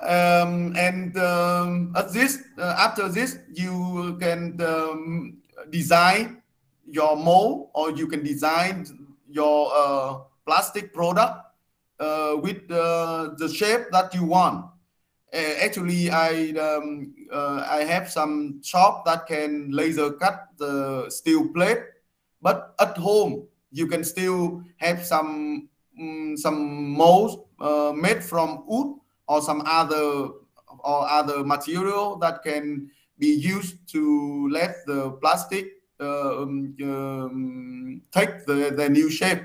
um, 0.00 0.74
and 0.76 1.16
um, 1.18 1.92
at 1.96 2.12
this 2.12 2.42
uh, 2.58 2.74
after 2.78 3.08
this 3.08 3.38
you 3.52 4.16
can 4.20 4.60
um, 4.62 5.38
design 5.70 6.42
your 6.86 7.16
mold 7.16 7.70
or 7.74 7.90
you 7.90 8.06
can 8.06 8.22
design 8.22 8.86
your 9.28 9.70
uh, 9.74 10.18
plastic 10.46 10.94
product 10.94 11.36
uh, 12.00 12.36
with 12.40 12.70
uh, 12.70 13.30
the 13.38 13.48
shape 13.48 13.86
that 13.92 14.14
you 14.14 14.24
want. 14.24 14.64
Uh, 15.30 15.60
actually 15.60 16.08
i 16.08 16.56
um, 16.56 17.12
uh, 17.30 17.62
i 17.68 17.84
have 17.84 18.08
some 18.10 18.62
shop 18.62 19.04
that 19.04 19.26
can 19.26 19.70
laser 19.70 20.12
cut 20.12 20.48
the 20.56 21.04
steel 21.10 21.46
plate 21.52 21.84
but 22.40 22.74
at 22.80 22.96
home 22.96 23.46
you 23.70 23.86
can 23.86 24.02
still 24.02 24.62
have 24.78 25.04
some 25.04 25.68
um, 26.00 26.34
some 26.34 26.96
molds 26.96 27.36
made 27.94 28.24
from 28.24 28.64
wood 28.66 28.97
or 29.28 29.42
some 29.42 29.62
other 29.66 30.30
or 30.80 31.08
other 31.08 31.44
material 31.44 32.16
that 32.16 32.42
can 32.42 32.90
be 33.18 33.28
used 33.28 33.88
to 33.88 34.48
let 34.50 34.86
the 34.86 35.10
plastic 35.20 35.82
uh, 36.00 36.42
um, 36.42 36.76
um, 36.82 38.02
take 38.12 38.46
the, 38.46 38.72
the 38.76 38.88
new 38.88 39.10
shape. 39.10 39.42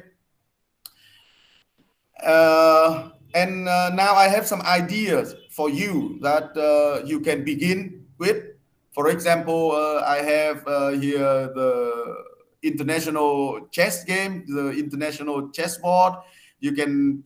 Uh, 2.23 3.09
and 3.33 3.67
uh, 3.67 3.89
now 3.89 4.13
I 4.13 4.27
have 4.27 4.45
some 4.45 4.61
ideas 4.61 5.35
for 5.49 5.69
you 5.69 6.19
that 6.21 6.55
uh, 6.55 7.03
you 7.05 7.19
can 7.19 7.43
begin 7.43 8.05
with 8.19 8.53
for 8.93 9.09
example, 9.09 9.71
uh, 9.71 10.03
I 10.05 10.17
have 10.17 10.67
uh, 10.67 10.89
here 10.89 11.49
the 11.49 12.15
international 12.61 13.67
chess 13.71 14.03
game, 14.03 14.45
the 14.47 14.69
international 14.69 15.49
chessboard. 15.49 16.13
You 16.59 16.73
can 16.73 17.23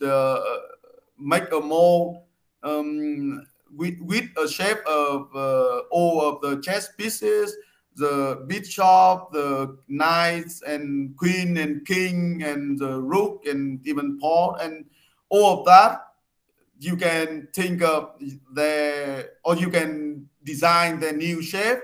make 1.19 1.51
a 1.51 1.59
mold 1.59 2.23
um, 2.67 3.45
with, 3.75 3.95
with 4.01 4.29
a 4.37 4.47
shape 4.47 4.85
of 4.87 5.29
uh, 5.35 5.79
all 5.91 6.21
of 6.21 6.41
the 6.41 6.61
chess 6.61 6.89
pieces, 6.97 7.55
the 7.95 8.43
bishop, 8.47 9.31
the 9.31 9.77
knights 9.87 10.61
and 10.61 11.15
queen 11.17 11.57
and 11.57 11.85
king 11.85 12.43
and 12.43 12.77
the 12.79 12.99
rook 13.01 13.45
and 13.45 13.85
even 13.87 14.19
pawn 14.19 14.57
and 14.61 14.85
all 15.29 15.59
of 15.59 15.65
that 15.65 16.07
you 16.79 16.95
can 16.95 17.47
think 17.53 17.81
of 17.81 18.11
the 18.53 19.29
or 19.43 19.55
you 19.55 19.69
can 19.69 20.29
design 20.43 20.99
the 20.99 21.11
new 21.11 21.41
shape. 21.41 21.79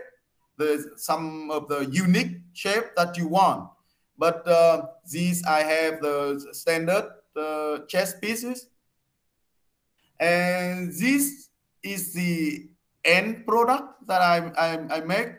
The 0.58 0.92
some 0.98 1.50
of 1.50 1.68
the 1.68 1.90
unique 1.92 2.38
shape 2.54 2.96
that 2.96 3.18
you 3.18 3.28
want. 3.28 3.70
But 4.18 4.48
uh, 4.48 4.86
these 5.10 5.44
i 5.46 5.62
have 5.62 6.02
the 6.02 6.40
standard 6.52 7.10
uh, 7.36 7.80
chess 7.88 8.14
pieces 8.20 8.68
and 10.24 10.88
this 10.94 11.50
is 11.84 12.14
the 12.14 12.70
end 13.04 13.46
product 13.46 14.08
that 14.08 14.22
I, 14.22 14.38
I, 14.58 14.98
I 14.98 15.00
make 15.02 15.30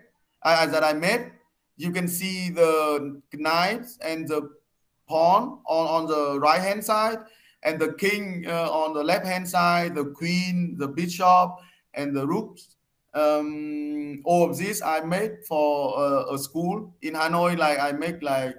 I, 0.43 0.67
that 0.67 0.85
I 0.85 0.93
made. 0.93 1.33
You 1.77 1.91
can 1.91 2.07
see 2.07 2.51
the 2.51 3.21
knights 3.33 3.99
and 4.03 4.29
the 4.29 4.51
pawn 5.09 5.61
on, 5.67 5.87
on 5.87 6.07
the 6.07 6.39
right 6.39 6.61
hand 6.61 6.85
side 6.85 7.19
and 7.63 7.81
the 7.81 7.95
king 7.95 8.45
uh, 8.47 8.71
on 8.71 8.93
the 8.93 9.03
left 9.03 9.25
hand 9.25 9.49
side, 9.49 9.95
the 9.95 10.05
queen, 10.05 10.77
the 10.79 10.89
bishop, 10.89 11.57
and 11.95 12.15
the 12.15 12.27
rooks. 12.27 12.77
Um, 13.15 14.21
all 14.25 14.51
of 14.51 14.59
this 14.59 14.83
I 14.83 15.01
made 15.01 15.45
for 15.49 15.99
uh, 15.99 16.35
a 16.35 16.39
school 16.39 16.95
in 17.01 17.15
Hanoi. 17.15 17.57
Like 17.57 17.79
I 17.79 17.93
make 17.93 18.23
like 18.23 18.55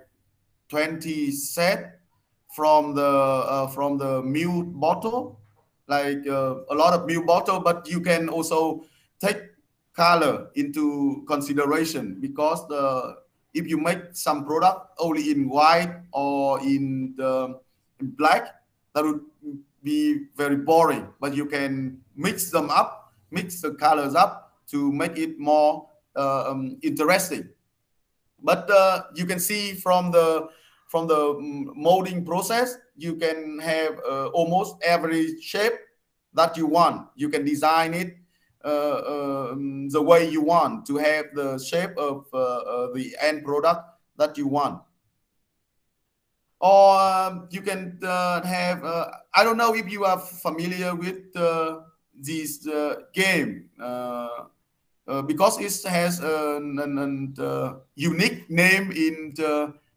20 0.69 1.31
set 1.31 1.99
from 2.55 2.95
the 2.95 3.05
uh, 3.05 3.67
from 3.67 3.99
the 3.99 4.23
milk 4.23 4.65
bottle 4.67 5.39
like 5.87 6.25
uh, 6.27 6.55
a 6.69 6.75
lot 6.75 6.93
of 6.93 7.05
milk 7.05 7.25
bottle, 7.25 7.59
but 7.59 7.87
you 7.87 8.01
can 8.01 8.29
also 8.29 8.85
take 9.19 9.37
color 9.95 10.49
into 10.55 11.23
consideration 11.27 12.17
because 12.19 12.67
the 12.67 13.17
if 13.53 13.67
you 13.67 13.77
make 13.77 14.11
some 14.11 14.45
product 14.45 14.91
only 14.99 15.31
in 15.31 15.47
white 15.47 15.95
or 16.11 16.59
in 16.59 17.15
the 17.15 17.57
in 18.01 18.11
black, 18.19 18.61
that 18.93 19.03
would 19.03 19.21
be 19.81 20.27
very 20.35 20.57
boring. 20.57 21.07
But 21.21 21.33
you 21.33 21.45
can 21.45 22.01
mix 22.17 22.51
them 22.51 22.69
up, 22.69 23.13
mix 23.31 23.61
the 23.61 23.73
colors 23.75 24.13
up 24.13 24.59
to 24.71 24.91
make 24.91 25.17
it 25.17 25.39
more 25.39 25.87
uh, 26.17 26.51
um, 26.51 26.77
interesting. 26.83 27.47
But 28.43 28.69
uh, 28.69 29.03
you 29.15 29.25
can 29.25 29.39
see 29.39 29.73
from 29.73 30.11
the 30.11 30.49
from 30.95 31.07
the 31.07 31.35
mm, 31.35 31.75
molding 31.75 32.23
process, 32.23 32.77
you 32.95 33.17
can 33.17 33.59
have 33.59 33.99
uh, 34.09 34.27
almost 34.27 34.77
every 34.81 35.41
shape 35.41 35.73
that 36.33 36.55
you 36.55 36.65
want. 36.65 37.09
You 37.17 37.27
can 37.27 37.43
design 37.43 37.93
it 37.93 38.15
uh, 38.63 39.01
um, 39.51 39.89
the 39.89 40.01
way 40.01 40.29
you 40.29 40.41
want 40.41 40.85
to 40.85 40.95
have 40.95 41.25
the 41.33 41.59
shape 41.59 41.97
of 41.97 42.27
uh, 42.33 42.37
uh, 42.37 42.93
the 42.93 43.13
end 43.19 43.43
product 43.43 43.83
that 44.15 44.37
you 44.37 44.47
want. 44.47 44.81
Or 46.61 46.97
um, 46.97 47.49
you 47.51 47.59
can 47.59 47.99
uh, 48.01 48.41
have, 48.43 48.79
I 49.33 49.43
don't 49.43 49.57
know 49.57 49.75
if 49.75 49.91
you 49.91 50.05
are 50.05 50.19
familiar 50.19 50.95
with 50.95 51.33
this 52.15 52.65
game 53.11 53.69
because 55.27 55.59
it 55.59 55.89
has 55.89 56.21
a 56.21 57.81
unique 57.95 58.49
name 58.49 58.91
in 58.93 59.33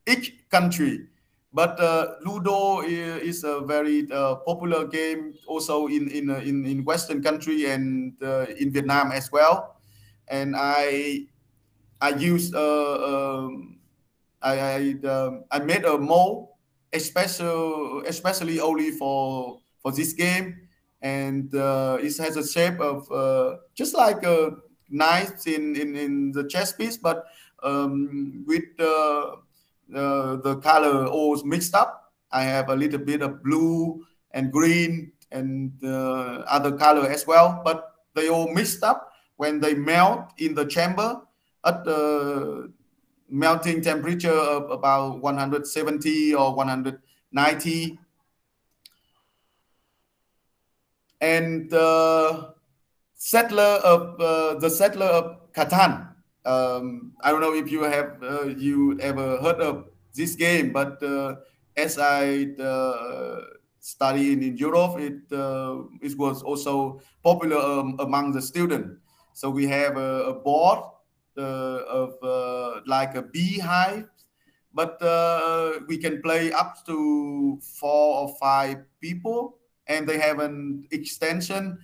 each 0.08 0.48
country. 0.50 1.06
But 1.52 1.80
uh, 1.80 2.16
Ludo 2.24 2.80
is 2.82 3.42
a 3.44 3.60
very 3.60 4.06
uh, 4.12 4.36
popular 4.44 4.86
game 4.86 5.32
also 5.46 5.86
in 5.88 6.08
in 6.12 6.30
uh, 6.30 6.44
in, 6.44 6.66
in 6.66 6.84
Western 6.84 7.22
country 7.22 7.64
and 7.70 8.12
uh, 8.22 8.46
in 8.58 8.70
Vietnam 8.70 9.12
as 9.12 9.32
well. 9.32 9.80
And 10.28 10.54
I 10.56 11.24
I 12.00 12.10
use 12.10 12.54
uh, 12.54 12.98
um, 13.00 13.78
I 14.42 14.54
I, 14.60 15.08
um, 15.08 15.44
I 15.50 15.58
made 15.60 15.84
a 15.84 15.98
mold 15.98 16.48
especially 16.92 18.06
especially 18.06 18.60
only 18.60 18.90
for 18.92 19.60
for 19.82 19.92
this 19.92 20.12
game, 20.12 20.68
and 21.02 21.54
uh, 21.54 21.98
it 22.00 22.16
has 22.18 22.36
a 22.36 22.46
shape 22.46 22.80
of 22.80 23.08
just 23.74 23.94
like 23.94 24.22
a 24.24 24.52
knife 24.90 25.46
in, 25.46 25.76
in 25.76 25.96
in 25.96 26.32
the 26.32 26.44
chess 26.48 26.72
piece, 26.72 26.96
but 26.96 27.24
um, 27.62 28.44
with 28.46 28.64
uh, 29.94 30.36
the 30.36 30.56
color 30.56 31.06
all 31.06 31.42
mixed 31.44 31.74
up. 31.74 32.12
I 32.30 32.42
have 32.42 32.68
a 32.68 32.76
little 32.76 32.98
bit 32.98 33.22
of 33.22 33.42
blue 33.42 34.04
and 34.32 34.52
green 34.52 35.12
and 35.30 35.72
uh, 35.82 36.44
other 36.48 36.72
color 36.72 37.08
as 37.08 37.26
well, 37.26 37.62
but 37.64 37.92
they 38.14 38.28
all 38.28 38.52
mixed 38.52 38.82
up 38.82 39.12
when 39.36 39.60
they 39.60 39.74
melt 39.74 40.32
in 40.38 40.54
the 40.54 40.64
chamber 40.66 41.20
at 41.64 41.84
the 41.84 42.72
melting 43.30 43.82
temperature 43.82 44.32
of 44.32 44.70
about 44.70 45.20
170 45.20 46.34
or 46.34 46.54
190. 46.54 47.98
And 51.20 51.68
the 51.70 52.54
settler 53.14 53.80
of 53.82 54.20
uh, 54.20 54.58
the 54.60 54.70
settler 54.70 55.06
of 55.06 55.52
Catan 55.52 56.07
um, 56.48 57.12
I 57.20 57.30
don't 57.30 57.40
know 57.40 57.54
if 57.54 57.70
you 57.70 57.82
have 57.84 58.22
uh, 58.22 58.46
you 58.56 58.98
ever 59.00 59.36
heard 59.42 59.60
of 59.60 59.90
this 60.14 60.34
game, 60.34 60.72
but 60.72 61.02
uh, 61.02 61.36
as 61.76 61.98
I 61.98 62.56
uh, 62.58 63.40
studied 63.80 64.42
in 64.42 64.56
Europe, 64.56 64.98
it 64.98 65.20
uh, 65.30 65.84
it 66.00 66.16
was 66.16 66.42
also 66.42 67.00
popular 67.22 67.60
um, 67.60 67.96
among 68.00 68.32
the 68.32 68.40
students. 68.40 68.96
So 69.34 69.50
we 69.50 69.66
have 69.68 69.96
a, 69.96 70.32
a 70.32 70.34
board 70.34 70.80
uh, 71.36 71.84
of 71.86 72.16
uh, 72.22 72.80
like 72.86 73.14
a 73.14 73.22
beehive, 73.22 74.08
but 74.72 74.96
we 75.86 75.98
can 75.98 76.22
play 76.22 76.50
up 76.52 76.86
to 76.86 77.60
four 77.60 78.24
or 78.24 78.36
five 78.40 78.88
people, 79.00 79.58
and 79.86 80.08
they 80.08 80.18
have 80.18 80.40
an 80.40 80.88
extension 80.90 81.78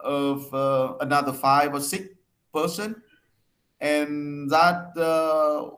of 0.00 0.42
another 1.00 1.32
five 1.32 1.72
or 1.72 1.80
six 1.80 2.10
person 2.52 3.02
and 3.80 4.50
that 4.50 4.96
uh, 4.96 5.70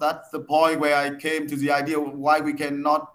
that's 0.00 0.30
the 0.30 0.40
point 0.40 0.80
where 0.80 0.96
I 0.96 1.14
came 1.16 1.46
to 1.46 1.56
the 1.56 1.70
idea 1.70 1.98
why 1.98 2.40
we 2.40 2.52
cannot 2.52 3.14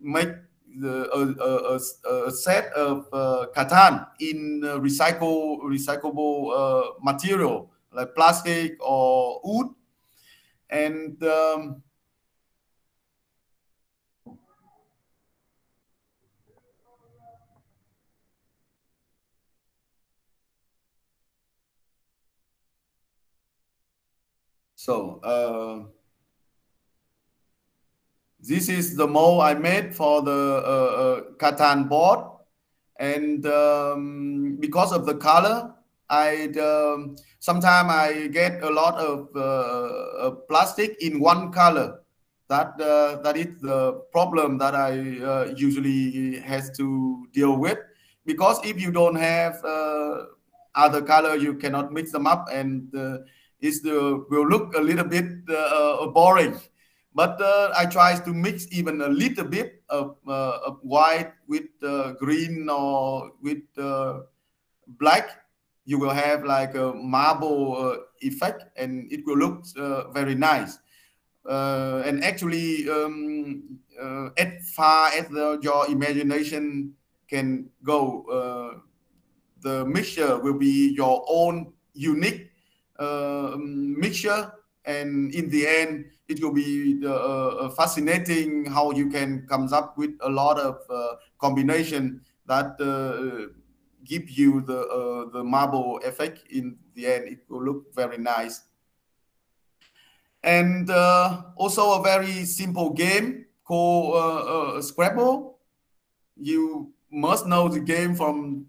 make 0.00 0.30
the 0.78 1.10
a, 1.12 2.10
a, 2.10 2.26
a 2.26 2.30
set 2.30 2.72
of 2.74 3.06
uh, 3.12 3.46
Catan 3.54 4.06
in 4.20 4.60
recycle 4.62 5.60
recyclable 5.62 6.50
uh, 6.54 6.90
material 7.02 7.70
like 7.92 8.14
plastic 8.14 8.76
or 8.80 9.40
wood, 9.44 9.68
and 10.70 11.22
um, 11.22 11.82
So 24.84 25.18
uh, 25.24 25.88
this 28.38 28.68
is 28.68 28.96
the 28.96 29.06
mold 29.06 29.40
I 29.40 29.54
made 29.54 29.94
for 29.96 30.20
the 30.20 30.60
uh, 30.60 30.92
uh, 31.04 31.20
Catan 31.40 31.88
board. 31.88 32.20
And 33.00 33.46
um, 33.46 34.58
because 34.60 34.92
of 34.92 35.06
the 35.06 35.14
color, 35.14 35.72
I 36.10 36.52
um, 36.60 37.16
sometimes 37.38 37.88
I 37.90 38.26
get 38.26 38.62
a 38.62 38.68
lot 38.68 38.96
of 38.96 39.34
uh, 39.34 40.36
plastic 40.50 41.00
in 41.00 41.18
one 41.18 41.50
color. 41.50 42.02
That 42.50 42.78
uh, 42.78 43.22
that 43.22 43.38
is 43.38 43.58
the 43.62 44.04
problem 44.12 44.58
that 44.58 44.74
I 44.74 44.90
uh, 45.24 45.54
usually 45.56 46.40
has 46.40 46.68
to 46.76 47.26
deal 47.32 47.56
with. 47.56 47.78
Because 48.26 48.60
if 48.66 48.78
you 48.78 48.92
don't 48.92 49.16
have 49.16 49.64
other 50.74 51.00
color, 51.00 51.36
you 51.36 51.54
cannot 51.54 51.90
mix 51.90 52.12
them 52.12 52.26
up 52.26 52.48
and 52.52 52.92
is 53.64 53.80
the 53.80 54.24
will 54.28 54.46
look 54.46 54.76
a 54.76 54.80
little 54.80 55.04
bit 55.04 55.24
uh, 55.48 55.54
uh, 55.54 56.06
boring. 56.08 56.60
But 57.14 57.40
uh, 57.40 57.72
I 57.76 57.86
try 57.86 58.18
to 58.18 58.32
mix 58.34 58.66
even 58.70 59.00
a 59.00 59.08
little 59.08 59.44
bit 59.44 59.82
of, 59.88 60.16
of 60.26 60.78
white 60.82 61.32
with 61.46 61.70
green 62.18 62.68
or 62.68 63.30
with 63.40 63.62
black. 64.98 65.30
You 65.86 65.98
will 65.98 66.10
have 66.10 66.44
like 66.44 66.74
a 66.74 66.92
marble 66.92 68.02
effect, 68.20 68.64
and 68.76 69.06
it 69.12 69.24
will 69.24 69.38
look 69.38 69.64
very 70.12 70.34
nice. 70.34 70.78
Uh, 71.44 72.02
and 72.06 72.24
actually 72.24 72.88
um, 72.88 73.78
uh, 74.00 74.30
as 74.38 74.72
far 74.72 75.08
as 75.12 75.28
the, 75.28 75.58
your 75.60 75.86
imagination 75.90 76.94
can 77.28 77.68
go 77.82 78.24
uh, 78.32 78.78
the 79.60 79.84
mixture 79.84 80.38
will 80.38 80.56
be 80.56 80.94
your 80.96 81.22
own 81.28 81.70
unique 81.92 82.48
mixture, 83.58 84.52
and 84.84 85.34
in 85.34 85.48
the 85.50 85.66
end, 85.66 86.06
it 86.28 86.42
will 86.42 86.52
be 86.52 87.00
uh, 87.06 87.68
fascinating 87.70 88.66
how 88.66 88.92
you 88.92 89.08
can 89.10 89.46
comes 89.46 89.72
up 89.72 89.96
with 89.96 90.16
a 90.20 90.28
lot 90.28 90.58
of 90.58 90.80
uh, 90.90 91.16
combination 91.38 92.20
that 92.46 92.76
uh, 92.80 93.52
give 94.04 94.28
you 94.30 94.60
the 94.60 94.80
uh, 94.88 95.30
the 95.32 95.42
marble 95.44 96.00
effect. 96.04 96.44
In 96.50 96.76
the 96.94 97.06
end, 97.06 97.28
it 97.28 97.40
will 97.48 97.64
look 97.64 97.94
very 97.94 98.18
nice. 98.18 98.62
And 100.42 100.90
also 101.56 102.00
a 102.00 102.02
very 102.02 102.44
simple 102.44 102.92
game 102.92 103.46
called 103.64 104.84
Scrabble. 104.84 105.58
You 106.36 106.92
must 107.10 107.46
know 107.46 107.68
the 107.68 107.80
game 107.80 108.14
from 108.14 108.66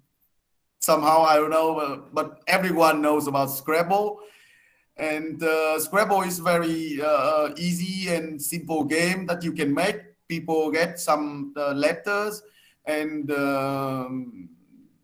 somehow 0.86 1.23
I 1.23 1.36
don't 1.36 1.49
know, 1.49 1.73
but, 1.73 2.13
but 2.13 2.43
everyone 2.47 3.01
knows 3.01 3.27
about 3.27 3.49
Scrabble. 3.49 4.19
And 4.97 5.41
uh, 5.43 5.79
Scrabble 5.79 6.21
is 6.21 6.39
very 6.39 7.01
uh, 7.01 7.49
easy 7.57 8.13
and 8.13 8.41
simple 8.41 8.83
game 8.83 9.25
that 9.25 9.43
you 9.43 9.51
can 9.51 9.73
make. 9.73 9.97
People 10.27 10.71
get 10.71 10.99
some 10.99 11.53
uh, 11.57 11.73
letters, 11.73 12.41
and 12.86 13.29
um, 13.31 14.49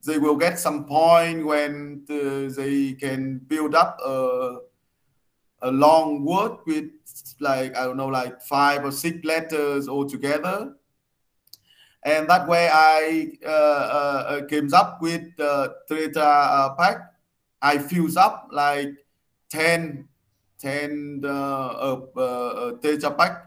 they 0.05 0.17
will 0.17 0.37
get 0.37 0.59
some 0.59 0.85
point 0.85 1.45
when 1.45 2.03
the, 2.07 2.53
they 2.55 2.93
can 2.93 3.39
build 3.47 3.75
up 3.75 3.97
a, 4.05 4.57
a 5.63 5.71
long 5.71 6.23
word 6.23 6.57
with 6.65 6.89
like 7.39 7.75
I 7.75 7.85
don't 7.85 7.97
know, 7.97 8.07
like 8.07 8.41
five 8.41 8.85
or 8.85 8.91
six 8.91 9.23
letters 9.25 9.87
all 9.87 10.07
together 10.07 10.75
and 12.03 12.27
that 12.29 12.47
way 12.47 12.69
I 12.71 13.31
uh, 13.45 13.49
uh, 13.49 14.25
uh 14.27 14.45
came 14.45 14.73
up 14.73 15.01
with 15.01 15.21
the 15.37 15.75
Tetra 15.89 16.25
uh, 16.25 16.69
pack. 16.75 17.13
I 17.61 17.77
fuse 17.77 18.17
up 18.17 18.49
like 18.51 18.89
10, 19.49 20.07
10 20.59 21.21
uh, 21.23 21.27
uh, 21.27 22.71
Tetra 22.81 23.15
Pak, 23.15 23.45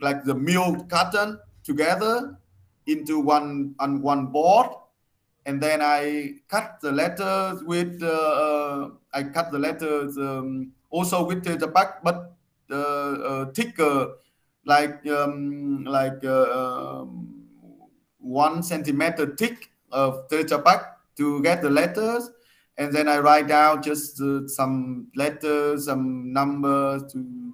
like 0.00 0.24
the 0.24 0.34
milk 0.34 0.88
carton 0.88 1.38
together 1.62 2.36
into 2.86 3.20
one 3.20 3.74
on 3.78 4.02
one 4.02 4.26
board, 4.26 4.66
and 5.46 5.62
then 5.62 5.80
I 5.80 6.34
cut 6.48 6.80
the 6.82 6.90
letters 6.90 7.62
with 7.62 8.02
I 8.02 9.22
cut 9.22 9.52
the 9.52 9.58
letters 9.60 10.18
um, 10.18 10.72
also 10.90 11.24
with 11.24 11.44
Tetra 11.44 11.72
Pak, 11.72 12.02
but 12.02 12.34
thicker, 13.54 14.16
like 14.66 15.06
um, 15.06 15.84
like. 15.84 16.24
Um, 16.24 17.33
one 18.24 18.62
centimeter 18.62 19.36
thick 19.36 19.70
of 19.92 20.28
Tetra 20.28 20.84
to 21.16 21.42
get 21.42 21.62
the 21.62 21.70
letters. 21.70 22.30
And 22.76 22.92
then 22.92 23.06
I 23.08 23.18
write 23.18 23.46
down 23.46 23.82
just 23.82 24.20
uh, 24.20 24.48
some 24.48 25.06
letters, 25.14 25.84
some 25.84 26.32
numbers 26.32 27.12
to, 27.12 27.52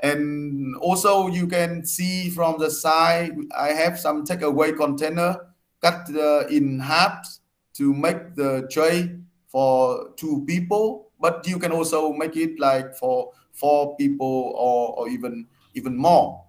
and 0.00 0.76
also 0.76 1.26
you 1.28 1.46
can 1.46 1.84
see 1.84 2.30
from 2.30 2.58
the 2.58 2.70
side, 2.70 3.32
I 3.56 3.68
have 3.68 3.98
some 3.98 4.24
takeaway 4.24 4.76
container 4.76 5.36
cut 5.82 6.08
uh, 6.14 6.46
in 6.48 6.78
halves 6.80 7.40
to 7.74 7.92
make 7.92 8.34
the 8.34 8.66
tray 8.70 9.16
for 9.48 10.10
two 10.16 10.44
people, 10.46 11.10
but 11.20 11.46
you 11.46 11.58
can 11.58 11.72
also 11.72 12.12
make 12.12 12.36
it 12.36 12.58
like 12.58 12.94
for 12.96 13.32
four 13.52 13.96
people 13.96 14.52
or, 14.56 14.98
or 14.98 15.08
even 15.08 15.46
even 15.74 15.96
more. 15.96 16.42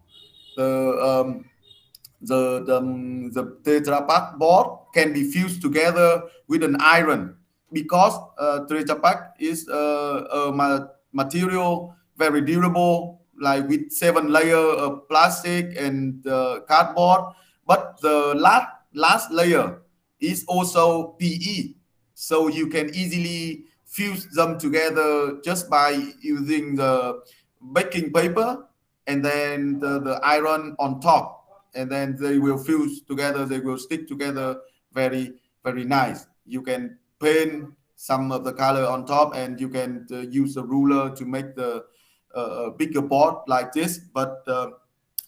The 0.55 1.23
um, 1.25 1.45
the, 2.21 2.63
the, 2.65 2.79
the 3.33 3.43
Tetra 3.63 4.07
Pak 4.07 4.37
board 4.37 4.67
can 4.93 5.13
be 5.13 5.29
fused 5.29 5.61
together 5.61 6.23
with 6.47 6.63
an 6.63 6.77
iron 6.79 7.35
because 7.71 8.13
uh, 8.39 8.65
Tetra 8.69 9.01
Pak 9.01 9.35
is 9.39 9.67
uh, 9.69 10.25
a 10.31 10.51
ma 10.51 10.87
material 11.13 11.93
very 12.17 12.41
durable, 12.41 13.21
like 13.39 13.67
with 13.67 13.91
seven 13.91 14.29
layer 14.29 14.57
of 14.57 15.07
plastic 15.07 15.77
and 15.77 16.25
uh, 16.27 16.61
cardboard. 16.67 17.33
But 17.65 18.01
the 18.01 18.33
last 18.35 18.67
last 18.93 19.31
layer 19.31 19.81
is 20.19 20.43
also 20.47 21.15
PE, 21.19 21.75
so 22.13 22.47
you 22.47 22.67
can 22.67 22.89
easily 22.95 23.65
fuse 23.85 24.25
them 24.33 24.57
together 24.57 25.39
just 25.43 25.69
by 25.69 25.91
using 26.21 26.75
the 26.75 27.21
baking 27.73 28.11
paper 28.11 28.67
and 29.07 29.23
then 29.23 29.79
the, 29.79 29.99
the 29.99 30.19
iron 30.23 30.75
on 30.77 30.99
top 30.99 31.36
and 31.77 31.91
then 31.91 32.17
they 32.19 32.39
will 32.39 32.57
fuse 32.57 33.01
together 33.01 33.45
they 33.45 33.59
will 33.59 33.77
stick 33.77 34.07
together 34.07 34.57
very 34.93 35.33
very 35.63 35.83
nice. 35.83 36.25
You 36.45 36.61
can 36.61 36.97
paint 37.19 37.73
some 37.95 38.31
of 38.31 38.43
the 38.43 38.53
color 38.53 38.85
on 38.85 39.05
top 39.05 39.35
and 39.35 39.59
you 39.59 39.69
can 39.69 40.07
uh, 40.11 40.19
use 40.19 40.55
a 40.55 40.63
ruler 40.63 41.13
to 41.15 41.25
make 41.25 41.55
the 41.55 41.83
uh, 42.33 42.69
bigger 42.71 43.01
board 43.01 43.35
like 43.47 43.73
this 43.73 43.97
but 43.97 44.43
uh, 44.47 44.69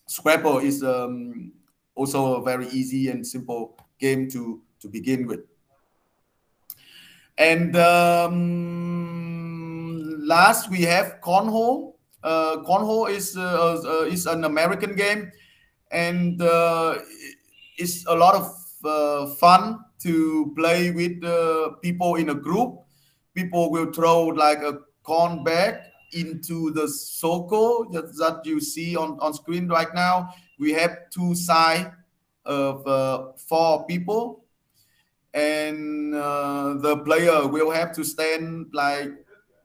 scrabble 0.06 0.60
is 0.60 0.84
um, 0.84 1.52
also 1.96 2.36
a 2.36 2.44
very 2.44 2.68
easy 2.70 3.10
and 3.10 3.26
simple 3.26 3.76
game 4.00 4.30
to 4.30 4.62
to 4.80 4.88
begin 4.88 5.28
with. 5.28 5.42
And 7.38 7.76
um, 7.76 8.40
last 10.26 10.70
we 10.70 10.82
have 10.84 11.20
cornhole. 11.22 11.96
Uh, 12.24 12.58
cornhole 12.68 13.10
is 13.10 13.38
uh, 13.38 13.82
uh, 13.84 14.04
is 14.04 14.26
an 14.26 14.44
american 14.44 14.94
game 14.94 15.32
and 15.92 16.42
uh, 16.42 17.00
it's 17.78 18.06
a 18.06 18.16
lot 18.16 18.36
of 18.36 18.56
uh, 18.84 19.34
fun 19.36 19.80
to 20.00 20.54
play 20.56 20.92
with 20.92 21.24
uh, 21.24 21.72
people 21.82 22.16
in 22.16 22.30
a 22.30 22.36
group. 22.36 22.80
People 23.34 23.72
will 23.72 23.92
throw 23.92 24.26
like 24.26 24.60
a 24.60 24.80
corn 25.04 25.44
bag 25.44 25.76
into 26.14 26.72
the 26.72 26.88
circle 26.88 27.88
that, 27.92 28.16
that 28.18 28.46
you 28.46 28.60
see 28.60 28.96
on, 28.96 29.18
on 29.20 29.34
screen 29.34 29.68
right 29.68 29.94
now. 29.94 30.30
We 30.58 30.74
have 30.74 31.10
two 31.12 31.36
sides 31.36 31.90
of 32.46 32.86
uh, 32.88 33.34
four 33.48 33.86
people 33.86 34.46
and 35.34 36.16
uh, 36.16 36.76
the 36.76 36.98
player 36.98 37.48
will 37.48 37.70
have 37.70 37.94
to 37.94 38.04
stand 38.04 38.68
like 38.74 39.12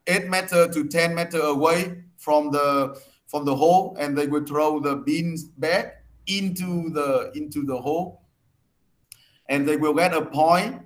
8 0.07 0.29
meter 0.29 0.68
to 0.68 0.85
10 0.85 1.14
meter 1.14 1.41
away 1.41 2.03
from 2.18 2.51
the 2.51 3.01
from 3.27 3.45
the 3.45 3.57
hole 3.57 3.97
and 3.99 4.16
they 4.16 4.27
will 4.27 4.45
throw 4.45 4.79
the 4.79 4.97
beans 4.97 5.45
back 5.45 6.04
into 6.27 6.91
the 6.91 7.33
into 7.35 7.64
the 7.64 7.77
hole. 7.77 8.22
And 9.49 9.68
they 9.68 9.77
will 9.77 9.95
get 9.95 10.14
a 10.14 10.25
point. 10.25 10.81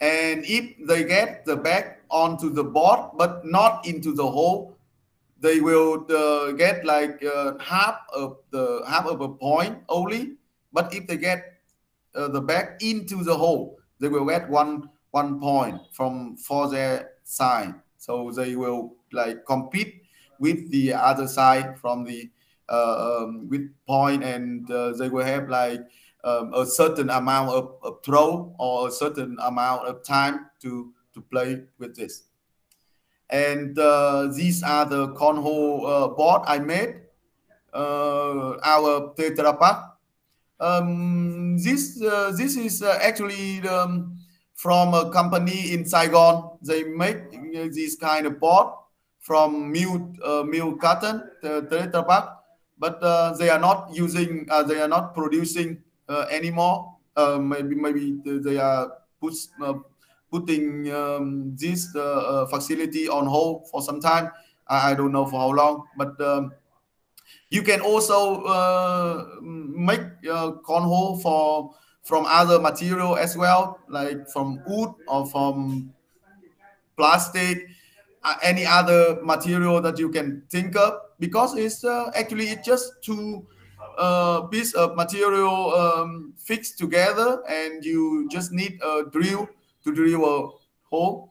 And 0.00 0.44
if 0.44 0.86
they 0.86 1.04
get 1.04 1.44
the 1.44 1.56
back 1.56 2.02
onto 2.08 2.50
the 2.50 2.64
board 2.64 3.00
but 3.16 3.44
not 3.44 3.86
into 3.86 4.12
the 4.14 4.26
hole 4.26 4.76
they 5.40 5.60
will 5.60 6.04
uh, 6.10 6.52
get 6.52 6.84
like 6.84 7.24
uh, 7.24 7.54
half 7.58 7.96
of 8.12 8.36
the 8.50 8.82
half 8.86 9.06
of 9.06 9.20
a 9.20 9.28
point 9.28 9.78
only. 9.88 10.36
But 10.72 10.94
if 10.94 11.06
they 11.06 11.16
get 11.16 11.60
uh, 12.14 12.28
the 12.28 12.40
back 12.40 12.82
into 12.82 13.24
the 13.24 13.36
hole 13.36 13.78
they 14.00 14.08
will 14.08 14.26
get 14.26 14.48
one 14.48 14.90
one 15.10 15.40
point 15.40 15.80
from 15.92 16.36
for 16.36 16.68
their 16.68 17.12
side. 17.24 17.74
So 17.96 18.30
they 18.30 18.56
will 18.56 18.96
like 19.12 19.44
compete 19.46 20.02
with 20.38 20.70
the 20.70 20.94
other 20.94 21.28
side 21.28 21.78
from 21.78 22.04
the 22.04 22.30
um, 22.70 23.48
with 23.48 23.68
point 23.86 24.24
and 24.24 24.70
uh, 24.70 24.92
they 24.92 25.08
will 25.08 25.24
have 25.24 25.48
like 25.48 25.80
um, 26.24 26.52
a 26.54 26.66
certain 26.66 27.10
amount 27.10 27.50
of, 27.50 27.76
of, 27.82 28.04
throw 28.04 28.54
or 28.58 28.88
a 28.88 28.90
certain 28.90 29.36
amount 29.42 29.86
of 29.86 30.04
time 30.04 30.46
to 30.62 30.92
to 31.14 31.20
play 31.20 31.62
with 31.78 31.96
this. 31.96 32.24
And 33.30 33.78
uh, 33.78 34.28
these 34.34 34.62
are 34.62 34.84
the 34.84 35.08
cornhole 35.14 35.82
uh, 35.86 36.08
board 36.08 36.42
I 36.46 36.58
made 36.58 37.02
uh, 37.72 38.56
our 38.62 39.14
Tetra 39.14 39.56
um, 40.60 41.56
this 41.56 42.00
uh, 42.02 42.32
this 42.36 42.56
is 42.56 42.82
actually 42.82 43.66
um, 43.66 44.18
from 44.54 44.92
a 44.92 45.10
company 45.10 45.72
in 45.72 45.86
Saigon. 45.86 46.58
They 46.62 46.84
make 46.84 47.32
this 47.72 47.96
kind 47.96 48.26
of 48.26 48.38
board 48.38 48.68
from 49.20 49.72
milk 49.72 50.02
uh, 50.22 50.42
milk 50.42 50.80
carton 50.80 51.22
the 51.42 51.66
but 52.80 53.00
uh, 53.02 53.36
they 53.36 53.50
are 53.50 53.60
not 53.60 53.90
using 53.92 54.48
uh, 54.50 54.64
they 54.64 54.80
are 54.80 54.88
not 54.88 55.14
producing 55.14 55.82
uh, 56.08 56.24
anymore. 56.32 56.96
Uh, 57.14 57.38
maybe 57.38 57.76
maybe 57.76 58.16
they 58.24 58.56
are 58.56 58.90
put, 59.20 59.34
uh, 59.62 59.74
putting 60.32 60.90
um, 60.90 61.54
this 61.54 61.94
uh, 61.94 62.46
facility 62.46 63.06
on 63.08 63.26
hold 63.26 63.68
for 63.68 63.82
some 63.82 64.00
time. 64.00 64.30
I, 64.66 64.92
I, 64.92 64.94
don't 64.94 65.12
know 65.12 65.26
for 65.26 65.38
how 65.38 65.50
long. 65.50 65.84
But 65.98 66.18
um, 66.20 66.52
you 67.50 67.62
can 67.62 67.80
also 67.82 68.40
make 69.42 70.00
uh, 70.30 70.52
cornhole 70.64 71.20
for 71.20 71.74
from 72.02 72.24
other 72.26 72.58
material 72.58 73.16
as 73.18 73.36
well 73.36 73.78
like 73.88 74.26
from 74.30 74.58
wood 74.66 74.94
or 75.06 75.26
from 75.26 75.92
plastic 76.96 77.68
any 78.42 78.64
other 78.64 79.20
material 79.22 79.82
that 79.82 79.98
you 79.98 80.08
can 80.08 80.42
think 80.48 80.74
of 80.76 80.94
because 81.20 81.56
it's 81.56 81.84
uh, 81.84 82.10
actually 82.16 82.46
it's 82.46 82.66
just 82.66 82.92
two 83.02 83.46
uh, 83.98 84.42
of 84.76 84.96
material 84.96 85.74
um, 85.74 86.32
fixed 86.38 86.78
together 86.78 87.42
and 87.48 87.84
you 87.84 88.28
just 88.30 88.52
need 88.52 88.80
a 88.82 89.04
drill 89.10 89.48
to 89.84 89.94
drill 89.94 90.24
a 90.24 90.48
hole 90.88 91.30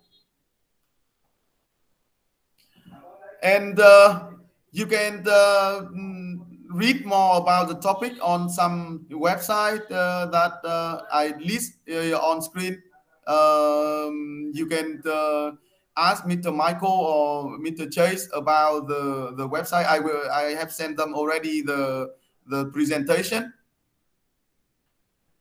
and 3.44 3.80
uh, 3.80 4.30
you 4.72 4.86
can 4.86 5.24
uh, 5.28 5.82
mm, 5.96 6.40
read 6.70 7.06
more 7.06 7.38
about 7.38 7.68
the 7.68 7.76
topic 7.76 8.14
on 8.22 8.50
some 8.50 9.06
website 9.10 9.90
uh, 9.92 10.26
that 10.28 10.60
uh, 10.64 11.02
I 11.12 11.34
list 11.40 11.74
uh, 11.90 12.18
on 12.18 12.42
screen. 12.42 12.82
Um, 13.28 14.52
you 14.54 14.66
can 14.68 15.02
uh, 15.06 15.52
ask 16.00 16.24
Mr. 16.24 16.56
Michael 16.56 16.88
or 16.88 17.60
Mr. 17.60 17.92
Chase 17.92 18.30
about 18.34 18.88
the, 18.88 19.34
the 19.36 19.48
website. 19.48 19.86
I 19.86 20.00
will. 20.00 20.30
I 20.32 20.56
have 20.56 20.72
sent 20.72 20.98
them 20.98 21.14
already 21.14 21.62
the 21.62 22.16
the 22.48 22.66
presentation. 22.72 23.54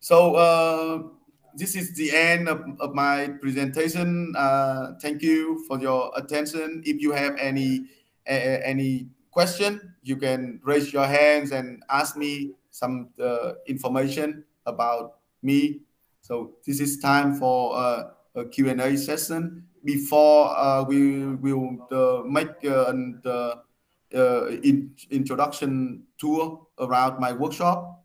So 0.00 0.34
uh, 0.34 1.02
this 1.54 1.74
is 1.74 1.94
the 1.94 2.14
end 2.14 2.48
of, 2.48 2.62
of 2.80 2.94
my 2.94 3.28
presentation. 3.40 4.34
Uh, 4.36 4.92
thank 5.00 5.22
you 5.22 5.64
for 5.66 5.78
your 5.78 6.12
attention. 6.16 6.82
If 6.84 7.00
you 7.00 7.12
have 7.12 7.36
any 7.38 7.86
any 8.26 9.08
question, 9.30 9.94
you 10.02 10.16
can 10.16 10.60
raise 10.64 10.92
your 10.92 11.06
hands 11.06 11.52
and 11.52 11.82
ask 11.88 12.16
me 12.16 12.52
some 12.70 13.08
uh, 13.22 13.54
information 13.66 14.44
about 14.66 15.18
me. 15.42 15.80
So 16.20 16.56
this 16.66 16.80
is 16.80 16.98
time 16.98 17.34
for 17.34 17.74
uh, 17.74 18.02
a 18.38 18.44
Q&A 18.46 18.96
session. 18.96 19.64
Before 19.84 20.56
uh, 20.56 20.84
we 20.84 21.26
will 21.36 21.86
uh, 21.90 22.22
make 22.26 22.50
uh, 22.64 22.86
an 22.86 23.22
uh, 23.24 24.46
in, 24.62 24.90
introduction 25.10 26.02
tour 26.18 26.66
around 26.78 27.20
my 27.20 27.32
workshop. 27.32 28.04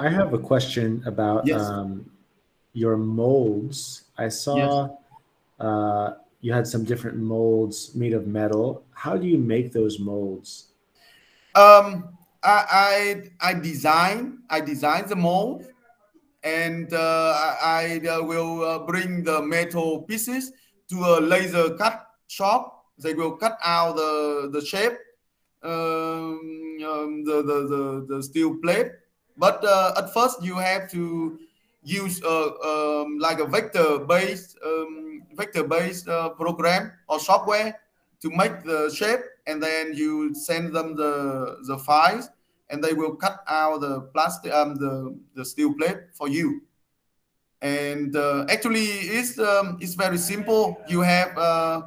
I 0.00 0.08
have 0.08 0.32
a 0.32 0.38
question 0.38 1.02
about 1.06 1.46
Yes. 1.46 1.60
um, 1.60 2.10
your 2.72 2.96
molds. 2.96 4.04
I 4.16 4.28
saw 4.28 4.96
uh, 5.58 6.14
you 6.40 6.52
had 6.52 6.66
some 6.66 6.84
different 6.84 7.16
molds 7.16 7.94
made 7.94 8.12
of 8.12 8.26
metal. 8.26 8.84
How 8.92 9.16
do 9.16 9.26
you 9.26 9.38
make 9.38 9.72
those 9.72 9.98
molds? 9.98 10.68
Um, 11.54 12.17
I, 12.42 13.22
I 13.40 13.50
I 13.50 13.54
design 13.54 14.38
I 14.50 14.60
design 14.60 15.08
the 15.08 15.16
mold, 15.16 15.66
and 16.42 16.92
uh, 16.92 17.34
I, 17.34 18.00
I 18.02 18.08
uh, 18.08 18.22
will 18.22 18.64
uh, 18.64 18.78
bring 18.86 19.24
the 19.24 19.42
metal 19.42 20.02
pieces 20.02 20.52
to 20.90 20.96
a 20.96 21.20
laser 21.20 21.74
cut 21.74 22.06
shop. 22.28 22.84
They 22.98 23.14
will 23.14 23.36
cut 23.36 23.58
out 23.64 23.96
the 23.96 24.50
the 24.52 24.64
shape, 24.64 24.94
um, 25.62 26.78
um, 26.84 27.24
the, 27.24 27.42
the 27.42 27.58
the 27.66 28.06
the 28.08 28.22
steel 28.22 28.56
plate. 28.62 28.92
But 29.36 29.64
at 29.96 30.12
first, 30.12 30.42
you 30.42 30.56
have 30.58 30.90
to 30.90 31.38
use 31.82 32.22
uh, 32.22 32.50
um, 32.62 33.18
like 33.18 33.40
a 33.40 33.46
vector 33.46 33.98
based 34.00 34.58
um, 34.64 35.22
vector 35.34 35.64
based 35.64 36.08
uh, 36.08 36.30
program 36.30 36.92
or 37.08 37.18
software 37.18 37.80
to 38.20 38.30
make 38.30 38.62
the 38.64 38.90
shape 38.94 39.20
and 39.48 39.62
then 39.62 39.94
you 39.94 40.34
send 40.34 40.74
them 40.74 40.94
the 40.94 41.56
the 41.66 41.78
files 41.78 42.28
and 42.70 42.84
they 42.84 42.92
will 42.92 43.16
cut 43.16 43.40
out 43.48 43.80
the 43.80 44.02
plastic 44.12 44.52
um 44.52 44.76
the 44.76 45.16
the 45.34 45.44
steel 45.44 45.74
plate 45.74 46.12
for 46.12 46.28
you. 46.28 46.62
And 47.60 48.14
uh, 48.14 48.46
actually 48.48 48.84
it's 48.84 49.38
um, 49.38 49.78
it's 49.80 49.94
very 49.94 50.18
simple. 50.18 50.78
You 50.86 51.00
have 51.00 51.36
uh, 51.36 51.82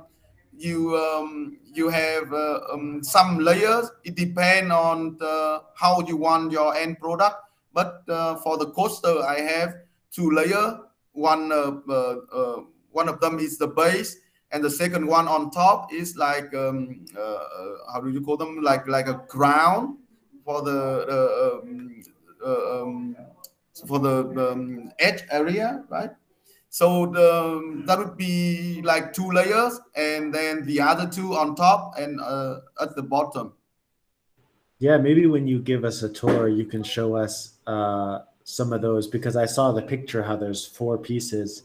you 0.58 0.98
um, 0.98 1.58
you 1.64 1.88
have 1.88 2.34
uh, 2.34 2.60
um, 2.74 3.04
some 3.04 3.40
layers. 3.40 3.90
It 4.04 4.16
depends 4.16 4.72
on 4.74 5.18
the, 5.18 5.62
how 5.76 6.02
you 6.02 6.18
want 6.18 6.52
your 6.52 6.76
end 6.76 7.00
product. 7.00 7.38
But 7.74 8.04
uh, 8.10 8.36
for 8.44 8.58
the 8.58 8.72
coaster 8.72 9.24
i 9.24 9.40
have 9.40 9.76
two 10.12 10.32
layer. 10.32 10.80
One 11.14 11.52
uh, 11.52 11.80
uh, 11.88 12.56
one 12.92 13.08
of 13.08 13.22
them 13.22 13.40
is 13.40 13.58
the 13.58 13.68
base 13.68 14.18
and 14.52 14.64
the 14.64 14.70
second 14.70 15.06
one 15.08 15.28
on 15.28 15.50
top 15.52 15.94
is 15.94 16.18
like 16.18 16.54
um, 16.54 17.06
uh, 17.16 17.22
uh, 17.22 17.76
how 17.94 18.02
do 18.02 18.10
you 18.10 18.22
call 18.22 18.38
them? 18.38 18.62
Like 18.62 18.88
like 18.88 19.08
a 19.08 19.16
crown 19.16 19.98
for 20.44 20.62
the 20.62 20.80
uh, 21.18 21.60
um, 21.60 22.02
uh, 22.46 22.82
um, 22.82 23.16
for 23.88 24.00
the 24.00 24.52
um, 24.52 24.92
edge 25.00 25.24
area 25.32 25.84
right? 25.90 26.12
So 26.70 27.06
the 27.06 27.84
that 27.86 27.98
would 27.98 28.18
be 28.18 28.82
like 28.84 29.14
two 29.14 29.30
layers 29.32 29.80
and 29.96 30.34
then 30.34 30.66
the 30.66 30.80
other 30.82 31.08
two 31.08 31.36
on 31.36 31.56
top 31.56 31.96
and 31.98 32.20
uh, 32.22 32.60
at 32.82 32.96
the 32.96 33.04
bottom. 33.04 33.54
Yeah, 34.80 34.98
maybe 34.98 35.28
when 35.28 35.48
you 35.48 35.60
give 35.60 35.84
us 35.84 36.02
a 36.02 36.10
tour, 36.10 36.48
you 36.48 36.66
can 36.66 36.82
show 36.82 37.16
us 37.16 37.60
uh, 37.68 38.20
some 38.44 38.74
of 38.74 38.82
those 38.82 39.06
because 39.06 39.36
I 39.36 39.46
saw 39.46 39.72
the 39.72 39.82
picture 39.82 40.24
how 40.24 40.38
there's 40.38 40.66
four 40.66 40.98
pieces, 40.98 41.64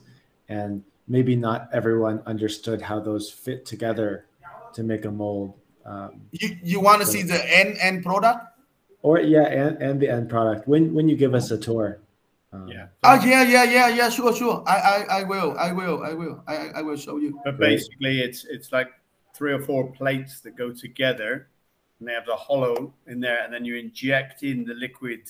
and 0.49 0.83
maybe 1.09 1.37
not 1.37 1.69
everyone 1.73 2.23
understood 2.27 2.83
how 2.83 3.01
those 3.01 3.31
fit 3.31 3.65
together 3.67 4.27
to 4.75 4.83
make 4.83 5.05
a 5.05 5.11
mold. 5.11 5.55
Um, 5.85 6.21
you 6.33 6.57
you 6.63 6.81
want 6.81 7.01
to 7.03 7.07
see 7.07 7.23
the 7.23 7.41
end 7.59 7.77
end 7.81 8.03
product 8.05 8.45
or 9.03 9.21
yeah, 9.21 9.47
and, 9.47 9.81
and 9.81 10.01
the 10.01 10.09
end 10.09 10.29
product 10.29 10.67
when 10.67 10.93
when 10.95 11.09
you 11.09 11.17
give 11.17 11.35
us 11.35 11.51
a 11.51 11.59
tour. 11.59 12.01
Um, 12.53 12.69
Yeah. 12.69 12.87
oh 13.03 13.19
yeah 13.25 13.43
yeah 13.43 13.65
yeah 13.65 13.89
yeah 13.89 14.09
sure 14.09 14.33
sure 14.35 14.63
i 14.67 14.77
i, 14.95 15.19
I 15.21 15.23
will 15.25 15.57
i 15.59 15.73
will 15.73 16.03
i 16.05 16.13
will 16.15 16.43
I, 16.47 16.55
I- 16.57 16.73
I 16.79 16.83
will 16.83 16.97
show 16.97 17.17
you 17.19 17.31
But 17.45 17.59
basically, 17.59 18.21
it's 18.21 18.45
it's 18.45 18.71
like 18.73 18.91
three 19.37 19.53
or 19.53 19.61
four 19.61 19.91
plates 19.93 20.41
that 20.41 20.57
go 20.57 20.73
together, 20.73 21.49
and 21.99 22.09
they 22.09 22.15
have 22.15 22.27
the 22.27 22.37
hollow 22.37 22.95
in 23.07 23.21
there, 23.21 23.45
and 23.45 23.53
then 23.53 23.65
you 23.65 23.77
inject 23.77 24.43
in 24.43 24.65
the 24.65 24.75
liquid, 24.75 25.21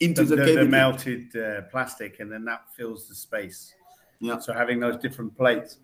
into 0.00 0.24
the, 0.24 0.36
the, 0.36 0.44
the, 0.44 0.52
the 0.54 0.64
melted 0.64 1.24
uh, 1.36 1.62
plastic, 1.70 2.20
and 2.20 2.28
then 2.32 2.44
that 2.44 2.62
fills 2.76 3.06
the 3.08 3.14
space. 3.14 3.72
Yeah. 4.20 4.38
So 4.38 4.52
having 4.52 4.80
those 4.80 4.96
different 4.96 5.36
plates, 5.36 5.78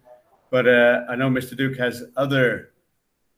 but 0.51 0.67
uh, 0.67 1.03
I 1.09 1.17
know 1.17 1.29
Mr. 1.29 1.57
Duc 1.57 1.77
has 1.79 2.05
other 2.17 2.73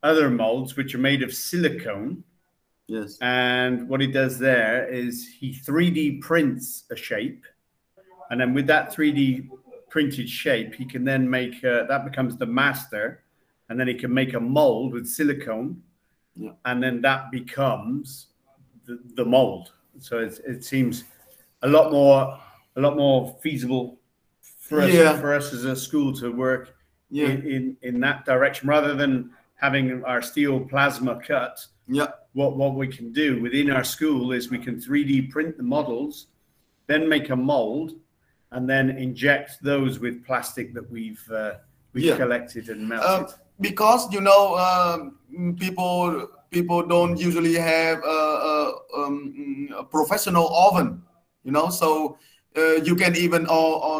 other 0.03 0.28
molds 0.30 0.76
which 0.76 0.95
are 0.95 0.99
made 0.99 1.22
of 1.22 1.32
silicone, 1.32 2.22
yes 2.88 3.16
and 3.22 3.88
what 3.88 4.01
he 4.03 4.07
does 4.07 4.38
there 4.38 4.86
is 4.86 5.26
he 5.38 5.51
3D 5.53 6.20
prints 6.20 6.84
a 6.90 6.97
shape, 6.97 7.45
and 8.30 8.40
then 8.40 8.53
with 8.55 8.66
that 8.66 8.92
3D 8.95 9.49
printed 9.88 10.28
shape, 10.28 10.74
he 10.74 10.84
can 10.84 11.05
then 11.05 11.28
make 11.28 11.55
uh, 11.64 11.84
that 11.84 12.05
becomes 12.05 12.36
the 12.36 12.47
master, 12.47 13.22
and 13.68 13.80
then 13.80 13.88
he 13.88 13.95
can 13.95 14.12
make 14.12 14.34
a 14.34 14.40
mold 14.40 14.92
with 14.92 15.07
silicone, 15.07 15.82
Yeah. 16.36 16.51
and 16.66 16.82
then 16.82 17.01
that 17.03 17.30
becomes 17.30 18.28
the, 18.86 18.99
the 19.14 19.24
mold. 19.24 19.72
So 20.01 20.18
it, 20.18 20.38
it 20.47 20.64
seems 20.64 21.05
a 21.62 21.68
lot 21.68 21.90
more 21.92 22.38
a 22.76 22.80
lot 22.80 22.97
more 22.97 23.36
feasible 23.42 23.99
for 24.69 24.81
us 24.81 24.93
Yeah. 24.93 25.21
for 25.21 25.31
us 25.35 25.53
as 25.53 25.65
a 25.65 25.77
school 25.77 26.11
to 26.21 26.27
work 26.47 26.65
yeah 27.11 27.29
in, 27.29 27.37
in 27.55 27.62
in 27.89 27.95
that 28.07 28.19
direction 28.25 28.65
rather 28.77 28.93
than 29.03 29.12
having 29.65 30.03
our 30.05 30.23
steel 30.31 30.55
plasma 30.71 31.15
cut 31.31 31.55
yeah 31.99 32.09
what 32.39 32.51
what 32.61 32.73
we 32.83 32.89
can 32.99 33.09
do 33.12 33.29
within 33.47 33.67
our 33.77 33.85
school 33.85 34.33
is 34.37 34.51
we 34.51 34.59
can 34.67 34.77
3D 34.87 35.31
print 35.35 35.57
the 35.57 35.62
models, 35.77 36.15
then 36.91 37.09
make 37.15 37.31
a 37.31 37.37
mold, 37.53 37.89
and 38.55 38.62
then 38.73 38.87
inject 39.07 39.51
those 39.71 39.95
with 40.05 40.15
plastic 40.29 40.67
that 40.77 40.87
we've 40.91 41.25
uh, 41.41 41.53
we've 41.93 42.05
Yeah. 42.11 42.17
collected 42.23 42.65
and 42.73 42.81
Um, 42.83 42.89
melted. 42.89 43.37
because 43.69 44.03
you 44.15 44.21
know 44.29 44.43
um, 44.69 45.01
people 45.65 46.03
people 46.57 46.81
don't 46.95 47.17
usually 47.29 47.55
have 47.55 47.99
a, 48.17 48.21
a, 48.51 48.55
um, 49.01 49.69
a 49.83 49.85
professional 49.97 50.47
oven 50.67 50.89
you 51.47 51.53
know 51.57 51.69
so 51.83 51.89
uh, 52.61 52.77
you 52.89 52.95
can 53.03 53.12
even 53.25 53.43
or, 53.47 53.71
or, 53.89 53.99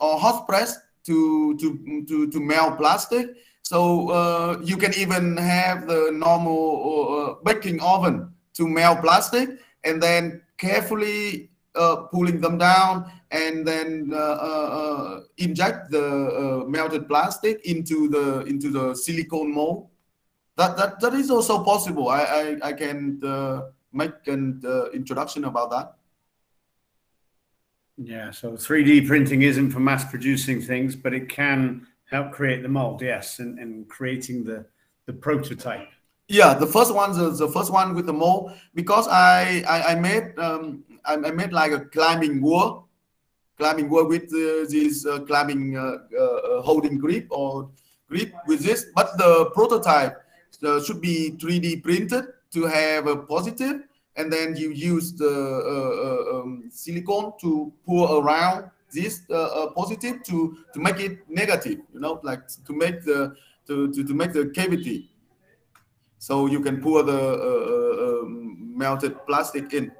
or 0.00 0.18
hot 0.18 0.48
press 0.48 0.78
to 1.04 1.56
to 1.58 2.04
to 2.08 2.30
to 2.30 2.40
melt 2.40 2.78
plastic 2.78 3.28
so 3.62 4.08
uh, 4.10 4.58
you 4.64 4.76
can 4.76 4.92
even 4.94 5.36
have 5.36 5.86
the 5.86 6.10
normal 6.12 7.38
uh, 7.38 7.44
baking 7.44 7.80
oven 7.80 8.32
to 8.54 8.66
melt 8.66 9.00
plastic 9.00 9.48
and 9.84 10.02
then 10.02 10.42
carefully 10.58 11.50
uh, 11.74 11.96
pulling 12.12 12.40
them 12.40 12.58
down 12.58 13.10
and 13.30 13.66
then 13.66 14.10
uh, 14.12 14.16
uh, 14.16 14.68
uh, 14.80 15.20
inject 15.38 15.90
the 15.90 16.02
uh, 16.02 16.64
melted 16.66 17.08
plastic 17.08 17.64
into 17.64 18.08
the 18.08 18.40
into 18.46 18.70
the 18.70 18.94
silicone 18.94 19.54
mold. 19.54 19.88
That 20.56 20.76
that 20.76 21.00
that 21.00 21.14
is 21.14 21.30
also 21.30 21.62
possible. 21.62 22.08
I 22.08 22.22
I, 22.22 22.68
I 22.70 22.72
can 22.72 23.20
uh, 23.24 23.70
make 23.92 24.26
an 24.26 24.62
uh, 24.64 24.90
introduction 24.90 25.44
about 25.44 25.70
that. 25.70 25.94
Yeah, 28.02 28.30
so 28.30 28.52
3D 28.52 29.06
printing 29.06 29.42
isn't 29.42 29.72
for 29.72 29.80
mass 29.80 30.08
producing 30.08 30.62
things, 30.62 30.96
but 30.96 31.12
it 31.12 31.28
can 31.28 31.86
help 32.10 32.32
create 32.32 32.62
the 32.62 32.68
mold. 32.68 33.02
Yes, 33.02 33.40
and, 33.40 33.58
and 33.58 33.86
creating 33.88 34.44
the 34.44 34.64
the 35.06 35.12
prototype. 35.12 35.88
Yeah, 36.28 36.54
the 36.54 36.66
first 36.66 36.94
one, 36.94 37.12
the, 37.12 37.30
the 37.30 37.48
first 37.48 37.70
one 37.72 37.94
with 37.94 38.06
the 38.06 38.12
mold, 38.12 38.52
because 38.74 39.06
I 39.08 39.62
I, 39.68 39.92
I 39.92 39.94
made 39.96 40.38
um 40.38 40.82
I, 41.04 41.14
I 41.14 41.30
made 41.30 41.52
like 41.52 41.72
a 41.72 41.80
climbing 41.80 42.40
wall, 42.40 42.88
climbing 43.58 43.90
wall 43.90 44.06
with 44.08 44.32
uh, 44.32 44.64
this 44.70 45.04
uh, 45.04 45.20
climbing 45.20 45.76
uh, 45.76 45.98
uh, 46.18 46.62
holding 46.62 46.96
grip 46.96 47.26
or 47.30 47.68
grip 48.08 48.32
with 48.46 48.60
this, 48.60 48.86
but 48.94 49.16
the 49.18 49.50
prototype 49.52 50.16
uh, 50.64 50.82
should 50.82 51.02
be 51.02 51.36
3D 51.38 51.82
printed 51.82 52.24
to 52.52 52.64
have 52.64 53.06
a 53.06 53.16
positive, 53.16 53.82
and 54.20 54.32
then 54.32 54.56
you 54.56 54.70
use 54.70 55.12
the 55.12 55.26
uh, 55.26 56.36
uh, 56.36 56.40
um, 56.40 56.64
silicone 56.70 57.32
to 57.40 57.72
pour 57.86 58.20
around 58.20 58.70
this 58.92 59.22
uh, 59.30 59.34
uh, 59.34 59.70
positive 59.72 60.22
to 60.24 60.58
to 60.74 60.78
make 60.80 61.00
it 61.00 61.18
negative. 61.28 61.78
You 61.94 62.00
know, 62.00 62.20
like 62.22 62.42
to 62.66 62.72
make 62.72 63.02
the 63.04 63.34
to 63.66 63.92
to, 63.92 64.04
to 64.04 64.14
make 64.14 64.32
the 64.32 64.50
cavity. 64.50 65.10
So 66.18 66.46
you 66.46 66.60
can 66.60 66.82
pour 66.82 67.02
the 67.02 67.20
um, 68.20 68.76
melted 68.76 69.14
plastic 69.26 69.72
in. 69.72 69.90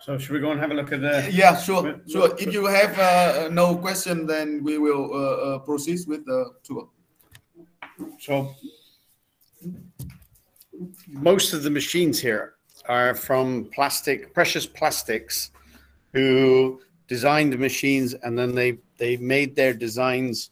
So 0.00 0.18
should 0.18 0.32
we 0.32 0.40
go 0.40 0.50
and 0.50 0.60
have 0.60 0.72
a 0.72 0.74
look 0.74 0.92
at 0.92 1.00
the? 1.00 1.30
Yeah, 1.32 1.56
sure, 1.56 2.00
sure. 2.10 2.34
If 2.38 2.52
you 2.52 2.66
have 2.66 2.98
uh, 2.98 3.48
no 3.50 3.76
question, 3.76 4.26
then 4.26 4.62
we 4.64 4.78
will 4.78 5.04
uh, 5.14 5.18
uh, 5.18 5.58
proceed 5.60 6.00
with 6.06 6.26
the 6.26 6.50
tour. 6.64 6.88
So 8.18 8.54
most 11.08 11.54
of 11.54 11.62
the 11.62 11.70
machines 11.70 12.20
here 12.20 12.54
are 12.88 13.14
from 13.14 13.66
plastic, 13.74 14.32
precious 14.34 14.66
plastics, 14.66 15.50
who 16.12 16.80
designed 17.08 17.58
machines 17.58 18.14
and 18.14 18.38
then 18.38 18.54
they 18.54 18.78
they 18.98 19.16
made 19.16 19.54
their 19.56 19.74
designs 19.74 20.50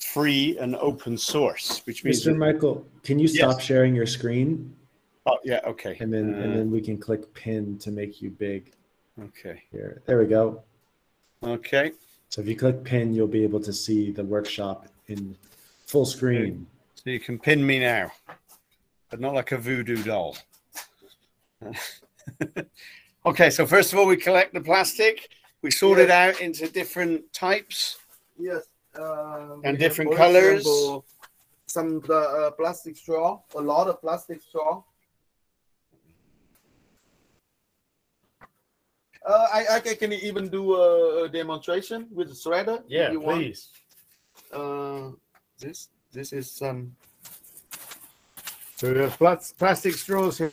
free 0.00 0.56
and 0.58 0.76
open 0.76 1.16
source, 1.16 1.80
which 1.84 2.04
means 2.04 2.24
Mr. 2.24 2.36
Michael, 2.36 2.86
can 3.02 3.18
you 3.18 3.28
stop 3.28 3.58
Yes. 3.58 3.62
sharing 3.66 3.94
your 3.94 4.06
screen? 4.06 4.74
oh 5.28 5.38
yeah 5.44 5.60
okay 5.66 5.96
And 6.00 6.12
then 6.12 6.26
and 6.42 6.52
Uh, 6.52 6.56
then 6.58 6.70
we 6.70 6.80
can 6.80 6.96
click 6.98 7.22
pin 7.34 7.78
to 7.78 7.90
make 7.90 8.22
you 8.22 8.30
big 8.30 8.72
okay 9.20 9.62
here. 9.72 10.02
There 10.06 10.18
we 10.18 10.26
go. 10.26 10.62
okay 11.42 11.92
So 12.28 12.40
if 12.42 12.46
you 12.48 12.56
click 12.56 12.82
pin, 12.84 13.14
you'll 13.14 13.34
be 13.40 13.42
able 13.44 13.60
to 13.60 13.72
see 13.72 14.10
the 14.12 14.24
workshop 14.24 14.86
in 15.08 15.36
full 15.86 16.04
screen. 16.04 16.66
so 16.94 17.10
you 17.10 17.20
can 17.20 17.38
pin 17.38 17.64
me 17.64 17.78
now, 17.78 18.10
but 19.10 19.20
not 19.20 19.34
like 19.34 19.52
a 19.52 19.58
voodoo 19.58 20.02
doll. 20.02 20.36
okay, 23.26 23.50
so 23.50 23.66
first 23.66 23.92
of 23.92 23.98
all, 23.98 24.06
we 24.06 24.16
collect 24.16 24.54
the 24.54 24.60
plastic. 24.60 25.28
We 25.62 25.70
sort 25.70 25.98
it 25.98 26.10
out 26.10 26.40
into 26.40 26.68
different 26.68 27.32
types. 27.32 27.96
Yes. 28.38 28.62
Uh, 28.98 29.56
And 29.64 29.78
different 29.78 30.14
colors. 30.16 30.66
Some 31.68 32.02
uh, 32.08 32.50
plastic 32.56 32.96
straw, 32.96 33.40
a 33.54 33.60
lot 33.60 33.88
of 33.88 34.00
plastic 34.00 34.40
straw. 34.40 34.82
Uh, 39.26 39.46
I, 39.52 39.66
I 39.76 39.80
can- 39.80 39.96
can 39.96 40.12
even 40.12 40.48
do 40.48 40.74
a, 40.76 41.24
a 41.24 41.28
demonstration 41.28 42.06
with 42.12 42.28
the 42.28 42.34
shredder. 42.34 42.82
if 43.08 43.12
you 43.12 43.20
want. 43.20 43.42
Uh, 44.52 45.10
this 45.58 45.88
this 46.12 46.32
is 46.32 46.50
some. 46.50 46.94
So 48.76 48.92
we 48.92 49.00
have 49.00 49.18
plastic 49.58 49.94
straws 49.94 50.38
here. 50.38 50.52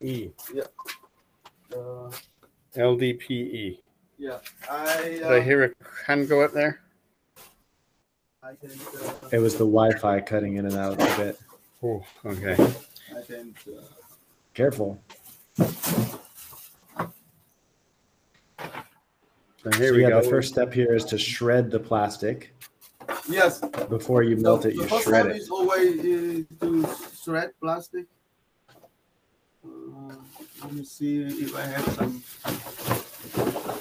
E 0.00 0.30
Uh, 1.74 2.10
LDPE. 2.76 3.80
yeah, 4.18 4.38
I. 4.70 5.02
Did 5.02 5.22
Uh, 5.24 5.28
I 5.30 5.40
hear 5.40 5.64
a 5.64 5.70
hand 6.06 6.28
go 6.28 6.40
up 6.42 6.52
there? 6.52 6.80
I 8.42 8.54
can. 8.54 8.70
Uh, 8.70 9.28
It 9.32 9.38
was 9.38 9.54
the 9.54 9.64
Wi-Fi 9.66 10.20
cutting 10.20 10.56
in 10.56 10.66
and 10.66 10.76
out 10.76 10.94
a 10.94 11.16
bit. 11.16 11.38
Oh, 11.82 12.02
okay. 12.24 12.54
I 13.16 13.20
can. 13.22 13.54
Uh, 13.66 13.82
Careful. 14.54 15.00
So 19.62 19.70
here 19.76 19.88
so 19.88 19.94
we 19.94 20.02
yeah, 20.02 20.10
go. 20.10 20.20
the 20.22 20.28
first 20.30 20.52
step 20.52 20.72
here 20.72 20.94
is 20.94 21.04
to 21.06 21.18
shred 21.18 21.70
the 21.70 21.78
plastic. 21.80 22.54
yes. 23.28 23.60
Before 23.88 24.22
you 24.22 24.36
melt 24.36 24.62
So 24.62 24.68
it, 24.68 24.74
you 24.76 24.82
the 24.82 24.88
first 24.88 25.04
shred 25.04 25.24
step 25.24 25.34
it. 25.36 25.42
is 25.42 25.50
always 25.50 25.98
uh, 26.00 26.42
to 26.64 26.88
shred 27.22 27.50
plastic. 27.60 28.06
Let 30.62 30.72
me 30.72 30.84
see 30.84 31.22
if 31.22 31.54
I 31.56 31.62
have 31.62 31.84
some. 31.94 32.22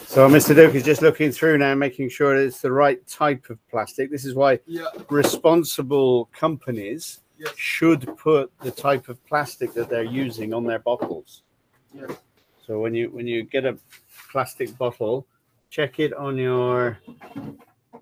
So 0.05 0.27
Mr. 0.27 0.55
Duc 0.55 0.73
is 0.75 0.83
just 0.83 1.01
looking 1.01 1.31
through 1.31 1.57
now, 1.59 1.75
making 1.75 2.09
sure 2.09 2.35
it's 2.35 2.61
the 2.61 2.71
right 2.71 3.05
type 3.07 3.49
of 3.49 3.59
plastic. 3.69 4.09
This 4.11 4.25
is 4.25 4.33
why 4.33 4.59
Yeah. 4.65 4.87
responsible 5.09 6.25
companies 6.33 7.21
Yes. 7.37 7.53
should 7.55 8.17
put 8.17 8.51
the 8.61 8.71
type 8.71 9.09
of 9.09 9.23
plastic 9.25 9.73
that 9.73 9.89
they're 9.89 10.03
using 10.03 10.53
on 10.53 10.63
their 10.63 10.79
bottles. 10.79 11.43
Yes. 11.93 12.11
So 12.65 12.79
when 12.79 12.93
you 12.95 13.09
when 13.11 13.27
you 13.27 13.43
get 13.43 13.65
a 13.65 13.77
plastic 14.31 14.75
bottle, 14.77 15.25
check 15.69 15.99
it 15.99 16.13
on 16.13 16.37
your 16.37 16.97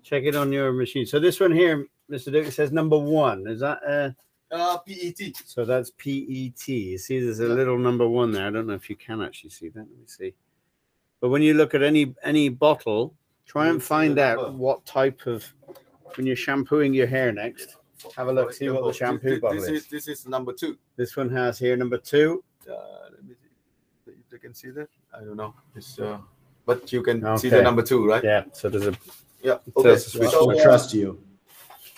check 0.02 0.24
it 0.24 0.36
on 0.36 0.52
your 0.52 0.72
machine. 0.72 1.06
So 1.06 1.18
this 1.20 1.38
one 1.40 1.52
here, 1.52 1.86
Mr. 2.10 2.32
Duc, 2.32 2.50
says 2.52 2.72
number 2.72 2.98
one. 2.98 3.46
Is 3.46 3.60
that 3.60 3.80
uh 3.86 4.10
Uh, 4.50 4.78
PET. 4.78 5.32
so 5.44 5.64
that's 5.64 5.90
PET. 5.90 6.68
You 6.68 6.98
see, 6.98 7.18
there's 7.20 7.40
a 7.40 7.48
little 7.48 7.78
number 7.78 8.08
one 8.08 8.30
there. 8.30 8.46
I 8.46 8.50
don't 8.50 8.66
know 8.66 8.74
if 8.74 8.88
you 8.88 8.96
can 8.96 9.20
actually 9.20 9.50
see 9.50 9.68
that. 9.70 9.80
Let 9.80 9.88
me 9.88 10.06
see. 10.06 10.34
But 11.20 11.30
when 11.30 11.42
you 11.42 11.54
look 11.54 11.74
at 11.74 11.82
any 11.82 12.14
any 12.22 12.48
bottle, 12.48 13.14
try 13.46 13.68
and 13.68 13.82
find 13.82 14.18
out 14.18 14.54
what 14.54 14.84
type 14.86 15.26
of 15.26 15.44
when 16.14 16.26
you're 16.26 16.36
shampooing 16.36 16.94
your 16.94 17.06
hair 17.08 17.32
next. 17.32 17.76
Have 18.14 18.28
a 18.28 18.32
look, 18.32 18.52
see 18.52 18.68
what 18.68 18.84
the 18.86 18.92
shampoo 18.92 19.30
this, 19.30 19.40
bottle 19.40 19.60
this 19.60 19.68
is. 19.68 19.82
is. 19.82 19.88
This 19.88 20.08
is 20.08 20.26
number 20.26 20.52
two. 20.52 20.78
This 20.96 21.16
one 21.16 21.30
has 21.30 21.58
here 21.58 21.76
number 21.76 21.98
two. 21.98 22.44
Uh, 22.70 22.74
let 23.10 23.24
me 23.24 23.34
see 24.04 24.12
if 24.12 24.32
you 24.32 24.38
can 24.38 24.54
see 24.54 24.70
that. 24.70 24.88
I 25.12 25.20
don't 25.20 25.36
know. 25.36 25.54
It's 25.74 25.98
uh, 25.98 26.18
but 26.66 26.92
you 26.92 27.02
can 27.02 27.38
see 27.38 27.48
the 27.48 27.62
number 27.62 27.82
two, 27.82 28.06
right? 28.06 28.22
Yeah. 28.22 28.44
So 28.52 28.68
there's 28.68 28.86
a 28.86 28.94
Yeah. 29.42 29.58
So 29.76 29.80
Okay. 29.80 29.92
it's 29.92 30.14
a 30.14 30.28
So, 30.30 30.50
I 30.50 30.54
uh, 30.54 30.62
trust 30.62 30.94
you. 30.94 31.18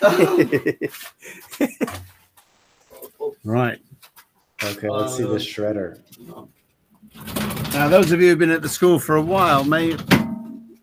right. 3.45 3.79
Okay, 4.65 4.89
let's 4.89 5.17
see 5.17 5.25
Uh, 5.25 5.29
this 5.29 5.45
shredder. 5.45 6.01
Now, 7.75 7.89
those 7.89 8.11
of 8.13 8.21
you 8.21 8.29
who've 8.31 8.39
been 8.39 8.51
at 8.51 8.63
the 8.63 8.69
school 8.69 8.99
for 8.99 9.17
a 9.17 9.23
while 9.23 9.65
may 9.65 9.97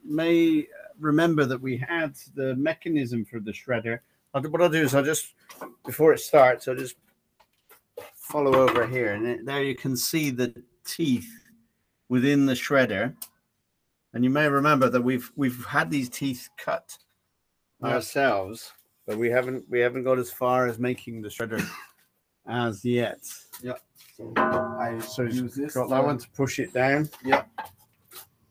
may 0.04 0.68
remember 1.00 1.46
that 1.46 1.60
we 1.60 1.76
had 1.78 2.16
the 2.36 2.56
mechanism 2.56 3.26
for 3.26 3.40
the 3.40 3.52
shredder. 3.52 4.00
I'll 4.34 4.42
What 4.44 4.62
I'll 4.62 4.70
do 4.70 4.82
is 4.82 4.96
I'll 4.96 5.04
just 5.04 5.34
before 5.86 6.14
it 6.14 6.20
starts, 6.20 6.68
I'll 6.68 6.76
just 6.76 6.96
follow 8.16 8.54
over 8.56 8.88
here, 8.88 9.14
and 9.14 9.26
it- 9.26 9.46
there 9.46 9.64
you 9.64 9.76
can 9.76 9.96
see 9.98 10.30
the 10.30 10.54
teeth 10.86 11.30
within 12.10 12.46
the 12.46 12.54
shredder. 12.54 13.16
And 14.14 14.24
you 14.24 14.30
may 14.30 14.48
remember 14.48 14.90
that 14.90 15.02
we've 15.02 15.30
we've 15.36 15.66
had 15.66 15.92
these 15.92 16.08
teeth 16.10 16.48
cut 16.58 16.98
Yeah. 17.82 17.96
ourselves, 17.96 18.72
but 19.06 19.18
we 19.18 19.30
haven't 19.30 19.68
we 19.70 19.80
haven't 19.82 20.04
got 20.04 20.18
as 20.20 20.32
far 20.32 20.68
as 20.68 20.80
making 20.80 21.22
the 21.22 21.30
shredder 21.30 21.62
as 22.48 22.84
yet. 22.86 23.20
Yeah. 23.62 23.74
So 24.18 24.32
I 24.38 25.00
So 25.00 25.24
use 25.24 25.56
this. 25.56 25.74
got 25.74 25.90
that 25.90 26.04
one 26.04 26.18
to 26.18 26.30
push 26.32 26.60
it 26.60 26.74
down. 26.74 27.10
Yeah. 27.24 27.44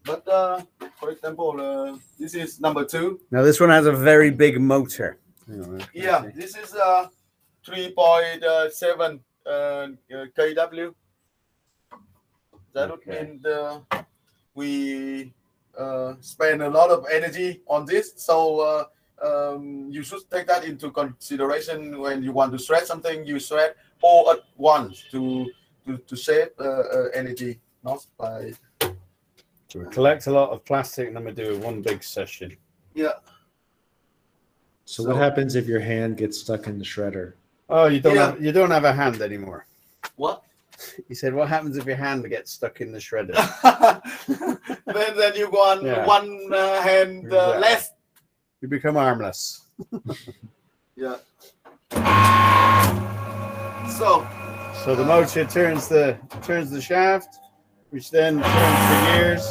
But 0.05 0.27
uh, 0.29 0.63
for 1.01 1.11
example, 1.11 1.59
uh, 1.61 1.97
this 2.19 2.35
is 2.35 2.61
number 2.61 2.85
two. 2.85 3.21
Now 3.31 3.43
this 3.43 3.59
one 3.61 3.71
has 3.71 3.87
a 3.87 3.93
very 3.93 4.31
big 4.31 4.61
motor. 4.61 5.17
On, 5.49 5.83
Yeah, 5.95 6.27
this 6.35 6.57
is 6.57 6.75
uh, 6.75 7.09
3.7 7.67 9.21
uh, 9.47 9.51
uh, 9.51 9.89
kW. 10.37 10.95
That 12.75 12.91
would 12.91 13.07
mean 13.07 13.41
the, 13.43 13.81
we 14.55 15.33
uh, 15.79 16.15
spend 16.21 16.63
a 16.63 16.69
lot 16.69 16.91
of 16.91 17.07
energy 17.11 17.63
on 17.67 17.87
this. 17.87 18.13
So 18.17 18.61
uh, 18.61 18.85
um, 19.27 19.89
you 19.91 20.03
should 20.03 20.29
take 20.31 20.47
that 20.49 20.65
into 20.65 20.91
consideration 20.91 21.99
when 22.01 22.23
you 22.23 22.33
want 22.33 22.53
to 22.53 22.59
shred 22.59 22.87
something. 22.87 23.25
You 23.25 23.39
shred 23.39 23.75
all 24.03 24.31
at 24.31 24.41
once 24.57 25.05
to 25.11 25.47
to, 25.87 25.99
to 25.99 26.17
save 26.17 26.49
uh, 26.59 26.65
uh, 26.65 27.09
energy, 27.15 27.61
not 27.83 28.07
by 28.19 28.53
So 29.69 29.81
we 29.81 29.87
collect 29.91 30.27
a 30.27 30.31
lot 30.31 30.51
of 30.51 30.65
plastic 30.65 31.09
and 31.09 31.17
then 31.17 31.25
we 31.25 31.33
do 31.33 31.59
one 31.59 31.83
big 31.83 32.03
session. 32.03 32.57
yeah. 32.95 33.13
So, 34.87 35.03
So- 35.03 35.09
what 35.11 35.17
happens 35.17 35.55
if 35.57 35.67
your 35.67 35.81
hand 35.81 36.17
gets 36.17 36.39
stuck 36.39 36.67
in 36.69 36.79
the 36.79 36.85
shredder? 36.85 37.35
Oh, 37.69 37.87
you 37.87 38.01
don't 38.01 38.15
Yeah. 38.15 38.27
have 38.31 38.43
you 38.45 38.53
don't 38.53 38.71
have 38.71 38.85
a 38.85 38.93
hand 38.93 39.21
anymore. 39.23 39.67
What? 40.17 40.43
He 41.09 41.15
said, 41.15 41.33
"What 41.35 41.49
happens 41.49 41.77
if 41.77 41.87
your 41.87 41.97
hand 41.97 42.29
gets 42.29 42.51
stuck 42.53 42.81
in 42.81 42.93
the 42.93 42.99
shredder?" 43.07 43.35
then 44.97 45.11
then 45.21 45.35
you 45.37 45.49
want 45.51 45.83
Yeah. 45.85 46.05
one 46.17 46.29
uh, 46.53 46.81
hand 46.83 47.33
uh, 47.33 47.37
Exactly. 47.37 47.61
less. 47.61 47.83
you 48.61 48.69
become 48.69 48.97
armless. 48.97 49.43
Yeah. 50.97 51.17
So 53.89 54.27
So 54.85 54.95
the 54.95 55.05
motor 55.05 55.45
turns 55.45 55.89
the 55.89 56.19
turns 56.43 56.71
the 56.71 56.81
shaft, 56.81 57.39
which 57.91 58.11
then 58.11 58.43
turns 58.43 58.89
the 58.91 58.99
gears. 59.13 59.47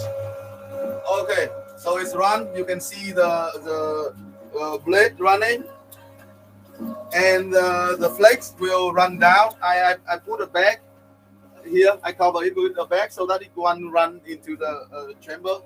okay, 1.22 1.50
so 1.78 1.98
it's 1.98 2.16
run. 2.16 2.48
You 2.56 2.66
can 2.66 2.82
see 2.82 3.12
the 3.12 3.32
the 3.64 4.14
uh, 4.60 4.78
blade 4.80 5.20
running, 5.20 5.64
and 7.14 7.56
uh, 7.56 7.96
the 7.96 8.10
flakes 8.10 8.54
will 8.60 8.92
run 8.94 9.18
down. 9.20 9.56
I, 9.62 9.94
I 9.94 10.16
I 10.16 10.18
put 10.18 10.42
a 10.42 10.48
bag 10.48 10.82
here. 11.66 11.98
I 12.04 12.12
cover 12.12 12.44
it 12.44 12.56
with 12.56 12.78
a 12.78 12.86
bag 12.86 13.12
so 13.12 13.26
that 13.28 13.42
it 13.42 13.52
won't 13.56 13.92
run 13.92 14.22
into 14.26 14.58
the 14.58 14.74
uh, 14.92 15.14
chamber. 15.22 15.62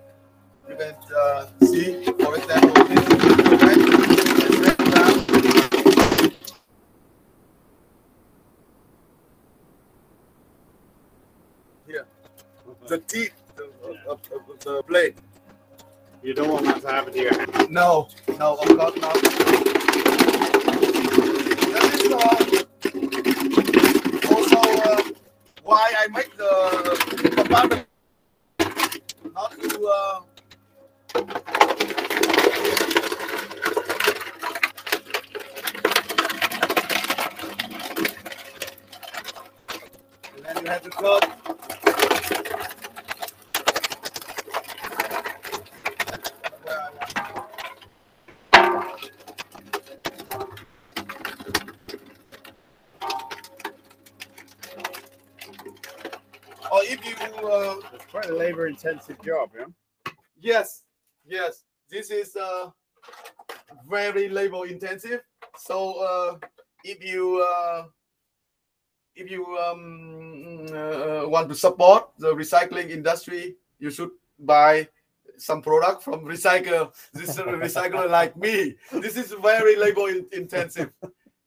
You 0.70 0.76
can 0.76 0.96
uh, 1.16 1.48
see, 1.64 2.04
for 2.24 2.36
example, 2.36 2.84
this 2.88 3.00
is 3.00 3.08
the 3.08 3.58
bag. 3.64 3.80
It's 4.44 4.58
run 4.60 4.92
down. 4.92 5.38
The 12.88 13.00
teeth 13.00 13.34
of, 13.58 13.98
of, 14.08 14.20
of 14.32 14.60
the 14.62 14.84
blade. 14.88 15.16
You 16.24 16.34
don't 16.34 16.50
want 16.50 16.66
that 16.66 16.82
to 16.82 16.88
happen 16.88 17.14
your. 17.16 17.70
No, 17.70 18.08
no, 18.40 18.56
of 18.56 18.68
course 18.68 18.96
not. 19.02 19.14
That 21.74 21.86
is 21.94 22.12
uh, 22.12 22.66
also 24.34 24.60
uh, 24.60 25.04
why 25.64 25.94
I 26.00 26.08
make 26.08 26.36
the 26.38 27.32
compartment 27.36 27.86
not 29.34 29.52
to 29.62 29.88
uh, 29.88 31.67
you 40.62 40.68
have 40.68 40.82
to 40.84 40.90
cut. 40.90 41.24
where 46.64 46.80
I 46.80 46.90
want. 46.90 47.08
Or 56.72 56.84
if 56.84 57.06
you 57.06 57.16
uh, 57.48 57.76
It's 57.94 58.06
quite 58.06 58.26
a 58.30 58.36
labor 58.36 58.68
intensive 58.68 59.22
job, 59.24 59.52
yeah? 59.58 59.66
Yes, 60.40 60.84
yes. 61.26 61.64
This 61.90 62.12
is 62.12 62.36
uh, 62.36 62.70
very 63.90 64.28
labor 64.28 64.68
intensive. 64.68 65.22
So 65.58 65.94
uh, 65.94 66.38
if 66.84 67.04
you 67.04 67.40
uh, 67.42 67.86
if 69.16 69.32
you 69.32 69.46
um, 69.58 70.17
want 71.30 71.50
to 71.50 71.56
support 71.56 72.10
the 72.18 72.34
recycling 72.34 72.90
industry, 72.90 73.56
you 73.80 73.90
should 73.92 74.12
buy 74.40 74.88
some 75.38 75.62
product 75.62 76.04
from 76.04 76.26
recycle. 76.26 76.92
This 77.14 77.30
is 77.30 77.40
a 77.40 77.44
recycler 77.44 78.10
like 78.10 78.36
me. 78.36 78.76
This 78.92 79.16
is 79.18 79.34
very 79.42 79.76
labor 79.76 80.10
in- 80.10 80.28
intensive. 80.32 80.92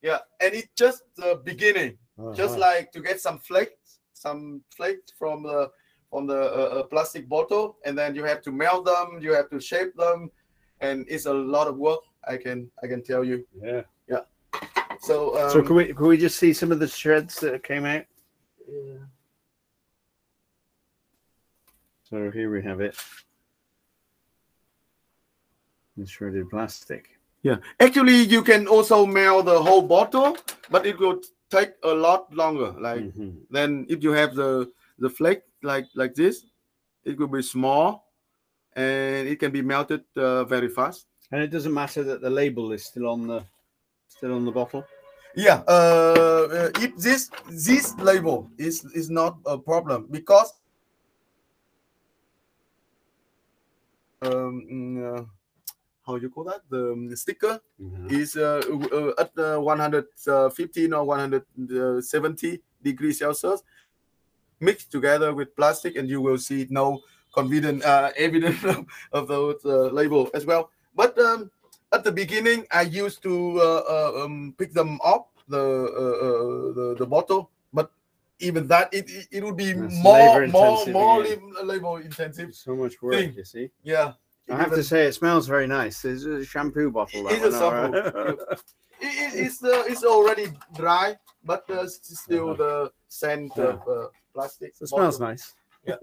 Yeah, 0.03 0.19
and 0.41 0.55
it's 0.55 0.73
just 0.77 1.03
the 1.17 1.41
beginning. 1.45 1.99
Just 2.35 2.55
Uh-huh. 2.55 2.69
like 2.69 2.93
to 2.93 3.01
get 3.01 3.21
some 3.21 3.39
flakes, 3.39 4.01
some 4.13 4.63
flakes 4.77 5.13
from 5.19 5.43
the 5.43 5.71
from 6.11 6.27
the 6.27 6.41
uh, 6.41 6.81
uh, 6.81 6.83
plastic 6.93 7.29
bottle, 7.29 7.79
and 7.85 7.97
then 7.97 8.15
you 8.17 8.25
have 8.25 8.43
to 8.43 8.51
melt 8.51 8.85
them, 8.85 9.09
you 9.23 9.33
have 9.33 9.49
to 9.51 9.61
shape 9.61 9.95
them, 9.97 10.31
and 10.81 11.07
it's 11.09 11.27
a 11.27 11.33
lot 11.33 11.67
of 11.69 11.77
work. 11.77 12.03
I 12.33 12.37
can 12.37 12.71
I 12.83 12.87
can 12.87 13.03
tell 13.03 13.25
you. 13.25 13.47
Yeah. 13.63 13.83
Yeah 14.09 14.25
so 15.01 15.43
um, 15.43 15.51
so 15.51 15.63
can 15.63 15.75
we 15.77 15.87
can 15.95 16.07
we 16.07 16.17
just 16.17 16.39
see 16.39 16.53
some 16.53 16.73
of 16.73 16.79
the 16.79 16.89
shreds 16.89 17.41
that 17.41 17.63
came 17.63 17.85
out? 17.85 18.05
Yeah. 18.71 19.05
So 22.09 22.31
here 22.31 22.51
we 22.51 22.63
have 22.63 22.81
it. 22.81 22.97
The 25.97 26.07
shredded 26.07 26.49
plastic. 26.51 27.19
yeah, 27.43 27.57
actually 27.79 28.23
you 28.23 28.43
can 28.43 28.67
also 28.67 29.07
melt 29.07 29.47
the 29.47 29.63
whole 29.63 29.83
bottle, 29.83 30.37
but 30.71 30.85
it 30.87 30.99
will 30.99 31.21
take 31.51 31.73
a 31.83 31.93
lot 31.95 32.33
longer. 32.35 32.73
Like 32.79 33.05
Mhm. 33.15 33.47
then 33.51 33.87
if 33.89 34.03
you 34.03 34.13
have 34.13 34.35
the 34.35 34.71
the 34.99 35.09
flake 35.11 35.43
like 35.63 35.87
like 35.95 36.15
this, 36.15 36.45
it 37.05 37.19
will 37.19 37.29
be 37.29 37.43
small, 37.43 38.13
and 38.77 39.29
it 39.29 39.39
can 39.41 39.53
be 39.53 39.63
melted 39.63 40.05
uh, 40.17 40.45
very 40.45 40.69
fast. 40.69 41.07
And 41.33 41.43
it 41.43 41.51
doesn't 41.51 41.73
matter 41.75 42.03
that 42.05 42.21
the 42.21 42.31
label 42.31 42.73
is 42.73 42.85
still 42.85 43.09
on 43.09 43.27
the 43.27 43.45
still 44.09 44.33
on 44.35 44.45
the 44.45 44.53
bottle. 44.53 44.85
Yeah, 45.37 45.63
uh, 45.69 46.71
if 46.81 46.97
this 46.97 47.31
this 47.49 47.95
label 47.99 48.51
is 48.59 48.85
is 48.95 49.11
not 49.11 49.39
a 49.47 49.57
problem 49.57 50.09
because 50.11 50.53
um 54.23 54.99
uh, 54.99 55.23
how 56.07 56.17
you 56.17 56.31
call 56.31 56.45
that? 56.45 56.63
The 56.69 56.93
um, 56.93 57.15
sticker 57.15 57.61
is 58.09 58.37
uh, 58.37 58.61
uh, 58.93 59.13
at 59.19 59.31
uh, 59.39 59.61
115 59.61 60.93
or 60.93 61.05
170 61.05 62.63
degrees 62.83 63.19
Celsius 63.19 63.63
mixed 64.59 64.91
together 64.91 65.33
with 65.33 65.55
plastic 65.57 65.97
and 65.97 66.09
you 66.09 66.21
will 66.21 66.39
see 66.39 66.67
no 66.71 67.01
convenient 67.33 67.85
uh, 67.85 68.11
evidence 68.17 68.63
of, 68.65 68.87
of 69.13 69.29
those 69.29 69.65
uh, 69.65 69.89
label 69.95 70.29
as 70.35 70.45
well. 70.45 70.71
But 70.95 71.19
um, 71.19 71.51
at 71.93 72.05
the 72.05 72.13
beginning 72.13 72.67
I 72.71 72.83
used 72.83 73.23
to 73.23 73.61
uh, 73.61 73.83
uh, 73.89 74.25
um, 74.25 74.55
pick 74.59 74.73
them 74.73 74.99
up 75.05 75.29
the, 75.49 75.59
uh, 75.59 76.27
uh, 76.27 76.73
the 76.79 76.97
the 76.99 77.07
bottle 77.07 77.51
but 77.73 77.91
even 78.39 78.67
that 78.69 78.89
it 78.93 79.09
it, 79.11 79.27
it 79.31 79.45
would 79.45 79.57
be 79.57 79.73
That's 79.73 79.95
more 80.03 80.19
more 80.19 80.23
labor-intensive 80.23 80.93
more 80.95 81.23
again. 81.23 81.53
labor 81.65 82.01
intensive 82.01 82.55
So 82.55 82.77
much 82.77 83.03
work, 83.03 83.15
Thing. 83.17 83.35
you 83.37 83.45
see. 83.45 83.71
yeah 83.83 84.13
I 84.51 84.57
have 84.57 84.75
to 84.75 84.83
say, 84.83 85.07
it 85.07 85.13
smells 85.15 85.47
very 85.47 85.69
nice. 85.69 86.05
It's 86.05 86.25
a 86.25 86.45
shampoo 86.45 86.91
bottle. 86.91 87.23
That 87.25 87.35
It's 87.35 87.55
a 87.55 87.65
one, 87.65 87.65
all 87.65 87.73
right? 87.73 87.95
it, 89.01 89.15
it, 89.25 89.33
it's 89.47 89.63
uh, 89.63 89.85
it's 89.87 90.03
already 90.03 90.47
dry, 90.75 91.17
but 91.45 91.63
uh, 91.71 91.83
s- 91.83 92.01
still 92.03 92.57
the 92.57 92.91
scent 93.09 93.57
of 93.59 93.79
uh, 93.87 94.09
plastic. 94.35 94.75
it 94.81 94.89
smells 94.89 95.21
nice. 95.21 95.55
Yeah. 95.87 95.97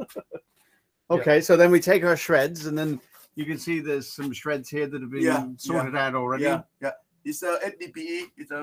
okay, 1.11 1.41
so 1.41 1.57
then 1.57 1.71
we 1.71 1.81
take 1.81 2.05
our 2.05 2.15
shreds, 2.15 2.67
and 2.67 2.77
then 2.77 3.01
you 3.38 3.45
can 3.45 3.57
see 3.59 3.79
there's 3.79 4.07
some 4.11 4.33
shreds 4.33 4.67
here 4.69 4.88
that 4.88 4.99
have 4.99 5.11
been 5.11 5.21
Yeah, 5.21 5.45
sorted 5.57 5.95
out 5.95 6.15
already. 6.15 6.43
Yeah, 6.43 6.61
yeah. 6.81 6.91
It's 7.23 7.43
a 7.43 7.59
HDPE. 7.63 8.31
It's 8.38 8.51
a 8.51 8.61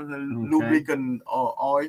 lubricant 0.50 1.22
or 1.26 1.54
oil 1.62 1.88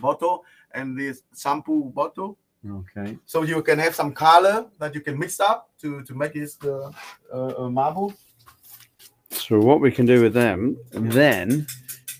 bottle, 0.00 0.44
and 0.72 0.96
this 0.98 1.22
shampoo 1.36 1.90
bottle. 1.94 2.38
Okay. 2.78 3.18
So 3.26 3.42
you 3.42 3.62
can 3.62 3.78
have 3.78 3.94
some 3.94 4.12
color 4.12 4.66
that 4.78 4.94
you 4.94 5.00
can 5.00 5.18
mix 5.18 5.40
up 5.40 5.70
to 5.82 6.02
to 6.04 6.14
make 6.14 6.34
this 6.34 6.56
uh, 6.64 6.90
uh, 7.32 7.64
uh, 7.64 7.70
marble. 7.70 8.12
So 9.30 9.58
what 9.58 9.80
we 9.80 9.90
can 9.90 10.06
do 10.06 10.22
with 10.22 10.32
them 10.32 10.76
then 10.92 11.66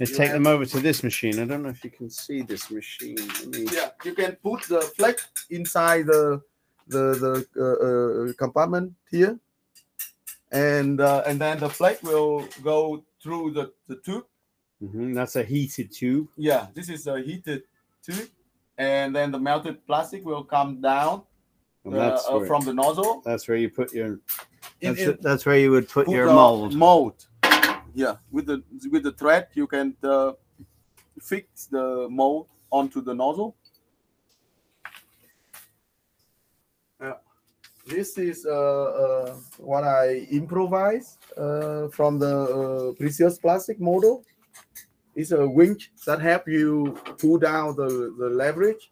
is 0.01 0.11
You 0.11 0.16
take 0.16 0.32
them 0.32 0.47
over 0.47 0.66
to 0.66 0.80
this 0.80 1.03
machine. 1.03 1.39
I 1.41 1.45
don't 1.47 1.62
know 1.62 1.70
if 1.70 1.82
you 1.84 1.91
can 1.91 2.11
see 2.11 2.43
this 2.43 2.70
machine. 2.70 3.18
Me- 3.51 3.66
Yeah, 3.72 3.91
you 4.05 4.14
can 4.14 4.32
put 4.43 4.62
the 4.68 4.80
flake 4.97 5.20
inside 5.51 6.07
the 6.07 6.41
the 6.89 7.05
the 7.24 7.32
uh, 7.64 7.76
uh, 7.89 8.32
compartment 8.45 8.93
here, 9.11 9.39
and 10.53 11.01
uh, 11.01 11.22
and 11.26 11.40
then 11.40 11.59
the 11.59 11.68
flake 11.68 12.03
will 12.03 12.47
go 12.62 13.05
through 13.22 13.53
the 13.53 13.72
the 13.88 13.97
tube. 13.97 14.24
Mhm, 14.82 15.14
That's 15.14 15.36
a 15.36 15.42
heated 15.42 15.90
tube. 15.92 16.28
Yeah, 16.36 16.66
this 16.74 16.89
is 16.89 17.06
a 17.06 17.20
heated 17.20 17.62
tube, 18.02 18.28
and 18.78 19.14
then 19.16 19.31
the 19.31 19.39
melted 19.39 19.85
plastic 19.86 20.24
will 20.24 20.44
come 20.44 20.81
down 20.81 21.23
uh, 21.86 21.90
that's, 21.90 22.27
uh, 22.28 22.40
from 22.47 22.64
the 22.64 22.74
nozzle. 22.74 23.23
that's 23.24 23.48
where 23.48 23.56
you 23.56 23.70
put 23.70 23.93
your. 23.93 24.20
That's, 24.82 25.01
in- 25.01 25.18
that's 25.23 25.47
where 25.47 25.59
you 25.59 25.70
would 25.70 25.89
put, 25.89 26.06
put 26.06 26.14
your 26.14 26.27
mold. 26.31 26.74
Mold. 26.74 27.27
Yeah, 27.94 28.16
with 28.31 28.47
the 28.47 28.62
with 28.90 29.02
the 29.05 29.12
thread, 29.12 29.48
you 29.55 29.66
can 29.66 29.97
uh, 30.02 30.32
fix 31.20 31.66
the 31.66 32.06
mold 32.10 32.48
onto 32.70 33.01
the 33.01 33.14
nozzle. 33.14 33.56
Yeah, 37.01 37.14
this 37.87 38.19
is 38.19 38.45
uh, 38.45 38.51
uh, 38.53 39.35
what 39.59 39.85
I 39.85 40.27
improvise 40.31 41.19
uh, 41.37 41.89
from 41.89 42.19
the 42.19 42.37
uh, 42.37 42.93
precious 42.93 43.39
plastic 43.39 43.81
model. 43.81 44.25
It's 45.15 45.31
a 45.31 45.47
winch 45.49 45.93
that 46.05 46.21
help 46.21 46.49
you 46.49 46.99
pull 47.19 47.39
down 47.39 47.77
the, 47.77 48.15
the 48.19 48.29
leverage. 48.29 48.91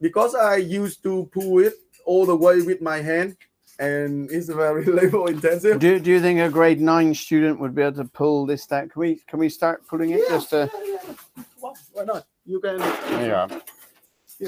Because 0.00 0.34
I 0.34 0.56
used 0.56 1.02
to 1.04 1.30
pull 1.32 1.60
it 1.60 1.74
all 2.04 2.26
the 2.26 2.36
way 2.36 2.60
with 2.60 2.82
my 2.82 2.98
hand, 2.98 3.36
and 3.78 4.30
it's 4.30 4.48
very 4.48 4.84
labor 5.00 5.30
intensive. 5.30 5.78
Do, 5.78 5.98
do 5.98 6.10
you 6.10 6.20
think 6.20 6.40
a 6.40 6.50
grade 6.50 6.80
nine 6.80 7.14
student 7.14 7.58
would 7.60 7.74
be 7.74 7.82
able 7.82 7.96
to 7.96 8.04
pull 8.04 8.44
this 8.44 8.66
down? 8.66 8.90
Can 8.90 9.00
we 9.00 9.16
can 9.26 9.38
we 9.38 9.48
start 9.48 9.86
pulling 9.86 10.10
it? 10.10 10.28
Just 10.28 10.50
to, 10.50 10.70
Why 11.60 11.72
why 11.92 12.04
not? 12.04 12.26
You 12.44 12.60
can. 12.60 12.78
Yeah. 12.78 13.48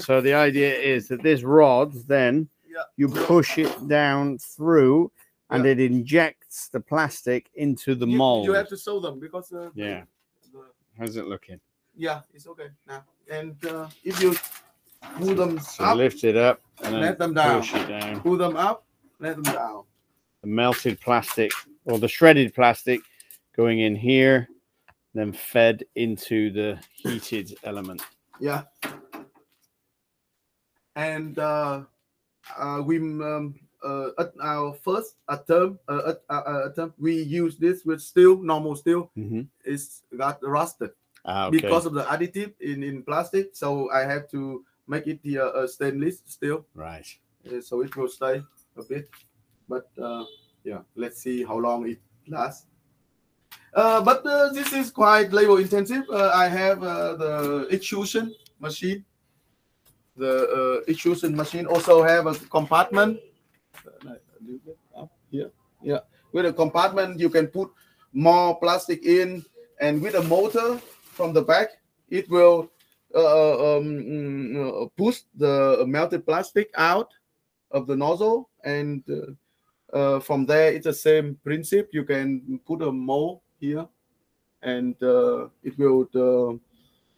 So 0.00 0.20
the 0.20 0.34
idea 0.34 0.74
is 0.76 1.08
that 1.08 1.22
this 1.22 1.42
rod 1.42 1.94
then 2.06 2.34
Yeah. 2.34 2.57
You 2.96 3.08
push 3.08 3.58
it 3.58 3.88
down 3.88 4.38
through, 4.38 5.10
and 5.50 5.64
Yeah. 5.64 5.70
it 5.72 5.80
injects 5.80 6.68
the 6.68 6.80
plastic 6.80 7.50
into 7.54 7.94
the 7.94 8.06
you, 8.06 8.16
mold. 8.16 8.46
You 8.46 8.52
have 8.54 8.68
to 8.68 8.76
sew 8.76 9.00
them 9.00 9.18
because. 9.20 9.52
Uh, 9.52 9.70
Yeah. 9.74 10.04
the- 10.52 10.70
How's 10.98 11.16
it 11.16 11.26
looking? 11.26 11.60
yeah, 11.96 12.20
it's 12.34 12.46
okay 12.46 12.68
now. 12.86 13.04
And 13.30 13.62
uh, 13.66 13.88
if 14.04 14.20
you 14.22 14.34
pull 15.18 15.34
them 15.34 15.58
So 15.60 15.84
up, 15.84 15.96
lift 15.96 16.24
it 16.24 16.36
up 16.36 16.60
and 16.82 16.94
then 16.94 17.00
Let 17.02 17.18
them 17.18 17.34
down. 17.34 17.60
push 17.60 17.74
it 17.74 17.86
down. 17.88 18.20
pull 18.20 18.36
them 18.36 18.56
up, 18.56 18.84
let 19.20 19.36
them 19.36 19.44
down. 19.54 19.84
The 20.42 20.46
melted 20.48 21.00
plastic 21.00 21.50
or 21.84 21.98
the 21.98 22.08
shredded 22.08 22.54
plastic 22.54 23.00
going 23.56 23.80
in 23.80 23.94
here, 23.96 24.48
then 25.14 25.32
fed 25.32 25.84
into 25.96 26.50
the 26.50 26.78
heated 26.92 27.56
element. 27.64 28.02
Yeah. 28.40 28.62
And 30.96 31.38
uh, 31.38 31.82
uh, 32.56 32.82
we 32.84 32.98
um, 32.98 33.54
uh, 33.84 34.10
at 34.18 34.32
our 34.42 34.74
first 34.74 35.16
attempt, 35.28 35.80
uh, 35.88 36.10
at, 36.14 36.22
uh, 36.30 36.42
uh, 36.46 36.62
attempt, 36.70 36.98
we 36.98 37.22
use 37.22 37.56
this 37.56 37.84
with 37.84 38.00
steel, 38.00 38.38
normal 38.42 38.74
steel. 38.76 39.10
Mhm. 39.16 39.46
It's 39.64 40.02
got 40.16 40.38
rusted 40.42 40.90
Ah, 41.24 41.46
okay. 41.46 41.60
because 41.60 41.86
of 41.86 41.92
the 41.94 42.02
additive 42.04 42.54
in, 42.60 42.82
in 42.82 43.02
plastic. 43.02 43.54
So 43.54 43.90
I 43.92 44.00
have 44.00 44.28
to 44.30 44.64
make 44.86 45.06
it 45.06 45.22
the 45.22 45.38
uh, 45.38 45.44
uh, 45.62 45.66
stainless 45.66 46.22
steel. 46.26 46.66
right. 46.74 47.06
uh, 47.46 47.60
so 47.60 47.82
it 47.82 47.94
will 47.96 48.08
stay 48.08 48.42
a 48.76 48.82
bit. 48.82 49.08
But 49.68 49.86
uh, 50.00 50.24
yeah, 50.64 50.80
let's 50.96 51.20
see 51.22 51.44
how 51.44 51.58
long 51.58 51.86
it 51.88 52.00
lasts. 52.26 52.66
Uh, 53.74 54.00
but 54.02 54.24
uh, 54.26 54.48
this 54.52 54.72
is 54.72 54.90
quite 54.90 55.30
labor 55.32 55.60
intensive. 55.60 56.02
Uh, 56.10 56.32
I 56.34 56.48
have 56.48 56.82
uh, 56.82 57.14
the 57.14 57.68
extrusion 57.70 58.34
machine. 58.58 59.04
The 60.18 60.82
uh, 60.84 60.90
extrusion 60.90 61.36
machine 61.36 61.66
also 61.66 62.02
have 62.02 62.26
a 62.26 62.34
compartment. 62.50 63.20
Here, 65.30 65.50
yeah. 65.80 66.00
With 66.32 66.46
a 66.46 66.52
compartment, 66.52 67.20
you 67.20 67.30
can 67.30 67.46
put 67.46 67.70
more 68.12 68.58
plastic 68.58 69.04
in, 69.04 69.44
and 69.80 70.02
with 70.02 70.14
a 70.14 70.22
motor 70.22 70.78
from 71.14 71.32
the 71.32 71.42
back, 71.42 71.68
it 72.10 72.28
will 72.28 72.68
uh, 73.14 73.76
um, 73.78 74.56
uh, 74.56 74.86
push 74.96 75.20
the 75.36 75.84
melted 75.86 76.26
plastic 76.26 76.70
out 76.74 77.14
of 77.70 77.86
the 77.86 77.94
nozzle, 77.94 78.50
and 78.64 79.04
uh, 79.08 79.96
uh, 79.96 80.20
from 80.20 80.44
there, 80.46 80.72
it's 80.72 80.84
the 80.84 80.92
same 80.92 81.38
principle. 81.44 81.88
You 81.92 82.04
can 82.04 82.58
put 82.66 82.82
a 82.82 82.90
mold 82.90 83.40
here, 83.60 83.86
and 84.62 85.00
uh, 85.02 85.48
it 85.62 85.78
will 85.78 86.58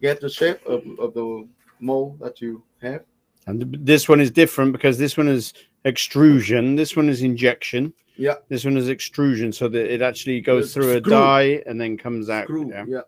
get 0.01 0.21
the 0.21 0.29
shape 0.29 0.63
of, 0.65 0.83
of 0.99 1.13
the 1.13 1.47
mold 1.81 2.19
that 2.19 2.41
you 2.41 2.63
have. 2.81 3.03
And 3.47 3.75
this 3.85 4.07
one 4.07 4.21
is 4.21 4.31
different 4.31 4.71
because 4.71 4.97
this 4.97 5.17
one 5.17 5.27
is 5.27 5.53
extrusion. 5.83 6.75
This 6.75 6.95
one 6.95 7.09
is 7.09 7.21
injection. 7.21 7.93
Yeah. 8.15 8.35
This 8.49 8.65
one 8.65 8.77
is 8.77 8.87
extrusion, 8.87 9.51
so 9.51 9.67
that 9.67 9.91
it 9.91 10.01
actually 10.01 10.41
goes 10.41 10.65
It's 10.65 10.73
through 10.73 10.91
a 10.93 11.01
die 11.01 11.63
and 11.65 11.81
then 11.81 11.97
comes 11.97 12.29
out. 12.29 12.43
Screw, 12.43 12.69
yeah. 12.69 12.85
yeah. 12.87 13.01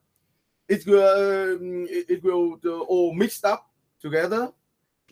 It 0.68 0.86
will 0.88 1.04
um, 1.04 1.88
it, 1.90 2.10
it 2.10 2.24
will 2.24 2.60
uh, 2.66 2.80
all 2.80 3.14
mixed 3.14 3.46
up 3.46 3.70
together, 4.02 4.52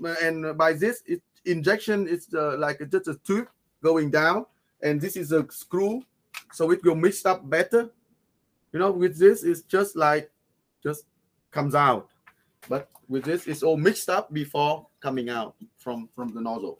Uh, 0.04 0.16
and 0.24 0.58
by 0.58 0.74
this, 0.74 1.04
it 1.06 1.22
injection 1.46 2.08
is 2.08 2.28
uh, 2.34 2.58
like 2.58 2.80
just 2.90 3.08
a 3.08 3.16
tube 3.24 3.48
going 3.84 4.10
down, 4.10 4.46
and 4.82 5.00
this 5.00 5.16
is 5.16 5.32
a 5.32 5.46
screw, 5.52 6.02
so 6.54 6.72
it 6.72 6.84
will 6.84 6.96
mix 6.96 7.26
up 7.26 7.48
better. 7.50 7.90
You 8.74 8.80
know, 8.80 8.92
with 8.92 9.20
this, 9.20 9.44
it's 9.44 9.62
just 9.62 9.96
like 9.96 10.32
just 10.82 11.06
comes 11.52 11.76
out, 11.76 12.10
but 12.70 12.90
with 13.08 13.24
this, 13.24 13.48
it's 13.48 13.64
all 13.64 13.78
mixed 13.78 14.10
up 14.10 14.32
before 14.34 14.88
coming 15.02 15.30
out 15.30 15.56
from 15.78 16.10
from 16.16 16.34
the 16.34 16.42
nozzle. 16.42 16.80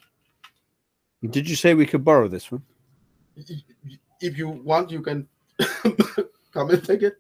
Did 1.30 1.50
you 1.50 1.56
say 1.56 1.74
we 1.74 1.86
could 1.86 2.04
borrow 2.04 2.28
this 2.28 2.52
one? 2.52 2.64
If 4.22 4.38
you 4.38 4.50
want, 4.50 4.90
you 4.92 5.02
can 5.02 5.28
come 6.54 6.70
and 6.70 6.84
take 6.84 7.02
it. 7.04 7.18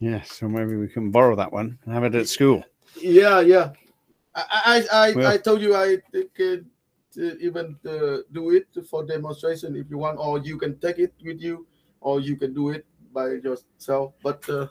Yes, 0.00 0.32
so 0.32 0.48
maybe 0.48 0.76
we 0.76 0.88
can 0.88 1.10
borrow 1.10 1.34
that 1.36 1.52
one 1.52 1.78
and 1.84 1.94
have 1.94 2.04
it 2.04 2.14
at 2.14 2.28
school. 2.28 2.62
Yeah, 3.00 3.40
yeah. 3.40 3.72
I 4.34 4.84
I 4.92 5.08
I, 5.08 5.12
Well- 5.12 5.32
I 5.32 5.36
told 5.38 5.60
you 5.62 5.74
I 5.74 5.98
could 6.34 6.66
uh, 7.16 7.34
even 7.40 7.76
uh, 7.86 8.18
do 8.32 8.50
it 8.50 8.66
for 8.90 9.04
demonstration 9.06 9.76
if 9.76 9.88
you 9.90 9.98
want, 9.98 10.18
or 10.18 10.38
you 10.40 10.58
can 10.58 10.78
take 10.78 10.98
it 10.98 11.14
with 11.24 11.40
you, 11.40 11.66
or 12.00 12.20
you 12.20 12.36
can 12.36 12.52
do 12.54 12.70
it 12.70 12.84
by 13.14 13.28
yourself. 13.30 14.12
But 14.22 14.46
uh, 14.50 14.66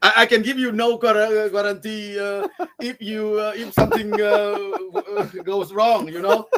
I, 0.00 0.12
I 0.22 0.26
can 0.26 0.42
give 0.42 0.58
you 0.58 0.72
no 0.72 0.96
guarantee 0.96 2.18
uh, 2.18 2.48
if 2.80 3.02
you 3.02 3.38
uh, 3.40 3.52
if 3.56 3.74
something 3.74 4.14
uh, 4.20 4.56
uh, 4.94 5.24
goes 5.42 5.72
wrong. 5.72 6.08
You 6.08 6.22
know, 6.22 6.48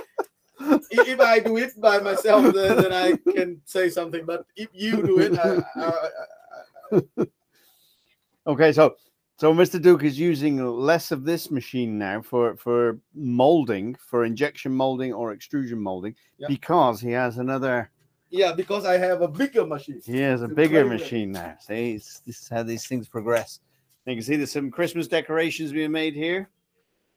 if, 0.61 1.09
if 1.09 1.21
I 1.21 1.41
do 1.41 1.57
it 1.57 1.81
by 1.81 1.99
myself, 1.99 2.55
then, 2.55 2.77
then 2.77 2.93
I 2.93 3.17
can 3.33 3.61
say 3.65 3.89
something. 3.89 4.25
But 4.27 4.45
if 4.57 4.69
you 4.73 5.03
do 5.03 5.19
it, 5.21 5.39
I, 5.39 5.59
I, 5.77 6.09
I, 6.93 7.27
Okay, 8.47 8.73
so 8.73 8.97
so 9.37 9.55
Mr. 9.55 9.81
Duc 9.81 10.03
is 10.05 10.19
using 10.19 10.65
less 10.65 11.13
of 11.13 11.25
this 11.25 11.51
machine 11.51 11.99
now 11.99 12.21
for 12.23 12.57
for 12.57 12.99
molding, 13.15 13.95
for 13.95 14.25
injection 14.25 14.73
molding 14.73 15.13
or 15.13 15.33
extrusion 15.33 15.81
molding, 15.81 16.15
Yeah. 16.39 16.49
because 16.49 17.01
he 17.01 17.11
has 17.13 17.39
another. 17.39 17.91
Yeah, 18.31 18.53
because 18.53 18.85
I 18.85 18.97
have 18.97 19.23
a 19.23 19.29
bigger 19.29 19.67
machine. 19.67 20.01
He 20.05 20.21
has 20.21 20.43
a 20.43 20.49
bigger 20.49 20.85
machine 20.85 21.33
now. 21.33 21.57
See, 21.61 21.95
it's, 21.95 22.21
this 22.21 22.43
is 22.43 22.49
how 22.49 22.63
these 22.63 22.87
things 22.87 23.09
progress. 23.09 23.61
You 24.07 24.15
can 24.15 24.23
see 24.23 24.37
there's 24.37 24.53
some 24.53 24.71
Christmas 24.71 25.09
decorations 25.09 25.73
being 25.73 25.93
made 25.93 26.15
here. 26.15 26.49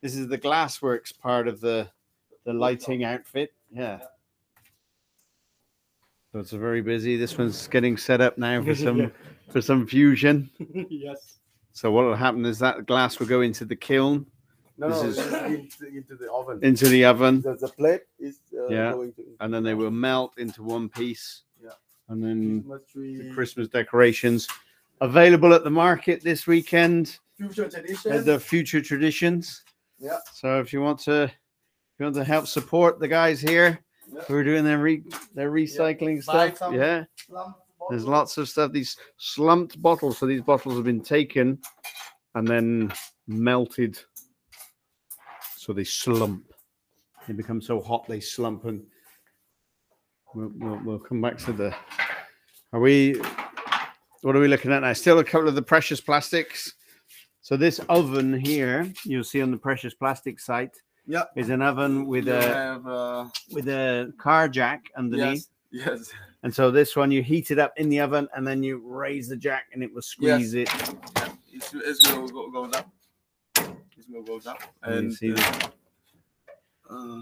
This 0.02 0.16
is 0.16 0.28
the 0.28 0.38
glassworks 0.38 1.18
part 1.18 1.48
of 1.48 1.62
the 1.62 1.90
the 2.46 2.54
lighting 2.54 3.04
outfit. 3.04 3.54
Yeah. 3.72 4.00
So 6.32 6.40
it's 6.40 6.54
a 6.54 6.58
very 6.58 6.82
busy. 6.82 7.16
This 7.16 7.38
one's 7.38 7.68
getting 7.68 7.96
set 7.96 8.20
up 8.20 8.38
now 8.38 8.62
for 8.64 8.76
some 8.76 9.12
for 9.52 9.62
some 9.62 9.88
fusion. 9.88 10.50
yes. 10.90 11.40
So 11.72 11.92
what 11.92 12.06
will 12.06 12.16
happen 12.16 12.46
is 12.46 12.60
that 12.60 12.86
glass 12.86 13.20
will 13.20 13.28
go 13.28 13.42
into 13.42 13.66
the 13.66 13.76
kiln, 13.76 14.26
No, 14.78 14.90
This 14.90 15.18
no, 15.18 15.24
is- 15.46 15.54
into, 15.54 15.86
into 15.88 16.16
the 16.16 16.32
oven. 16.32 16.60
into 16.64 16.88
the 16.88 17.06
oven, 17.06 17.42
the, 17.42 17.56
the 17.56 17.68
plate 17.68 18.02
is 18.20 18.40
uh, 18.58 18.68
Yeah. 18.70 18.92
going 18.92 19.14
to 19.14 19.24
and 19.40 19.54
then 19.54 19.64
they 19.64 19.76
will 19.76 19.92
melt 19.92 20.34
into 20.38 20.64
one 20.64 20.90
piece. 20.90 21.44
Yeah. 21.64 21.70
And 22.10 22.24
then 22.24 22.66
the 22.68 23.32
Christmas 23.34 23.68
decorations 23.68 24.48
available 25.02 25.54
at 25.54 25.64
the 25.64 25.70
market 25.70 26.24
this 26.24 26.48
weekend 26.48 27.20
future 27.38 27.70
tradition. 27.70 28.12
at 28.14 28.26
the 28.26 28.40
Future 28.40 28.82
Traditions. 28.82 29.64
Yeah. 30.00 30.18
So 30.34 30.60
if 30.60 30.74
you 30.74 30.82
want 30.82 31.00
to, 31.02 31.24
if 31.24 31.32
you 32.00 32.06
want 32.06 32.16
to 32.16 32.24
help 32.24 32.48
support 32.48 33.00
the 33.00 33.08
guys 33.08 33.40
here 33.42 33.80
Yeah. 34.12 34.22
who 34.24 34.36
are 34.36 34.44
doing 34.44 34.64
their 34.64 34.80
re, 34.80 35.04
their 35.36 35.52
recycling 35.52 36.26
Buy 36.26 36.52
stuff, 36.52 36.74
yeah. 36.74 37.04
There's 37.90 38.06
lots 38.06 38.38
of 38.38 38.48
stuff. 38.50 38.72
These 38.72 38.98
slumped 39.18 39.80
bottles. 39.82 40.18
So 40.18 40.26
these 40.26 40.42
bottles 40.42 40.76
have 40.76 40.86
been 40.86 41.02
taken 41.02 41.60
and 42.36 42.48
then 42.48 42.92
melted. 43.28 44.00
So 45.64 45.72
they 45.72 45.86
slump. 45.86 46.52
They 47.26 47.34
become 47.34 47.62
so 47.62 47.80
hot 47.80 48.06
they 48.06 48.20
slump. 48.20 48.66
And 48.66 48.84
we'll, 50.36 50.52
we'll, 50.58 50.82
we'll 50.84 51.00
come 51.00 51.22
back 51.22 51.38
to 51.40 51.54
the. 51.54 51.74
Are 52.74 52.82
we. 52.82 53.22
What 54.24 54.36
are 54.36 54.40
we 54.40 54.50
looking 54.50 54.74
at 54.74 54.82
now? 54.82 54.92
Still 54.92 55.20
a 55.20 55.24
couple 55.24 55.48
of 55.48 55.56
the 55.56 55.62
precious 55.62 56.02
plastics. 56.02 56.74
So 57.42 57.56
this 57.56 57.80
oven 57.90 58.38
here, 58.38 58.92
you'll 59.06 59.24
see 59.24 59.42
on 59.42 59.52
the 59.52 59.58
precious 59.58 59.94
plastic 59.94 60.40
site, 60.40 60.76
Yeah. 61.06 61.24
is 61.36 61.50
an 61.50 61.62
oven 61.62 62.08
with 62.08 62.28
You 62.28 62.34
a 62.36 62.42
have, 62.42 62.88
uh, 62.88 63.26
with 63.52 63.68
a 63.68 64.14
car 64.18 64.48
jack 64.48 64.86
underneath. 64.98 65.48
yes, 65.72 65.88
yes, 65.88 66.10
And 66.44 66.54
so 66.56 66.72
this 66.72 66.96
one, 66.96 67.12
you 67.12 67.22
heat 67.22 67.52
it 67.52 67.60
up 67.60 67.74
in 67.76 67.90
the 67.90 68.00
oven 68.00 68.30
and 68.34 68.48
then 68.48 68.64
you 68.64 68.82
raise 68.86 69.28
the 69.28 69.36
jack 69.36 69.66
and 69.74 69.84
it 69.84 69.94
will 69.94 70.02
squeeze 70.02 70.54
it. 70.54 70.70
it, 71.54 71.64
it 71.74 72.18
will 72.18 72.30
go, 72.30 72.50
goes 72.50 72.74
up. 72.76 72.90
It 74.16 74.26
goes 74.28 74.46
up, 74.48 74.62
And 74.84 75.14
see 75.14 75.34
uh, 75.34 75.60
uh, 76.90 77.22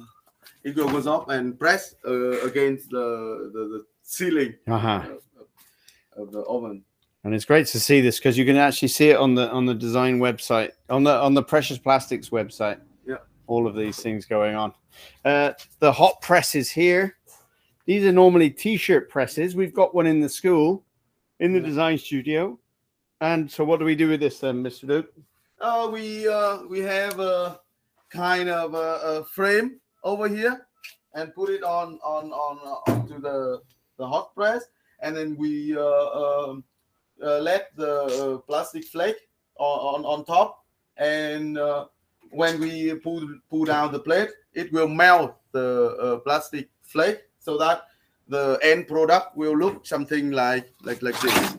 it 0.63 0.75
goes 0.75 1.07
up 1.07 1.29
and 1.29 1.57
press 1.57 1.95
uh, 2.05 2.41
against 2.41 2.89
the, 2.89 3.49
the 3.53 3.59
the 3.59 3.85
ceiling 4.03 4.55
Uh-huh. 4.67 5.03
of, 5.37 5.47
of, 6.27 6.31
the 6.31 6.41
oven. 6.41 6.83
And 7.23 7.33
it's 7.33 7.45
great 7.45 7.67
to 7.67 7.79
see 7.79 8.01
this 8.01 8.17
because 8.19 8.37
you 8.37 8.45
can 8.45 8.57
actually 8.57 8.89
see 8.89 9.09
it 9.09 9.17
on 9.17 9.35
the 9.35 9.49
on 9.51 9.65
the 9.65 9.75
design 9.75 10.19
website, 10.19 10.71
on 10.89 11.03
the 11.03 11.13
on 11.13 11.33
the 11.33 11.43
Precious 11.43 11.77
Plastics 11.77 12.29
website. 12.29 12.79
Yeah. 13.05 13.17
All 13.47 13.67
of 13.67 13.75
these 13.75 14.01
things 14.01 14.25
going 14.25 14.55
on. 14.55 14.73
Uh, 15.23 15.53
the 15.79 15.91
hot 15.91 16.21
presses 16.21 16.69
here. 16.69 17.17
These 17.85 18.03
are 18.05 18.11
normally 18.11 18.49
t-shirt 18.49 19.09
presses. 19.09 19.55
We've 19.55 19.73
got 19.73 19.95
one 19.95 20.05
in 20.07 20.19
the 20.19 20.29
school, 20.29 20.83
in 21.39 21.53
the 21.53 21.59
Yeah. 21.59 21.65
design 21.65 21.97
studio. 21.97 22.59
And 23.21 23.49
so 23.51 23.63
what 23.63 23.79
do 23.79 23.85
we 23.85 23.95
do 23.95 24.09
with 24.09 24.19
this 24.19 24.39
then, 24.39 24.63
Mr. 24.63 24.87
Duc? 24.87 25.05
Uh, 25.61 25.87
we 25.93 26.27
uh, 26.27 26.63
we 26.67 26.79
have 26.79 27.19
a 27.19 27.59
kind 28.09 28.49
of 28.49 28.73
a, 28.73 28.99
a 29.03 29.23
frame 29.25 29.79
over 30.03 30.27
here 30.27 30.65
and 31.13 31.35
put 31.35 31.51
it 31.51 31.61
on 31.61 31.99
on 32.03 32.31
on 32.33 32.57
uh, 32.65 32.91
onto 32.91 33.21
the 33.21 33.61
the 33.97 34.07
hot 34.07 34.33
press, 34.33 34.65
and 35.01 35.15
then 35.15 35.37
we 35.37 35.77
uh, 35.77 35.83
um, 35.83 36.63
uh, 37.23 37.37
let 37.37 37.75
the 37.75 38.41
plastic 38.47 38.85
flake 38.85 39.29
on, 39.59 40.01
on 40.01 40.05
on 40.05 40.25
top, 40.25 40.65
and 40.97 41.59
when 42.31 42.59
we 42.59 42.95
pull 42.95 43.21
pull 43.47 43.65
down 43.65 43.91
the 43.91 43.99
plate, 43.99 44.29
it 44.55 44.73
will 44.73 44.87
melt 44.87 45.35
the 45.51 46.19
plastic 46.23 46.69
flake 46.81 47.21
so 47.37 47.55
that 47.59 47.83
the 48.29 48.57
end 48.63 48.87
product 48.87 49.37
will 49.37 49.55
look 49.55 49.85
something 49.85 50.31
like 50.31 50.73
like 50.81 51.03
like 51.03 51.19
this. 51.21 51.57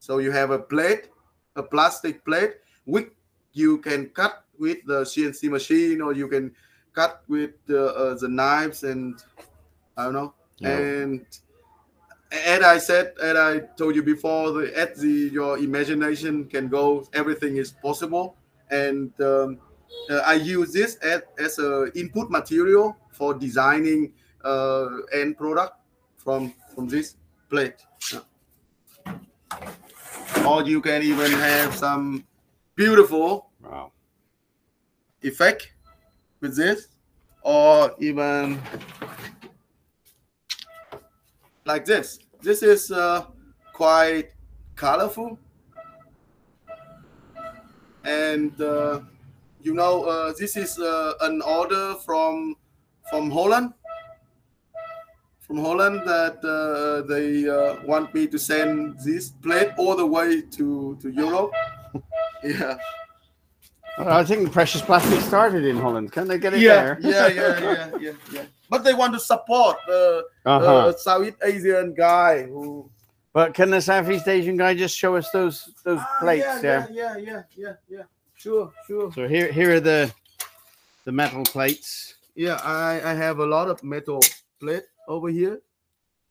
So 0.00 0.18
you 0.18 0.32
have 0.32 0.50
a 0.50 0.58
plate 0.58 1.10
a 1.60 1.62
plastic 1.62 2.24
plate 2.24 2.54
which 2.84 3.10
you 3.52 3.78
can 3.78 4.08
cut 4.20 4.44
with 4.58 4.78
the 4.86 5.02
CNC 5.02 5.50
machine 5.50 6.00
or 6.00 6.12
you 6.12 6.28
can 6.28 6.52
cut 6.92 7.22
with 7.28 7.52
the, 7.66 7.94
uh, 7.94 8.14
the 8.14 8.28
knives 8.28 8.82
and 8.84 9.22
I 9.96 10.04
don't 10.04 10.14
know. 10.14 10.34
Yeah. 10.58 10.78
And 10.78 11.26
as 12.32 12.62
I 12.62 12.78
said, 12.78 13.14
as 13.20 13.36
I 13.36 13.60
told 13.76 13.94
you 13.94 14.02
before, 14.02 14.52
the 14.52 14.64
at 14.78 14.96
the 14.96 15.30
your 15.32 15.58
imagination 15.58 16.46
can 16.46 16.68
go, 16.68 17.08
everything 17.12 17.56
is 17.56 17.70
possible. 17.72 18.36
And 18.70 19.10
um, 19.20 19.58
uh, 20.10 20.22
I 20.24 20.34
use 20.34 20.72
this 20.72 20.96
as, 20.96 21.22
as 21.38 21.58
a 21.58 21.90
input 21.98 22.30
material 22.30 22.96
for 23.10 23.34
designing 23.34 24.12
uh, 24.44 24.86
end 25.12 25.36
product 25.36 25.74
from 26.16 26.54
from 26.74 26.86
this 26.88 27.16
plate. 27.48 27.82
Yeah 28.12 28.20
or 30.46 30.62
you 30.64 30.80
can 30.80 31.02
even 31.02 31.30
have 31.32 31.74
some 31.74 32.24
beautiful 32.76 33.50
Wow. 33.62 33.92
effect 35.22 35.72
with 36.40 36.56
this 36.56 36.88
or 37.42 37.94
even 37.98 38.60
like 41.64 41.84
this. 41.84 42.18
This 42.42 42.62
is 42.62 42.90
uh, 42.90 43.26
quite 43.72 44.30
colorful. 44.76 45.38
And 48.04 48.58
uh, 48.60 49.00
you 49.62 49.74
know, 49.74 50.04
uh, 50.04 50.32
this 50.38 50.56
is 50.56 50.78
uh, 50.78 51.14
an 51.20 51.42
order 51.42 51.94
from 52.04 52.56
from 53.10 53.30
Holland. 53.30 53.74
From 55.50 55.58
Holland 55.58 56.02
that 56.06 56.38
uh, 56.46 57.02
they 57.08 57.48
uh, 57.48 57.84
want 57.84 58.14
me 58.14 58.28
to 58.28 58.38
send 58.38 59.00
this 59.00 59.30
plate 59.30 59.72
all 59.78 59.96
the 59.96 60.06
way 60.06 60.42
to 60.42 60.96
to 61.02 61.10
Europe. 61.10 61.50
yeah. 62.44 62.78
I 63.98 64.22
think 64.22 64.52
precious 64.52 64.80
plastic 64.80 65.20
started 65.22 65.64
in 65.64 65.76
Holland. 65.76 66.12
Can 66.12 66.28
they 66.28 66.38
get 66.38 66.54
it 66.54 66.60
yeah, 66.60 66.94
there? 66.94 66.98
yeah, 67.02 67.26
yeah, 67.26 67.58
yeah, 67.58 67.90
yeah, 67.98 68.12
yeah. 68.30 68.42
But 68.68 68.84
they 68.84 68.94
want 68.94 69.12
to 69.14 69.18
support 69.18 69.76
the 69.88 70.22
Uh-huh. 70.46 70.64
uh, 70.64 70.92
Southeast 70.92 71.38
Asian 71.42 71.94
guy 71.94 72.44
who 72.44 72.88
But 73.32 73.52
can 73.52 73.70
the 73.70 73.80
Southeast 73.82 74.28
Asian 74.28 74.56
guy 74.56 74.74
just 74.74 74.96
show 74.96 75.16
us 75.16 75.26
those 75.32 75.66
those 75.82 75.98
Ah, 75.98 76.18
plates? 76.20 76.46
yeah, 76.62 76.62
yeah. 76.62 76.86
yeah, 76.92 77.16
yeah, 77.16 77.16
yeah, 77.26 77.42
yeah, 77.56 77.74
yeah. 77.88 78.06
Sure, 78.38 78.70
sure. 78.86 79.10
So 79.18 79.26
here 79.26 79.50
here 79.50 79.74
are 79.74 79.82
the 79.82 80.14
the 81.06 81.10
metal 81.12 81.42
plates. 81.42 82.14
Yeah, 82.36 82.62
I 82.62 83.02
I 83.10 83.14
have 83.18 83.42
a 83.42 83.48
lot 83.56 83.66
of 83.66 83.82
metal 83.82 84.22
plate 84.62 84.86
over 85.10 85.28
here. 85.28 85.60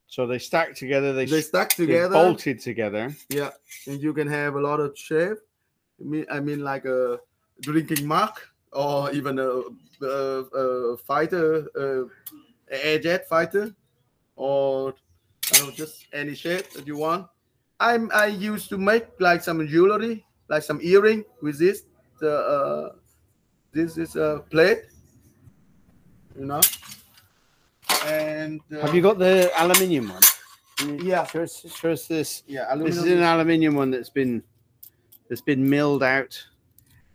So 0.08 0.26
they 0.26 0.40
stack 0.40 0.74
together. 0.76 1.14
They, 1.14 1.26
They 1.26 1.42
stack 1.42 1.70
together. 1.70 2.16
bolted 2.16 2.60
together. 2.60 3.16
Yeah, 3.30 3.52
and 3.86 4.02
you 4.02 4.14
can 4.14 4.28
have 4.28 4.56
a 4.56 4.60
lot 4.60 4.80
of 4.80 4.98
shape. 4.98 5.38
I 6.02 6.04
mean, 6.04 6.26
I 6.32 6.40
mean 6.40 6.64
like 6.64 6.86
a 6.86 7.20
drinking 7.62 8.08
mug 8.08 8.40
or 8.72 9.12
even 9.12 9.38
a, 9.38 9.62
a, 10.02 10.08
a 10.08 10.98
fighter, 10.98 11.68
uh, 11.78 12.04
air 12.72 12.98
jet 13.00 13.28
fighter, 13.28 13.76
or 14.36 14.94
I 15.52 15.58
don't 15.58 15.68
know, 15.68 15.74
just 15.74 16.08
any 16.14 16.34
shape 16.34 16.72
that 16.72 16.88
you 16.88 16.98
want. 16.98 17.28
I'm 17.80 18.10
I 18.14 18.28
used 18.28 18.70
to 18.70 18.78
make 18.78 19.06
like 19.20 19.44
some 19.44 19.66
jewelry, 19.68 20.26
like 20.48 20.64
some 20.64 20.80
earring 20.82 21.24
with 21.42 21.60
this. 21.60 21.84
The 22.20 22.34
uh, 22.36 22.90
this 23.74 23.98
is 23.98 24.16
a 24.16 24.44
plate, 24.50 24.84
you 26.38 26.46
know. 26.46 26.62
And 28.10 28.62
uh, 28.74 28.80
Have 28.82 28.96
you 28.96 29.02
got 29.02 29.20
the 29.20 29.52
aluminium 29.62 30.10
one? 30.10 31.00
Yeah. 31.06 31.26
Show 31.26 31.44
us, 31.44 31.66
show 31.76 31.92
us 31.92 32.08
this. 32.08 32.44
Yeah, 32.48 32.74
This 32.76 32.98
is 32.98 33.06
an 33.06 33.22
aluminium 33.24 33.76
one 33.76 33.92
that's 33.92 34.10
been 34.10 34.42
that's 35.30 35.42
been 35.42 35.70
milled 35.70 36.02
out. 36.04 36.42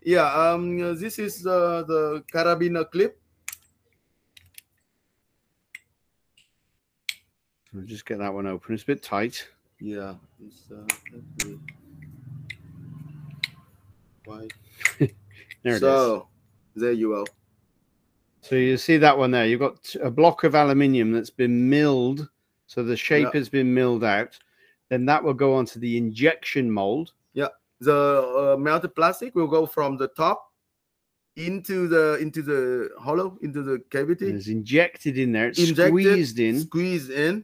Yeah, 0.03 0.31
um, 0.31 0.77
this 0.99 1.17
is 1.19 1.45
uh, 1.47 1.83
the 1.87 2.23
carabiner 2.31 2.89
clip. 2.89 3.19
I'll 7.75 7.81
just 7.81 8.05
get 8.05 8.19
that 8.19 8.33
one 8.33 8.47
open. 8.47 8.73
It's 8.75 8.83
a 8.83 8.85
bit 8.85 9.03
tight. 9.03 9.47
Yeah, 9.81 10.13
it's 10.45 10.71
uh, 10.71 10.85
Why? 14.25 14.47
There 15.63 15.73
it 15.73 15.77
is. 15.77 15.79
so 15.81 16.27
there 16.75 16.91
you 16.91 17.09
go. 17.09 17.25
So 18.45 18.53
you 18.53 18.77
see 18.77 18.97
that 18.97 19.17
one 19.17 19.31
there. 19.31 19.47
You've 19.47 19.61
got 19.61 19.95
a 20.03 20.11
block 20.11 20.43
of 20.43 20.53
aluminium 20.53 21.11
that's 21.11 21.31
been 21.31 21.67
milled. 21.67 22.29
So 22.67 22.83
the 22.83 22.95
shape 22.95 23.29
Yeah. 23.33 23.39
has 23.39 23.49
been 23.49 23.73
milled 23.73 24.03
out. 24.03 24.37
Then 24.89 25.03
that 25.07 25.23
will 25.23 25.33
go 25.33 25.55
onto 25.55 25.79
the 25.79 25.97
injection 25.97 26.69
mold. 26.69 27.13
Yeah. 27.33 27.47
The 27.79 28.53
uh, 28.53 28.57
melted 28.59 28.93
plastic 28.93 29.33
will 29.33 29.47
go 29.47 29.65
from 29.65 29.97
the 29.97 30.09
top 30.09 30.51
into 31.35 31.87
the 31.87 32.19
into 32.19 32.43
the 32.43 32.91
hollow 32.99 33.37
into 33.41 33.63
the 33.63 33.73
and 33.73 33.89
cavity, 33.89 34.31
It's 34.31 34.47
injected 34.47 35.17
in 35.17 35.31
there. 35.31 35.47
It's 35.47 35.59
Injected, 35.59 35.89
squeezed 35.89 36.39
in. 36.39 36.59
Squeezed 36.61 37.09
in, 37.09 37.43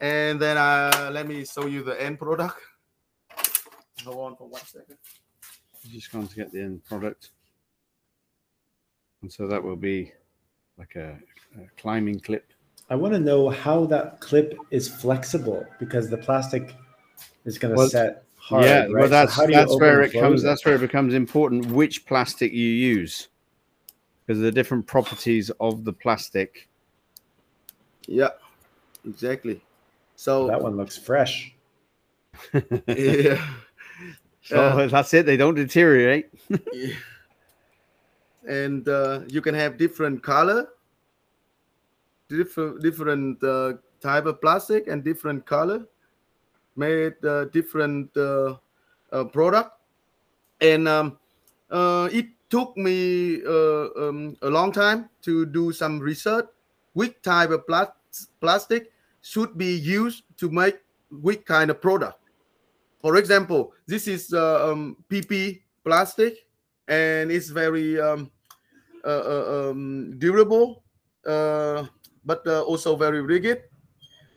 and 0.00 0.40
then 0.40 0.56
uh, 0.56 1.10
let 1.12 1.28
me 1.28 1.44
show 1.44 1.66
you 1.66 1.84
the 1.84 2.02
end 2.02 2.18
product. 2.18 2.56
Hold 4.04 4.32
on 4.32 4.36
for 4.36 4.48
one 4.48 4.64
second. 4.64 4.96
Just 5.88 6.10
going 6.10 6.26
to 6.26 6.34
get 6.34 6.52
the 6.52 6.62
end 6.62 6.84
product. 6.84 7.30
And 9.22 9.32
so 9.32 9.46
that 9.46 9.62
will 9.62 9.76
be 9.76 10.12
like 10.78 10.94
a, 10.96 11.18
a 11.56 11.66
climbing 11.76 12.20
clip. 12.20 12.52
I 12.90 12.94
want 12.94 13.12
to 13.14 13.20
know 13.20 13.50
how 13.50 13.84
that 13.86 14.20
clip 14.20 14.58
is 14.70 14.88
flexible 14.88 15.66
because 15.78 16.08
the 16.08 16.16
plastic 16.16 16.74
is 17.44 17.58
going 17.58 17.72
to 17.72 17.78
Well, 17.78 17.88
set 17.88 18.24
hard. 18.36 18.64
yeah, 18.64 18.80
right? 18.82 18.90
well, 18.90 19.08
that's 19.08 19.34
how 19.34 19.44
do 19.46 19.52
you 19.52 19.58
that's 19.58 19.76
where 19.78 20.00
it 20.02 20.12
comes. 20.12 20.20
close 20.20 20.42
That's 20.42 20.64
where 20.64 20.76
it 20.76 20.80
becomes 20.80 21.12
important 21.14 21.66
which 21.66 22.06
plastic 22.06 22.52
you 22.52 22.66
use, 22.66 23.28
because 24.24 24.38
of 24.38 24.44
the 24.44 24.52
different 24.52 24.86
properties 24.86 25.50
of 25.60 25.84
the 25.84 25.92
plastic. 25.92 26.68
Yeah, 28.06 28.30
exactly. 29.06 29.60
So 30.16 30.46
That 30.46 30.62
one 30.62 30.76
looks 30.76 30.96
fresh. 30.96 31.54
yeah. 32.86 33.44
So 34.40 34.78
Yeah. 34.78 34.86
that's 34.86 35.12
it. 35.12 35.26
They 35.26 35.36
don't 35.36 35.56
deteriorate. 35.56 36.30
Yeah. 36.72 36.94
And 38.48 38.88
uh, 38.88 39.20
you 39.28 39.40
can 39.40 39.54
have 39.54 39.76
different 39.78 40.22
color 40.22 40.66
different 42.28 42.82
different 42.82 43.42
uh, 43.44 43.74
type 44.00 44.26
of 44.26 44.40
plastic 44.40 44.88
and 44.88 45.04
different 45.04 45.44
color 45.46 45.86
made 46.76 47.14
uh, 47.24 47.44
different 47.46 48.16
uh, 48.16 48.54
uh, 49.12 49.24
product. 49.24 49.72
And 50.60 50.88
um, 50.88 51.18
uh, 51.70 52.08
it 52.12 52.26
took 52.48 52.76
me 52.76 53.42
um, 53.44 54.36
a 54.42 54.48
long 54.48 54.72
time 54.72 55.10
to 55.22 55.44
do 55.44 55.72
some 55.72 55.98
research 55.98 56.46
which 56.94 57.20
type 57.22 57.50
of 57.50 57.66
plas- 57.66 58.28
plastic 58.40 58.92
should 59.20 59.58
be 59.58 59.76
used 59.76 60.24
to 60.38 60.50
make 60.50 60.78
which 61.10 61.44
kind 61.44 61.70
of 61.70 61.80
product. 61.82 62.18
For 63.02 63.16
example 63.16 63.72
this 63.86 64.08
is 64.08 64.32
um, 64.32 64.96
pp 65.10 65.60
plastic 65.84 66.46
and 66.88 67.30
it's 67.30 67.48
very 67.50 68.00
um, 68.00 68.30
uh, 69.04 69.22
uh, 69.24 69.70
um, 69.70 70.18
durable, 70.18 70.84
uh, 71.26 71.84
but 72.24 72.46
uh, 72.46 72.62
also 72.62 72.96
very 72.96 73.22
rigid. 73.22 73.62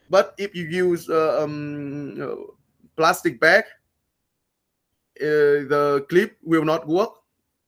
But 0.10 0.36
if 0.38 0.54
you 0.54 0.68
use 0.68 1.10
uh, 1.10 1.44
um, 1.44 2.48
plastic 2.98 3.40
bag, 3.40 3.64
uh, 5.22 5.70
the 5.72 6.06
clip 6.10 6.38
will 6.44 6.66
not 6.66 6.88
work. 6.88 7.16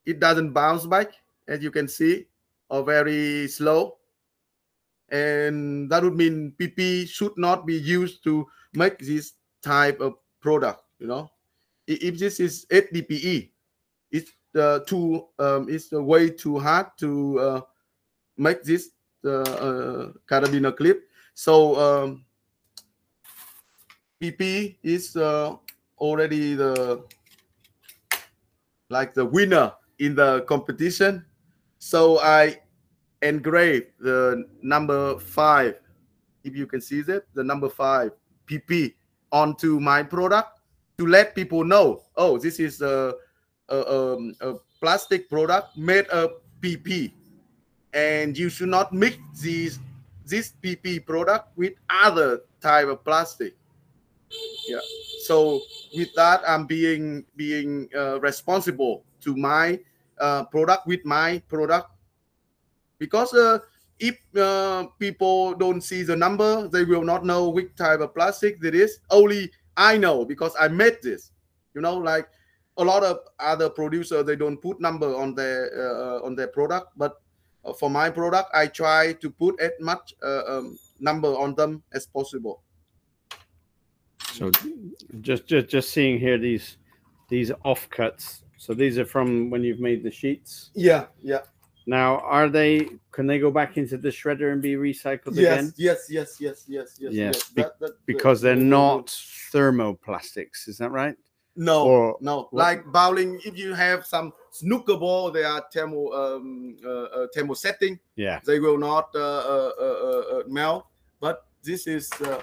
It 0.06 0.20
doesn't 0.20 0.52
bounce 0.52 0.86
back, 0.86 1.14
as 1.48 1.64
you 1.64 1.72
can 1.72 1.88
see, 1.88 2.28
or 2.70 2.84
very 2.84 3.48
slow. 3.48 3.98
And 5.10 5.90
that 5.90 6.04
would 6.04 6.16
mean 6.16 6.54
PP 6.60 7.08
should 7.08 7.38
not 7.38 7.66
be 7.66 7.76
used 7.76 8.24
to 8.26 8.48
make 8.74 9.00
this 9.00 9.34
type 9.62 10.02
of 10.02 10.16
product. 10.42 10.84
You 11.00 11.08
know, 11.08 11.32
if 11.88 12.20
this 12.20 12.40
is 12.40 12.66
HDPE, 12.72 13.50
it's 13.50 13.53
uh, 14.56 14.80
too 14.80 15.28
um, 15.40 15.68
it's 15.70 15.92
uh, 15.94 16.02
way 16.02 16.30
too 16.30 16.60
hard 16.60 16.88
to 16.98 17.40
uh, 17.40 17.62
make 18.38 18.64
this 18.64 18.92
uh, 19.26 19.42
uh, 19.42 20.12
carabiner 20.30 20.76
clip. 20.76 21.08
So 21.34 21.76
um, 21.80 22.26
PP 24.22 24.78
is 24.84 25.16
uh, 25.16 25.56
already 25.98 26.56
the 26.56 27.04
like 28.90 29.14
the 29.14 29.26
winner 29.26 29.74
in 30.00 30.16
the 30.16 30.42
competition. 30.42 31.26
So 31.80 32.20
I 32.20 32.60
engraved 33.22 33.88
the 34.00 34.46
number 34.62 35.18
five, 35.20 35.80
if 36.44 36.56
you 36.56 36.68
can 36.68 36.82
see 36.82 37.02
that, 37.04 37.24
the 37.34 37.44
number 37.44 37.70
five 37.70 38.12
PP 38.48 38.94
onto 39.32 39.80
my 39.80 40.04
product 40.04 40.60
to 40.98 41.08
let 41.08 41.34
people 41.34 41.64
know, 41.64 42.04
oh, 42.16 42.38
this 42.38 42.60
is 42.60 42.82
a, 42.82 43.16
a, 43.74 44.14
um, 44.14 44.36
a 44.42 44.54
plastic 44.80 45.30
product 45.30 45.78
made 45.78 46.08
of 46.08 46.42
PP, 46.62 47.14
and 47.94 48.38
you 48.38 48.50
should 48.50 48.70
not 48.70 48.94
mix 48.94 49.18
these 49.42 49.80
this 50.26 50.54
PP 50.64 51.06
product 51.06 51.50
with 51.58 51.74
other 51.90 52.42
type 52.62 52.88
of 52.88 53.04
plastic. 53.04 53.56
Yeah. 54.68 54.80
So 55.26 55.62
with 55.96 56.14
that, 56.16 56.42
I'm 56.48 56.66
being 56.66 57.26
being 57.36 57.90
uh, 57.96 58.20
responsible 58.20 59.04
to 59.22 59.36
my 59.36 59.80
uh, 60.20 60.46
product 60.46 60.88
with 60.88 61.04
my 61.06 61.42
product 61.48 61.90
because 63.00 63.34
uh, 63.34 63.60
if 64.00 64.18
uh, 64.36 64.88
people 65.00 65.54
don't 65.54 65.82
see 65.82 66.04
the 66.04 66.16
number, 66.16 66.68
they 66.68 66.84
will 66.84 67.04
not 67.04 67.26
know 67.26 67.50
which 67.50 67.76
type 67.76 68.00
of 68.00 68.14
plastic 68.14 68.58
it 68.64 68.76
is. 68.76 69.00
Only 69.10 69.52
I 69.78 69.98
know 69.98 70.26
because 70.26 70.54
I 70.60 70.68
made 70.68 70.98
this. 71.02 71.32
You 71.74 71.82
know, 71.82 71.98
like 71.98 72.28
a 72.78 72.84
lot 72.84 73.04
of 73.04 73.20
other 73.40 73.70
producers, 73.70 74.26
they 74.26 74.36
don't 74.36 74.58
put 74.58 74.80
number 74.82 75.16
on 75.16 75.36
their 75.36 75.70
uh, 75.78 76.26
on 76.26 76.36
their 76.36 76.48
product, 76.48 76.88
but 76.98 77.22
uh, 77.66 77.74
for 77.74 77.90
my 77.90 78.10
product, 78.10 78.50
I 78.54 78.68
try 78.68 79.14
to 79.14 79.30
put 79.30 79.60
as 79.60 79.72
much 79.80 80.14
uh, 80.24 80.44
um, 80.48 80.78
number 81.00 81.28
on 81.30 81.56
them 81.56 81.84
as 81.94 82.08
possible. 82.08 82.62
So 84.34 84.52
just 85.22 85.46
just 85.46 85.68
just 85.68 85.92
seeing 85.92 86.20
here 86.20 86.38
these 86.38 86.78
these 87.30 87.52
offcuts. 87.66 88.42
So 88.58 88.74
these 88.74 88.98
are 88.98 89.06
from 89.06 89.50
when 89.50 89.62
you've 89.64 89.80
made 89.80 90.04
the 90.04 90.12
sheets. 90.12 90.72
Yeah, 90.74 91.06
yeah. 91.22 91.42
Now, 91.86 92.20
are 92.20 92.48
they? 92.48 92.88
Can 93.12 93.28
they 93.28 93.40
go 93.40 93.52
back 93.52 93.78
into 93.78 93.98
the 93.98 94.08
shredder 94.10 94.54
and 94.54 94.62
be 94.62 94.76
recycled 94.76 95.36
yes, 95.36 95.60
again? 95.60 95.74
yes, 95.76 96.08
yes, 96.10 96.38
yes, 96.40 96.64
yes, 96.68 96.96
yes, 96.98 97.14
Yes, 97.14 97.50
be- 97.50 97.62
That- 97.62 97.78
that- 97.80 98.06
Because 98.06 98.40
they're 98.42 98.56
the- 98.56 98.62
the- 98.62 98.66
not 98.68 99.08
thermoplastics. 99.08 100.68
Is 100.70 100.78
that 100.78 100.92
right? 100.92 101.16
No, 101.56 101.86
Or 101.86 102.18
no. 102.20 102.48
what- 102.50 102.54
Like 102.54 102.86
bowling, 102.92 103.40
if 103.46 103.56
you 103.58 103.74
have 103.76 104.06
some 104.06 104.34
snooker 104.52 104.98
ball, 104.98 105.30
they 105.32 105.44
are 105.44 105.64
thermo 105.72 106.10
um, 106.12 106.76
uh, 106.84 106.90
uh, 106.90 107.28
thermo 107.34 107.54
setting. 107.54 108.00
Yeah. 108.16 108.40
They 108.46 108.60
will 108.60 108.78
not 108.78 109.10
uh, 109.16 109.20
uh, 109.20 109.72
uh, 109.80 110.40
uh, 110.40 110.44
melt. 110.48 110.86
But 111.20 111.46
this 111.64 111.86
is 111.88 112.10
uh, 112.22 112.42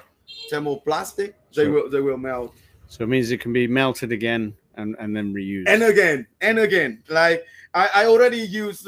thermoplastic. 0.50 1.34
They 1.54 1.64
Sure. 1.64 1.72
will 1.72 1.90
they 1.90 2.00
will 2.00 2.16
melt. 2.18 2.54
So 2.88 3.04
it 3.04 3.08
means 3.08 3.30
it 3.30 3.40
can 3.40 3.52
be 3.52 3.66
melted 3.66 4.12
again 4.12 4.54
and, 4.74 4.96
and 4.98 5.14
then 5.14 5.34
reused. 5.34 5.68
And 5.68 5.82
again, 5.82 6.26
and 6.40 6.58
again. 6.58 7.02
Like 7.08 7.44
I, 7.74 7.88
I 7.94 8.06
already 8.06 8.38
used 8.38 8.84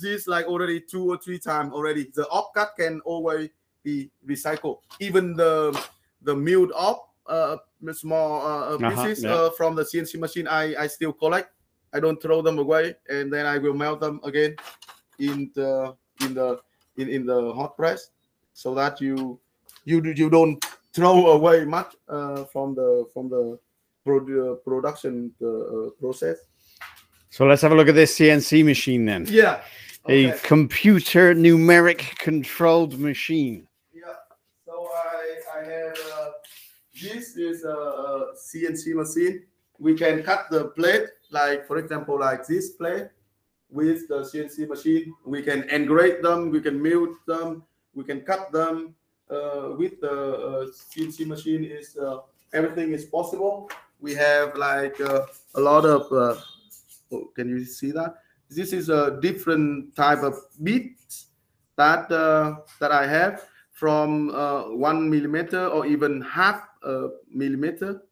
this 0.00 0.26
like 0.26 0.46
already 0.46 0.80
two 0.80 1.08
or 1.12 1.16
three 1.18 1.38
times 1.38 1.72
already. 1.72 2.10
The 2.14 2.24
opcat 2.32 2.74
can 2.78 3.00
always 3.04 3.48
be 3.82 4.10
recycled. 4.26 4.78
Even 5.00 5.34
the 5.36 5.72
the 6.22 6.34
milled 6.34 6.72
op 6.74 7.11
uh, 7.26 7.56
small 7.92 8.42
uh, 8.42 8.74
uh, 8.74 8.76
Uh-huh, 8.76 9.04
pieces 9.06 9.24
yeah. 9.24 9.32
uh, 9.32 9.50
from 9.50 9.74
the 9.74 9.82
CNC 9.82 10.18
machine, 10.18 10.48
I, 10.48 10.74
I 10.76 10.86
still 10.86 11.12
collect. 11.12 11.50
I 11.92 12.00
don't 12.00 12.20
throw 12.20 12.40
them 12.42 12.58
away, 12.58 12.96
and 13.08 13.32
then 13.32 13.44
I 13.46 13.58
will 13.58 13.74
melt 13.74 14.00
them 14.00 14.20
again 14.24 14.56
in 15.18 15.50
the 15.54 15.94
in 16.24 16.34
the 16.34 16.58
in, 16.96 17.08
in 17.08 17.26
the 17.26 17.52
hot 17.52 17.76
press, 17.76 18.10
so 18.54 18.74
that 18.74 19.00
you 19.00 19.38
you 19.84 20.02
you 20.16 20.30
don't 20.30 20.64
throw 20.94 21.32
away 21.32 21.64
much 21.64 21.94
uh, 22.08 22.44
from 22.44 22.74
the 22.74 23.04
from 23.12 23.28
the 23.28 23.58
produ- 24.06 24.56
production 24.64 25.32
uh, 25.44 25.90
process. 26.00 26.38
So 27.28 27.46
let's 27.46 27.62
have 27.62 27.72
a 27.72 27.74
look 27.74 27.88
at 27.88 27.94
this 27.94 28.18
CNC 28.18 28.64
machine 28.64 29.04
then. 29.04 29.26
Yeah. 29.28 29.62
A 30.08 30.32
computer 30.42 31.34
numeric 31.34 32.18
controlled 32.18 32.98
machine. 32.98 33.68
Yeah. 33.94 34.02
So 34.66 34.88
I 34.92 35.60
I 35.60 35.64
have 35.64 35.98
uh, 36.12 36.30
this 37.02 37.36
is 37.36 37.64
a, 37.64 38.32
CNC 38.36 38.94
machine. 38.94 39.42
We 39.78 39.94
can 39.94 40.22
cut 40.22 40.46
the 40.50 40.66
plate 40.76 41.08
like 41.30 41.66
for 41.66 41.78
example 41.78 42.20
like 42.20 42.46
this 42.46 42.70
plate 42.70 43.08
with 43.70 44.06
the 44.08 44.20
CNC 44.22 44.68
machine. 44.68 45.14
We 45.24 45.42
can 45.42 45.68
engrave 45.70 46.22
them. 46.22 46.50
We 46.50 46.60
can 46.60 46.80
mill 46.80 47.14
them. 47.26 47.64
We 47.94 48.04
can 48.04 48.20
cut 48.20 48.52
them 48.52 48.94
uh, 49.30 49.74
with 49.76 50.00
the 50.00 50.12
uh, 50.12 50.66
CNC 50.94 51.26
machine. 51.26 51.64
Is 51.64 51.96
uh, 51.96 52.18
everything 52.52 52.92
is 52.92 53.04
possible. 53.04 53.70
We 54.00 54.14
have 54.14 54.56
like 54.56 55.00
uh, 55.00 55.26
a 55.54 55.60
lot 55.60 55.84
of. 55.84 56.12
Uh, 56.12 56.40
oh, 57.12 57.30
can 57.34 57.48
you 57.48 57.64
see 57.64 57.90
that? 57.92 58.16
This 58.48 58.72
is 58.72 58.90
a 58.90 59.18
different 59.20 59.96
type 59.96 60.22
of 60.22 60.34
beats 60.62 61.26
that 61.76 62.12
uh, 62.12 62.56
that 62.78 62.92
I 62.92 63.06
have 63.06 63.48
from 63.72 64.28
one 64.78 65.10
millimeter 65.10 65.66
or 65.66 65.86
even 65.86 66.20
half 66.20 66.68
a 66.84 67.08
millimeter. 67.28 68.02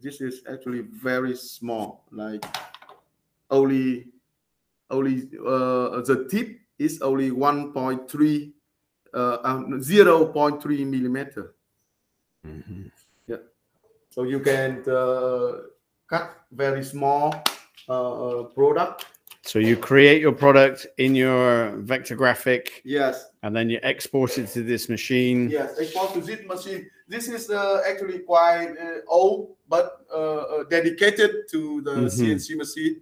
This 0.00 0.20
is 0.20 0.42
actually 0.50 0.80
very 0.80 1.34
small, 1.36 2.04
like 2.10 2.44
only 3.50 4.06
only 4.90 5.30
uh, 5.40 6.02
the 6.02 6.26
tip 6.30 6.60
is 6.78 7.00
only 7.00 7.30
1.3 7.30 8.52
uh, 9.14 9.16
uh, 9.16 9.58
0.3 9.78 10.86
millimeter. 10.86 11.54
Yeah, 13.26 13.36
so 14.10 14.24
you 14.24 14.40
can 14.40 14.82
uh, 14.88 15.52
cut 16.06 16.44
very 16.52 16.84
small 16.84 17.34
uh, 17.88 18.40
uh, 18.40 18.42
product. 18.44 19.06
So 19.46 19.58
you 19.58 19.76
create 19.76 20.22
your 20.22 20.32
product 20.32 20.86
in 20.96 21.14
your 21.14 21.76
vector 21.76 22.16
graphic 22.16 22.80
Yes. 22.84 23.26
and 23.42 23.54
then 23.54 23.68
you 23.68 23.78
export 23.82 24.38
it 24.38 24.48
to 24.48 24.62
this 24.62 24.88
machine. 24.88 25.50
Yes, 25.50 25.78
export 25.78 26.14
to 26.14 26.20
this 26.20 26.40
machine. 26.46 26.88
This 27.08 27.28
is 27.28 27.50
uh, 27.50 27.82
actually 27.86 28.20
quite 28.20 28.74
uh, 28.80 29.00
old, 29.06 29.56
but 29.68 30.06
uh, 30.10 30.16
uh, 30.16 30.64
dedicated 30.64 31.46
to 31.50 31.82
the 31.82 31.90
Mhm. 31.90 32.10
CNC 32.10 32.56
machine. 32.56 33.00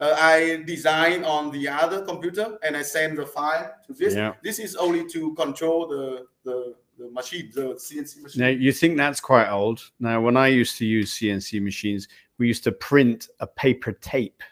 Uh, 0.00 0.12
I 0.18 0.62
design 0.66 1.22
on 1.24 1.52
the 1.52 1.68
other 1.68 2.04
computer 2.04 2.58
and 2.64 2.76
I 2.76 2.82
send 2.82 3.16
the 3.16 3.24
file 3.26 3.72
to 3.86 3.92
this. 3.94 4.14
Yeah. 4.14 4.34
This 4.42 4.58
is 4.58 4.74
only 4.74 5.06
to 5.10 5.34
control 5.34 5.86
the, 5.86 6.26
the, 6.42 6.74
the 6.98 7.08
machine, 7.12 7.52
the 7.54 7.76
CNC 7.78 8.22
machine. 8.22 8.40
Now 8.42 8.48
you 8.48 8.72
think 8.72 8.96
that's 8.96 9.20
quite 9.20 9.48
old. 9.48 9.78
Now, 10.00 10.20
when 10.20 10.36
I 10.36 10.48
used 10.48 10.76
to 10.78 10.84
use 10.84 11.12
CNC 11.16 11.62
machines, 11.62 12.08
we 12.38 12.48
used 12.48 12.64
to 12.64 12.72
print 12.72 13.28
a 13.38 13.46
paper 13.46 13.92
tape, 13.92 14.42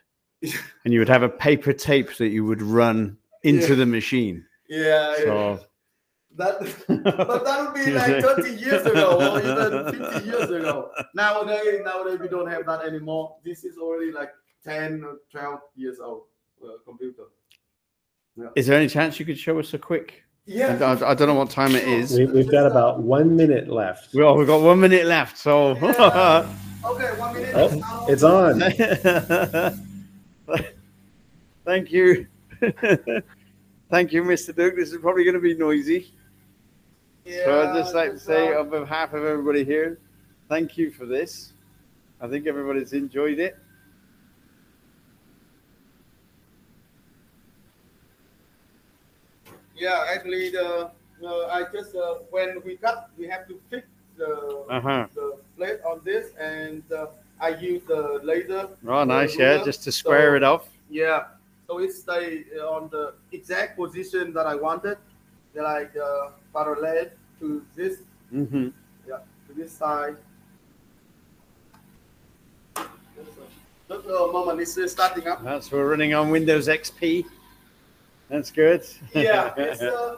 and 0.84 0.92
you 0.92 0.98
would 0.98 1.08
have 1.08 1.22
a 1.22 1.28
paper 1.28 1.72
tape 1.72 2.16
that 2.16 2.28
you 2.28 2.44
would 2.44 2.62
run 2.62 3.16
into 3.42 3.70
Yeah. 3.70 3.74
the 3.76 3.86
machine. 3.86 4.44
Yeah, 4.68 5.14
yeah. 5.18 5.24
So 5.24 5.60
That, 6.36 6.58
but 7.04 7.44
that 7.44 7.60
would 7.66 7.74
be 7.84 7.92
like 8.00 8.22
30 8.24 8.50
years 8.54 8.86
ago 8.86 9.32
or 9.34 9.38
even 9.38 10.10
50 10.12 10.26
years 10.26 10.50
ago. 10.50 10.90
Nowadays, 11.14 11.80
nowadays 11.84 12.18
we 12.20 12.28
don't 12.28 12.48
have 12.50 12.64
that 12.66 12.84
anymore. 12.84 13.36
This 13.44 13.64
is 13.64 13.76
already 13.78 14.12
like 14.12 14.30
10 14.64 15.04
or 15.04 15.16
12 15.30 15.60
years 15.76 15.98
old 16.00 16.22
uh, 16.64 16.68
computer. 16.86 17.24
is 18.54 18.66
there 18.66 18.78
any 18.78 18.88
chance 18.88 19.18
you 19.20 19.26
could 19.26 19.38
show 19.38 19.58
us 19.58 19.74
a 19.74 19.78
quick? 19.78 20.22
Yeah. 20.46 20.78
I, 20.80 21.04
I- 21.04 21.10
I 21.10 21.14
don't 21.14 21.28
know 21.28 21.34
what 21.34 21.50
time 21.50 21.74
it 21.76 21.86
is. 21.86 22.18
We, 22.18 22.26
we've 22.26 22.50
got 22.50 22.66
about 22.66 23.00
one 23.02 23.36
minute 23.36 23.68
left. 23.68 24.14
Well, 24.14 24.36
we've 24.36 24.46
got 24.46 24.62
one 24.62 24.80
minute 24.80 25.04
left, 25.06 25.36
so. 25.36 25.76
Okay, 26.84 27.06
one 27.18 27.34
minute. 27.34 27.52
Oh, 27.54 28.06
it's 28.08 28.22
on. 28.22 28.62
Thank 31.64 31.92
you. 31.92 32.26
Thank 33.90 34.12
you, 34.12 34.22
Mr. 34.22 34.54
Duc. 34.54 34.74
This 34.76 34.92
is 34.92 34.98
probably 34.98 35.24
going 35.24 35.34
to 35.34 35.40
be 35.40 35.54
noisy. 35.54 36.12
So 37.26 37.62
I'd 37.62 37.74
just 37.76 37.94
like 37.94 38.12
to 38.12 38.18
say, 38.18 38.54
on 38.54 38.68
behalf 38.68 39.12
of 39.12 39.24
everybody 39.24 39.64
here, 39.64 40.00
thank 40.48 40.76
you 40.76 40.90
for 40.90 41.06
this. 41.06 41.52
I 42.20 42.26
think 42.26 42.46
everybody's 42.46 42.92
enjoyed 42.94 43.38
it. 43.38 43.56
yeah, 49.76 50.04
actually, 50.08 50.50
the 50.50 50.90
uh, 51.24 51.46
I 51.50 51.64
just 51.72 51.94
uh, 51.94 52.22
when 52.30 52.62
we 52.64 52.76
cut, 52.76 53.10
we 53.18 53.26
have 53.28 53.46
to 53.48 53.60
fix 53.70 53.86
the 54.16 54.66
Uh-huh. 54.70 55.06
the 55.14 55.38
plate 55.56 55.80
on 55.84 56.00
this, 56.04 56.34
and 56.38 56.82
uh, 56.92 57.06
I 57.42 57.48
use 57.48 57.82
the 57.82 58.20
laser. 58.22 58.68
Oh, 58.86 59.02
nice. 59.04 59.36
ruler. 59.36 59.56
Yeah, 59.58 59.64
just 59.64 59.82
to 59.84 59.92
square 59.92 60.30
So- 60.30 60.36
it 60.36 60.42
off. 60.44 60.68
Yeah, 60.88 61.24
so 61.66 61.78
it 61.80 61.92
stay 61.92 62.44
on 62.76 62.88
the 62.90 63.14
exact 63.32 63.76
position 63.76 64.32
that 64.34 64.46
I 64.46 64.54
wanted, 64.54 64.96
They're 65.52 65.64
like 65.64 65.92
uh, 65.96 66.30
parallel 66.54 67.06
to 67.40 67.62
this, 67.74 67.94
hmm 68.30 68.68
yeah, 69.08 69.18
to 69.48 69.52
this 69.54 69.72
side. 69.72 70.16
Just 73.88 74.06
a 74.06 74.32
moment, 74.32 74.60
it's 74.60 74.78
uh, 74.78 74.86
starting 74.88 75.26
up. 75.28 75.42
That's 75.44 75.70
we're 75.72 75.88
running 75.90 76.14
on 76.14 76.30
Windows 76.30 76.68
XP. 76.68 77.24
That's 78.30 78.50
good. 78.50 78.82
Yeah, 79.14 79.52
it's, 79.58 79.82
uh, 79.82 80.16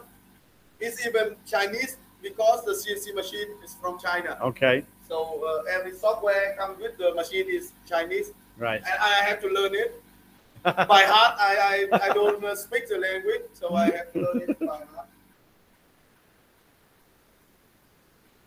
it's 0.79 1.05
even 1.07 1.35
Chinese 1.47 1.97
because 2.23 2.65
the 2.65 2.73
CNC 2.73 3.15
machine 3.15 3.49
is 3.65 3.75
from 3.81 3.99
China. 3.99 4.39
okay. 4.43 4.85
So 5.15 5.45
uh, 5.47 5.63
every 5.73 5.95
software 5.95 6.57
comes 6.59 6.81
with 6.81 6.99
the 6.99 7.15
machine 7.15 7.47
is 7.49 7.71
Chinese, 7.89 8.33
Right. 8.59 8.83
and 8.85 8.99
I 9.01 9.15
have 9.29 9.41
to 9.43 9.49
learn 9.49 9.73
it 9.73 10.03
by 10.65 11.03
heart. 11.07 11.37
I 11.39 11.87
I, 11.93 12.11
I 12.11 12.13
don't 12.13 12.43
uh, 12.45 12.57
speak 12.57 12.89
the 12.89 12.99
language, 12.99 13.43
so 13.53 13.77
I 13.77 13.85
have 13.93 14.13
to 14.15 14.19
learn 14.23 14.43
it 14.43 14.59
by 14.59 14.67
heart. 14.93 15.09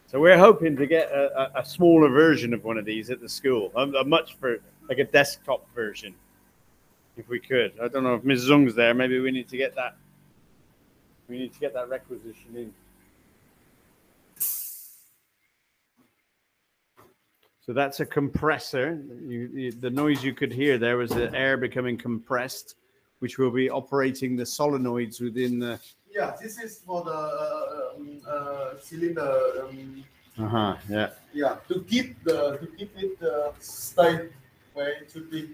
So 0.07 0.19
we're 0.19 0.37
hoping 0.37 0.75
to 0.75 0.85
get 0.85 1.09
a, 1.09 1.53
a, 1.55 1.61
a 1.61 1.65
smaller 1.65 2.09
version 2.09 2.53
of 2.53 2.65
one 2.65 2.77
of 2.77 2.83
these 2.83 3.09
at 3.09 3.21
the 3.21 3.29
school, 3.29 3.71
a, 3.73 3.83
a 3.83 4.03
much 4.03 4.35
for 4.35 4.57
like 4.89 4.97
a 4.99 5.05
desktop 5.05 5.65
version, 5.73 6.13
if 7.15 7.29
we 7.29 7.39
could. 7.39 7.71
I 7.81 7.87
don't 7.87 8.03
know 8.03 8.15
if 8.15 8.25
Ms. 8.25 8.43
Zung's 8.49 8.75
there. 8.75 8.93
Maybe 8.93 9.19
we 9.21 9.31
need 9.31 9.47
to 9.47 9.57
get 9.57 9.73
that. 9.75 9.95
We 11.29 11.37
need 11.39 11.53
to 11.53 11.59
get 11.61 11.73
that 11.75 11.87
requisition 11.87 12.55
in. 12.55 12.73
So 17.67 17.73
that's 17.73 17.99
a 17.99 18.05
compressor. 18.05 19.03
You, 19.27 19.49
you, 19.53 19.71
the 19.73 19.89
noise 19.89 20.23
you 20.23 20.33
could 20.33 20.53
hear 20.53 20.77
there 20.77 20.95
was 20.95 21.09
the 21.11 21.29
air 21.35 21.57
becoming 21.57 21.97
compressed, 21.97 22.75
which 23.19 23.37
will 23.37 23.51
be 23.51 23.69
operating 23.69 24.37
the 24.37 24.45
solenoids 24.45 25.19
within 25.19 25.59
the. 25.59 25.77
Yeah, 26.09 26.33
this 26.41 26.57
is 26.59 26.79
for 26.85 27.03
the 27.03 27.11
uh, 27.11 27.95
um, 27.97 28.21
uh, 28.25 28.79
cylinder. 28.79 29.67
Um, 29.67 30.05
Uh 30.39 30.47
huh. 30.47 30.75
Yeah. 30.89 31.09
yeah, 31.33 31.57
to 31.67 31.83
keep 31.83 32.23
the 32.23 32.55
to 32.57 32.67
keep 32.77 32.91
it 32.95 33.21
uh, 33.21 33.51
stay 33.59 34.29
where 34.73 35.03
it 35.03 35.11
should 35.11 35.29
be. 35.29 35.49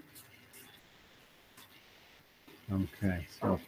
Okay. 2.70 3.26
So. 3.40 3.58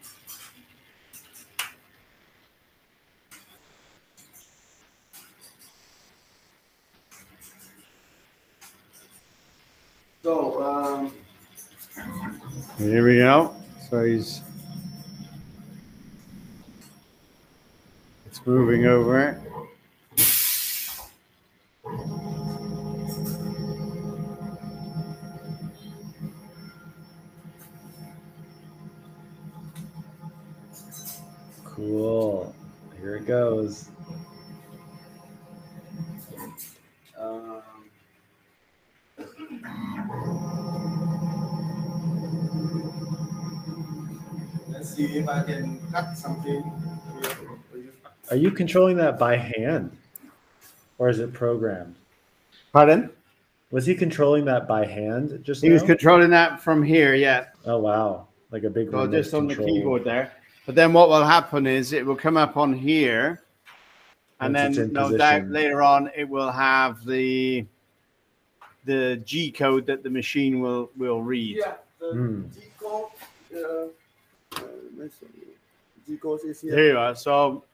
So 10.26 10.60
um, 10.60 11.12
Here 12.78 13.06
we 13.06 13.18
go. 13.18 13.54
So 13.88 14.02
he's 14.02 14.42
it's 18.26 18.44
moving 18.44 18.86
over. 18.86 19.40
Let's 45.36 45.46
see 45.48 45.52
if 45.52 45.58
I 45.58 45.60
can 45.60 45.92
cut 45.92 46.18
something 46.18 46.62
here 47.22 47.30
for 47.70 47.76
you. 47.78 47.92
Are 48.30 48.36
you 48.36 48.50
controlling 48.50 48.96
that 48.96 49.18
by 49.18 49.36
hand? 49.36 49.96
Or 50.98 51.08
is 51.08 51.18
it 51.18 51.32
programmed? 51.32 51.94
Pardon? 52.72 53.10
Was 53.70 53.84
he 53.84 53.94
controlling 53.94 54.44
that 54.46 54.66
by 54.68 54.86
hand 54.86 55.40
just 55.42 55.62
He 55.62 55.70
was 55.70 55.82
controlling 55.82 56.30
that 56.30 56.60
from 56.60 56.82
here, 56.82 57.14
yeah. 57.14 57.46
oh 57.66 57.78
wow. 57.78 58.28
Like 58.50 58.62
a 58.62 58.70
big 58.70 58.90
So 58.90 59.06
just 59.06 59.34
on 59.34 59.48
the 59.48 59.56
keyboard 59.56 60.04
there. 60.04 60.32
But 60.64 60.74
then 60.74 60.92
what 60.92 61.08
will 61.08 61.24
happen 61.24 61.66
is 61.66 61.92
it 61.92 62.04
will 62.04 62.16
come 62.16 62.36
up 62.36 62.56
on 62.56 62.72
here, 62.72 63.42
and 64.40 64.54
Once 64.54 64.76
then 64.76 64.86
in 64.86 64.92
no 64.92 65.16
doubt 65.16 65.48
later 65.48 65.82
on 65.82 66.10
it 66.16 66.28
will 66.28 66.50
have 66.50 67.04
the 67.04 67.66
the 68.84 69.20
G 69.24 69.50
code 69.50 69.84
that 69.86 70.02
the 70.04 70.10
machine 70.10 70.60
will 70.60 70.90
will 70.96 71.22
read. 71.22 71.56
Yeah, 71.58 71.74
the 71.98 72.12
Hmm. 72.12 72.42
G 72.54 72.60
code. 72.80 73.06
Uh, 73.54 73.86
uh, 74.96 75.02
let's. 75.02 75.16
G 76.06 76.16
code 76.16 76.40
is 76.44 76.60
here. 76.60 76.76
Here 76.76 76.92
you 76.92 76.98
are. 76.98 77.14
So 77.14 77.64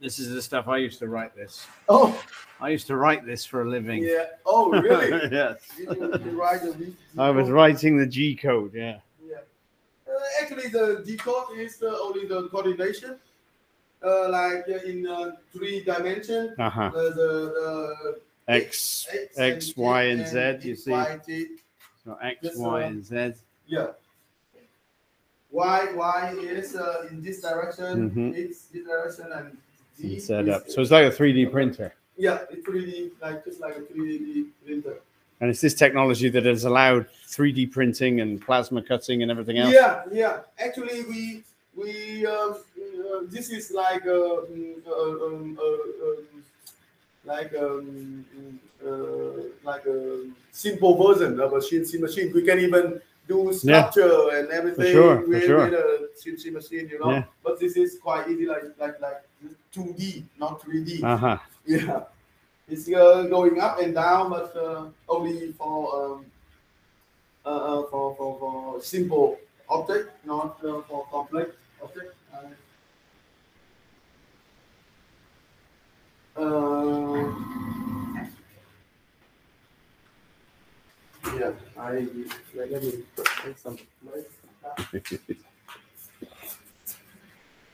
this 0.00 0.18
is 0.18 0.30
the 0.30 0.42
stuff 0.42 0.68
I 0.68 0.78
used 0.78 0.98
to 0.98 1.08
write 1.08 1.34
this. 1.34 1.66
Oh, 1.88 2.22
I 2.60 2.68
used 2.70 2.86
to 2.88 2.96
write 2.96 3.24
this 3.24 3.44
for 3.44 3.62
a 3.62 3.68
living. 3.68 4.02
yeah. 4.02 4.26
Oh, 4.44 4.70
really? 4.70 5.08
yes. 5.32 5.60
you, 5.78 5.86
you 5.88 6.40
write 6.40 6.62
the 6.62 6.74
G 6.74 6.94
I 7.16 7.30
was 7.30 7.48
writing 7.48 7.96
the 7.96 8.06
G 8.06 8.36
code, 8.36 8.74
yeah. 8.74 8.98
Yeah. 9.26 9.36
Uh, 10.06 10.42
actually, 10.42 10.68
the 10.68 11.02
G 11.06 11.16
code 11.16 11.56
is 11.56 11.82
uh, 11.82 11.96
only 12.02 12.26
the 12.26 12.48
coordination, 12.48 13.16
uh, 14.04 14.28
like 14.28 14.64
uh, 14.68 14.86
in 14.86 15.06
uh, 15.06 15.32
three 15.52 15.82
dimension. 15.82 16.54
Uh-huh. 16.58 16.90
The, 16.92 17.10
the, 17.10 18.18
X, 18.46 19.08
the 19.10 19.42
X, 19.42 19.68
and 19.68 19.76
Y, 19.78 20.04
Z 20.04 20.10
and 20.10 20.62
Z, 20.62 20.68
you 20.68 20.76
see. 20.76 20.90
Y, 20.90 21.20
X, 22.22 22.56
Y, 22.56 22.82
and 22.82 23.04
Z. 23.04 23.32
Yeah. 23.66 23.86
Y, 25.54 25.92
Y 25.94 26.34
is 26.40 26.74
uh, 26.74 27.06
in 27.10 27.22
this 27.22 27.40
direction. 27.40 28.10
Mhm. 28.10 28.34
It's 28.36 28.66
this 28.66 28.84
direction, 28.84 29.26
and 29.32 30.20
set 30.20 30.48
up. 30.48 30.68
So 30.68 30.80
it's 30.82 30.90
like 30.90 31.06
a 31.06 31.14
3D 31.16 31.46
printer. 31.50 31.94
yeah, 32.16 32.38
it's 32.50 32.66
3D, 32.66 33.12
like 33.22 33.44
just 33.44 33.60
like 33.60 33.76
a 33.76 33.80
3D 33.80 34.46
printer. 34.64 34.96
And 35.40 35.50
it's 35.50 35.60
this 35.60 35.74
technology 35.74 36.28
that 36.28 36.44
has 36.44 36.64
allowed 36.64 37.06
3D 37.28 37.70
printing 37.70 38.20
and 38.20 38.40
plasma 38.40 38.82
cutting 38.82 39.22
and 39.22 39.30
everything 39.30 39.58
else. 39.58 39.72
Yeah, 39.72 40.02
yeah. 40.12 40.40
Actually, 40.58 41.04
we 41.04 41.44
we 41.76 42.26
um, 42.26 42.54
uh, 42.54 43.20
this 43.28 43.50
is 43.50 43.70
like 43.70 44.04
a 44.06 44.18
mm, 44.50 44.74
uh, 44.86 45.26
um, 45.26 45.58
uh, 45.60 46.06
um, 46.06 46.44
like 47.24 47.54
um, 47.54 48.24
uh, 48.84 49.42
like 49.62 49.86
a 49.86 50.26
simple 50.50 50.92
version 51.00 51.38
of 51.40 51.52
a 51.52 51.58
CNC 51.58 52.00
machine. 52.00 52.32
We 52.34 52.42
can 52.42 52.58
even 52.58 53.00
do 53.26 53.52
sculpture 53.52 54.30
and 54.34 54.50
everything 54.50 54.92
sure, 54.92 55.22
for 55.22 55.28
with, 55.28 55.44
sure. 55.44 55.64
with 55.64 55.74
a 55.74 56.50
machine, 56.50 56.88
you 56.88 56.98
know. 56.98 57.10
Yeah. 57.10 57.24
But 57.42 57.58
this 57.58 57.76
is 57.76 57.98
quite 57.98 58.28
easy, 58.28 58.46
like 58.46 58.64
like 58.78 59.00
like 59.00 59.22
2D, 59.74 60.24
not 60.38 60.60
3D. 60.62 61.02
Uh 61.02 61.16
huh. 61.16 61.38
Yeah, 61.66 62.00
it's 62.68 62.88
uh, 62.88 63.22
going 63.22 63.60
up 63.60 63.80
and 63.80 63.94
down, 63.94 64.30
but 64.30 64.54
uh, 64.56 64.86
only 65.08 65.52
for 65.52 66.14
um, 66.16 66.26
uh, 67.46 67.48
uh, 67.48 67.82
for, 67.90 68.14
for 68.16 68.38
for 68.38 68.82
simple 68.82 69.38
object, 69.68 70.10
not 70.24 70.62
uh, 70.64 70.82
for 70.82 71.06
complex 71.10 71.50
object. 71.82 72.14
Uh, 76.36 77.32
yeah, 81.38 81.52
I 81.78 82.06
let 82.54 82.70
let 82.70 82.82
me 82.82 83.02
take 83.42 83.58
some. 83.58 83.78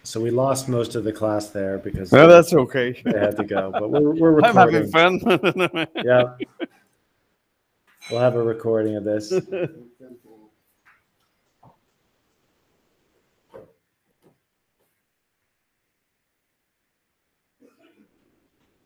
So 0.02 0.20
we 0.20 0.30
lost 0.30 0.68
most 0.68 0.96
of 0.96 1.04
the 1.04 1.12
class 1.12 1.50
there 1.50 1.78
because 1.78 2.10
Well, 2.10 2.26
that's 2.26 2.52
okay. 2.52 3.00
they 3.04 3.18
had 3.18 3.36
to 3.36 3.44
go. 3.44 3.70
But 3.70 3.90
we're, 3.90 4.10
we're 4.14 4.32
recording. 4.32 4.44
I'm 4.44 4.56
having 4.56 4.90
fun. 4.90 5.86
Yeah. 6.04 6.34
We'll 8.10 8.20
have 8.20 8.34
a 8.34 8.42
recording 8.42 8.96
of 8.96 9.04
this. 9.04 9.32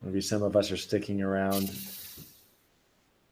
Maybe 0.03 0.21
some 0.21 0.43
of 0.43 0.55
us 0.55 0.71
are 0.71 0.77
sticking 0.77 1.23
around 1.23 1.67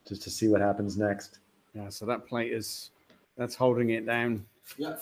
just 0.08 0.24
to 0.24 0.30
see 0.32 0.48
what 0.48 0.62
happens 0.62 0.98
next. 0.98 1.38
Yeah, 1.74 1.90
so 1.90 2.06
that 2.06 2.28
plate 2.28 2.52
is 2.52 2.92
that's 3.38 3.56
holding 3.56 3.90
it 3.92 4.06
down. 4.06 4.46
Yeah. 4.78 4.96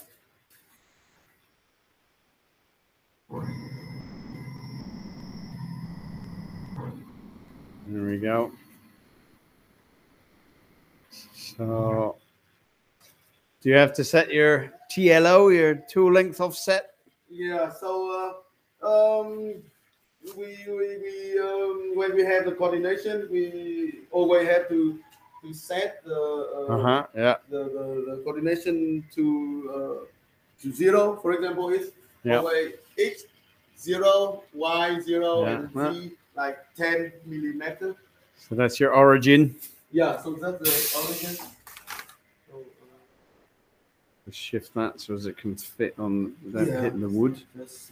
There 7.88 8.04
we 8.04 8.18
go. 8.18 8.52
So, 11.36 12.16
do 13.62 13.70
you 13.70 13.76
have 13.76 13.94
to 13.94 14.04
set 14.04 14.32
your 14.32 14.72
TLO, 14.92 15.54
your 15.54 15.76
tool 15.76 16.12
length 16.12 16.40
offset? 16.40 16.92
Yeah, 17.30 17.72
so 17.72 18.42
uh, 18.84 19.22
um, 19.22 19.62
we, 20.38 20.58
we, 20.68 20.98
we 20.98 21.40
um, 21.40 21.92
when 21.96 22.16
we 22.16 22.24
have 22.24 22.46
the 22.46 22.54
coordination, 22.54 23.28
we 23.32 24.02
always 24.12 24.48
have 24.48 24.68
to, 24.70 25.00
to 25.42 25.54
set 25.54 26.04
the, 26.06 26.16
uh, 26.16 26.74
Uh 26.74 26.82
huh. 26.82 27.08
Yeah. 27.16 27.36
the, 27.50 27.64
the, 27.64 27.86
the 28.16 28.22
coordination 28.24 29.04
to 29.16 29.26
uh, 29.76 30.06
to 30.62 30.72
zero, 30.72 31.18
for 31.22 31.34
example, 31.34 31.70
is 31.70 31.92
Yeah. 32.24 32.44
x 33.00 33.24
zero, 33.80 34.44
y 34.54 35.00
zero, 35.02 35.42
Yeah. 35.42 35.50
and 35.54 35.94
z 35.96 36.12
like 36.36 36.58
10 36.78 37.12
millimeter. 37.26 37.96
So 38.38 38.56
that's 38.56 38.80
your 38.80 38.94
origin. 38.94 39.56
Yeah, 39.92 40.22
so 40.22 40.34
that's 40.36 40.60
the 40.60 41.00
origin. 41.02 41.36
So, 42.48 42.54
uh, 44.28 44.32
shift 44.32 44.74
that 44.76 45.02
so 45.02 45.16
as 45.16 45.26
it 45.26 45.38
can 45.38 45.56
fit 45.58 45.96
on 46.00 46.34
without 46.46 46.68
Yeah. 46.68 46.82
hitting 46.82 47.02
the 47.02 47.10
wood. 47.10 47.44
that's, 47.56 47.92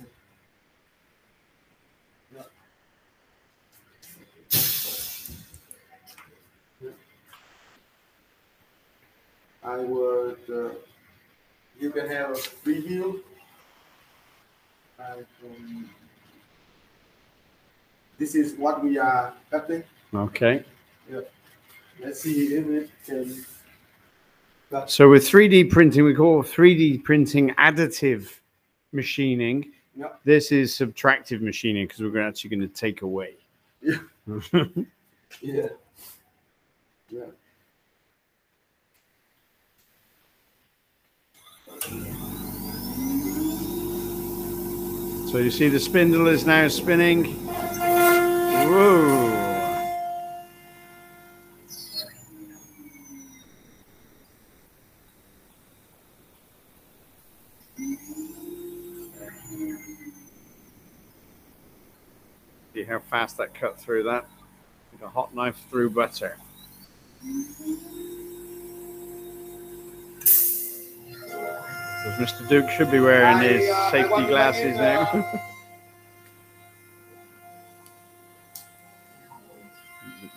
I 9.69 9.77
would, 9.77 10.39
uh, 10.51 10.69
you 11.79 11.91
can 11.91 12.09
have 12.09 12.31
a 12.31 12.41
preview. 12.65 13.21
Um, 14.99 15.89
this 18.17 18.33
is 18.33 18.57
what 18.57 18.83
we 18.83 18.97
are 18.97 19.33
cutting. 19.51 19.83
Okay. 20.13 20.65
Yeah. 21.09 21.21
Let's 22.01 22.21
see 22.21 22.55
if 22.55 22.67
it 22.67 22.89
can. 23.05 23.45
So 24.87 25.09
with 25.09 25.23
3D 25.23 25.69
printing, 25.69 26.03
we 26.03 26.15
call 26.15 26.41
3D 26.41 27.03
printing 27.03 27.51
additive 27.51 28.39
machining. 28.91 29.71
Yeah. 29.95 30.07
This 30.23 30.51
is 30.51 30.73
subtractive 30.73 31.41
machining 31.41 31.85
because 31.85 32.01
we're 32.01 32.27
actually 32.27 32.49
going 32.49 32.61
to 32.61 32.67
take 32.67 33.03
away. 33.03 33.35
Yeah. 33.81 33.99
Yeah. 35.43 35.67
Yeah. 37.11 37.25
So 45.31 45.37
you 45.37 45.51
see 45.51 45.69
the 45.69 45.79
spindle 45.79 46.27
is 46.27 46.45
now 46.45 46.67
spinning. 46.67 47.25
Whoa. 48.65 49.29
See 62.73 62.83
how 62.83 62.99
fast 62.99 63.37
that 63.37 63.53
cut 63.53 63.79
through 63.79 64.03
that? 64.03 64.25
Like 64.93 65.01
a 65.03 65.09
hot 65.09 65.33
knife 65.33 65.57
through 65.69 65.91
butter. 65.91 66.37
Because 72.03 72.31
Mr. 72.31 72.47
Duc 72.47 72.69
should 72.71 72.91
be 72.91 72.99
wearing 72.99 73.39
his 73.39 73.67
safety 73.91 74.25
glasses 74.25 74.77
now. 74.77 75.03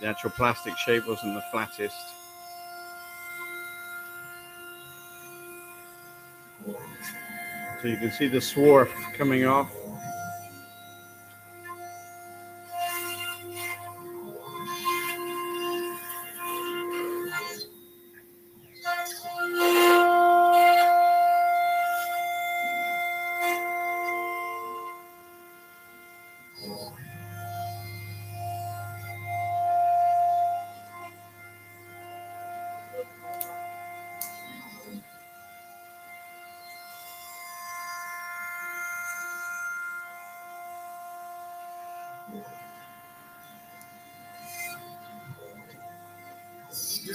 the 0.01 0.09
actual 0.09 0.31
plastic 0.31 0.77
shape 0.77 1.07
wasn't 1.07 1.35
the 1.35 1.43
flattest. 1.53 1.97
So 7.81 7.89
you 7.89 7.97
can 7.97 8.11
see 8.11 8.27
the 8.27 8.39
swarf 8.39 8.91
coming 9.15 9.45
off. 9.45 9.71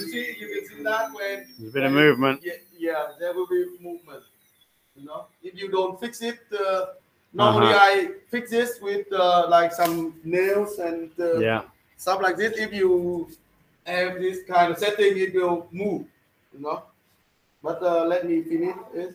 See, 0.08 0.36
you 0.40 0.46
can 0.52 0.68
see 0.68 0.82
that 0.82 1.12
when 1.14 1.46
There's 1.58 1.70
a 1.70 1.72
bit 1.72 1.84
of 1.84 1.92
movement. 1.92 2.40
Yeah, 2.44 2.52
yeah, 2.78 3.06
there 3.20 3.32
will 3.34 3.46
be 3.46 3.64
movement. 3.80 4.24
You 4.96 5.06
know, 5.06 5.26
if 5.42 5.54
you 5.54 5.70
don't 5.70 5.98
fix 6.00 6.22
it, 6.22 6.40
uh, 6.52 6.86
normally 7.32 7.72
Uh-huh. 7.74 7.90
I 7.92 8.10
fix 8.30 8.50
this 8.50 8.80
with 8.80 9.06
uh, 9.12 9.46
like 9.48 9.72
some 9.72 10.14
nails 10.24 10.78
and 10.78 11.10
uh, 11.20 11.38
Yeah. 11.38 11.62
stuff 11.96 12.20
like 12.20 12.36
this. 12.36 12.58
If 12.58 12.72
you 12.72 13.28
have 13.86 14.18
this 14.18 14.38
kind 14.48 14.72
of 14.72 14.78
setting, 14.78 15.16
it 15.18 15.34
will 15.34 15.68
move. 15.70 16.06
You 16.52 16.60
know, 16.60 16.82
but 17.62 17.82
uh, 17.82 18.04
let 18.06 18.26
me 18.26 18.42
finish 18.42 18.76
it. 18.94 19.14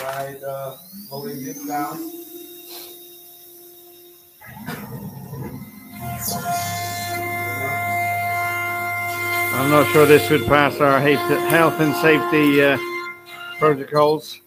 Right, 0.00 0.42
uh, 0.42 0.76
holding 1.08 1.38
this 1.44 1.64
down. 1.66 1.96
I'm 9.56 9.70
not 9.70 9.90
sure 9.92 10.04
this 10.04 10.28
would 10.30 10.44
pass 10.46 10.80
our 10.80 10.98
health 11.00 11.80
and 11.80 11.94
safety 11.96 12.60
uh, 12.62 12.76
protocols. 13.58 14.40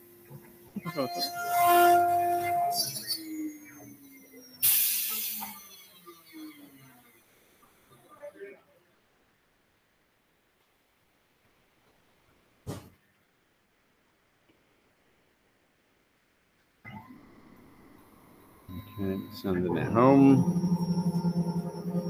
Okay, 19.00 19.20
sending 19.42 19.78
it 19.78 19.88
home. 19.88 20.87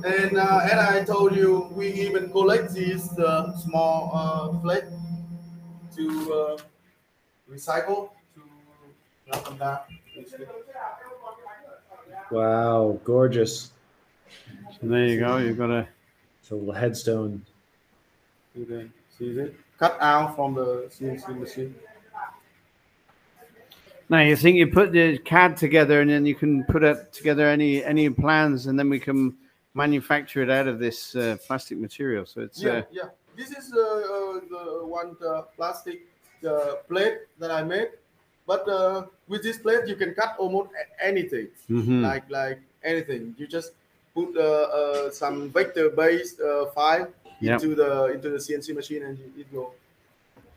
And 0.08 0.38
uh, 0.38 0.62
as 0.64 0.80
I 0.80 1.04
told 1.04 1.36
you, 1.36 1.68
we 1.74 1.92
even 1.92 2.32
collect 2.32 2.74
these 2.74 3.12
uh, 3.20 3.52
small 3.58 4.10
uh, 4.14 4.58
flake 4.62 4.86
to 5.98 6.34
uh, 6.34 6.58
recycle 7.52 8.12
to 8.34 8.42
knock 9.28 9.44
them 9.44 9.58
down. 9.58 9.80
Wow, 12.32 13.00
gorgeous. 13.04 13.72
So 14.80 14.88
there 14.88 15.08
you 15.08 15.20
go. 15.20 15.38
You've 15.38 15.58
got 15.58 15.72
a 15.72 15.88
It's 16.40 16.52
a 16.52 16.56
little 16.56 16.74
headstone. 16.74 17.46
You 18.56 18.66
can 18.66 18.94
see 19.18 19.26
it 19.26 19.56
cut 19.78 19.98
out 20.00 20.38
from 20.38 20.54
the 20.54 20.90
CNC 20.90 21.38
machine. 21.38 21.76
Now 24.08 24.22
you 24.22 24.38
think 24.38 24.56
you 24.56 24.68
put 24.68 24.94
the 24.94 25.18
CAD 25.18 25.58
together, 25.58 26.00
and 26.00 26.10
then 26.10 26.26
you 26.26 26.34
can 26.36 26.64
put 26.64 26.86
it 26.86 27.12
together 27.12 27.50
any 27.50 27.84
any 27.84 28.10
plans, 28.10 28.68
and 28.68 28.80
then 28.80 28.90
we 28.90 29.02
can 29.02 29.36
manufacture 29.78 30.41
it 30.41 30.49
out 30.49 30.68
of 30.68 30.80
this 30.80 31.16
uh, 31.16 31.38
plastic 31.45 31.78
material. 31.78 32.26
So 32.26 32.41
it's 32.41 32.58
Yeah, 32.62 32.72
uh, 32.72 32.84
yeah. 32.91 33.10
This 33.38 33.52
is 33.54 33.70
uh, 33.72 33.78
uh, 33.78 34.40
the 34.49 34.64
one 34.84 35.16
uh, 35.22 35.44
plastic 35.56 36.02
uh, 36.41 36.82
plate 36.90 37.20
that 37.38 37.52
I 37.52 37.62
made. 37.64 37.90
But 38.48 38.68
uh, 38.68 39.06
with 39.28 39.44
this 39.44 39.60
plate, 39.60 39.86
you 39.88 39.95
can 39.95 40.16
cut 40.16 40.36
almost 40.40 40.70
anything. 40.99 41.48
mhm. 41.70 42.02
like 42.02 42.26
like 42.30 42.60
anything. 42.84 43.36
You 43.38 43.45
just 43.45 43.72
put 44.18 44.34
some 45.14 45.52
vector-based 45.54 46.41
uh, 46.41 46.66
file 46.74 47.08
Yep. 47.40 47.62
into 47.62 47.76
the 47.78 47.90
into 48.18 48.28
the 48.34 48.41
CNC 48.41 48.74
machine, 48.74 49.04
and 49.06 49.14
it 49.38 49.45
will 49.54 49.76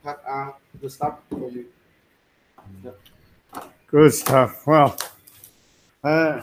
cut 0.03 0.25
out 0.25 0.57
the 0.81 0.89
stuff 0.89 1.21
for 1.29 1.51
you. 1.53 1.67
good 3.87 4.15
stuff. 4.15 4.67
Well, 4.67 4.97
uh, 6.03 6.41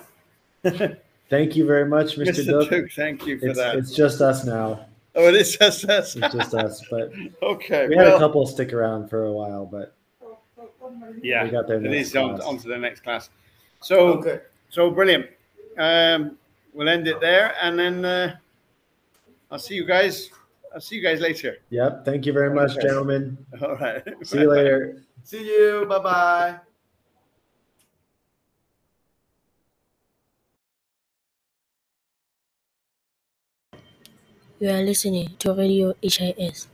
Thank 1.30 1.56
you 1.56 1.66
very 1.66 1.86
much, 1.86 2.16
Mr. 2.18 2.28
Mr. 2.28 2.45
Duc. 2.45 2.70
Duc, 2.70 2.91
thank 2.95 3.26
you 3.28 3.38
for 3.40 3.48
It's, 3.48 3.60
that. 3.60 3.76
it's 3.76 3.91
just 3.94 4.22
us 4.22 4.45
now. 4.45 4.86
oh, 5.16 5.28
it 5.28 5.36
is 5.36 5.58
just 5.58 5.84
us. 5.86 6.16
It's 6.16 6.34
just 6.34 6.54
us. 6.54 6.82
But 6.90 7.12
okay. 7.44 7.88
we 7.88 7.95
had 7.98 8.08
a 8.08 8.18
couple 8.18 8.45
stick 8.48 8.72
around 8.74 9.10
for 9.10 9.26
a 9.26 9.32
while, 9.34 9.66
but 9.66 9.94
yeah. 11.22 11.44
we 11.44 11.49
got 11.49 11.68
their 11.68 11.78
It 11.78 11.84
next 11.84 12.10
is 12.10 12.16
on, 12.16 12.41
on 12.41 12.58
to 12.60 12.68
the 12.68 12.78
next 12.78 13.02
class. 13.02 13.30
So 13.82 14.20
Okay. 14.20 14.40
so 14.70 14.90
brilliant. 14.90 15.26
Um, 15.78 16.38
we'll 16.74 16.90
end 16.90 17.08
it 17.08 17.20
there, 17.20 17.54
and 17.62 17.78
then 17.78 18.06
uh, 18.06 18.36
I'll 19.52 19.60
see 19.60 19.76
you 19.76 19.86
guys. 19.86 20.30
I'll 20.74 20.82
see 20.82 20.95
you 20.95 21.04
guys 21.04 21.20
later. 21.22 21.58
Yep. 21.70 22.06
Thank 22.06 22.26
you 22.26 22.34
very 22.34 22.54
much, 22.54 22.72
Okay. 22.72 22.88
gentlemen. 22.88 23.38
All 23.62 23.76
right. 23.76 24.04
See 24.24 24.40
you 24.40 24.49
later. 24.49 25.02
See 25.24 25.45
you. 25.45 25.86
Bye 25.90 25.99
bye. 25.99 26.66
You 34.60 34.70
are 34.70 34.84
listening 34.84 35.36
to 35.40 35.54
Radio 35.54 35.96
HIS 36.02 36.68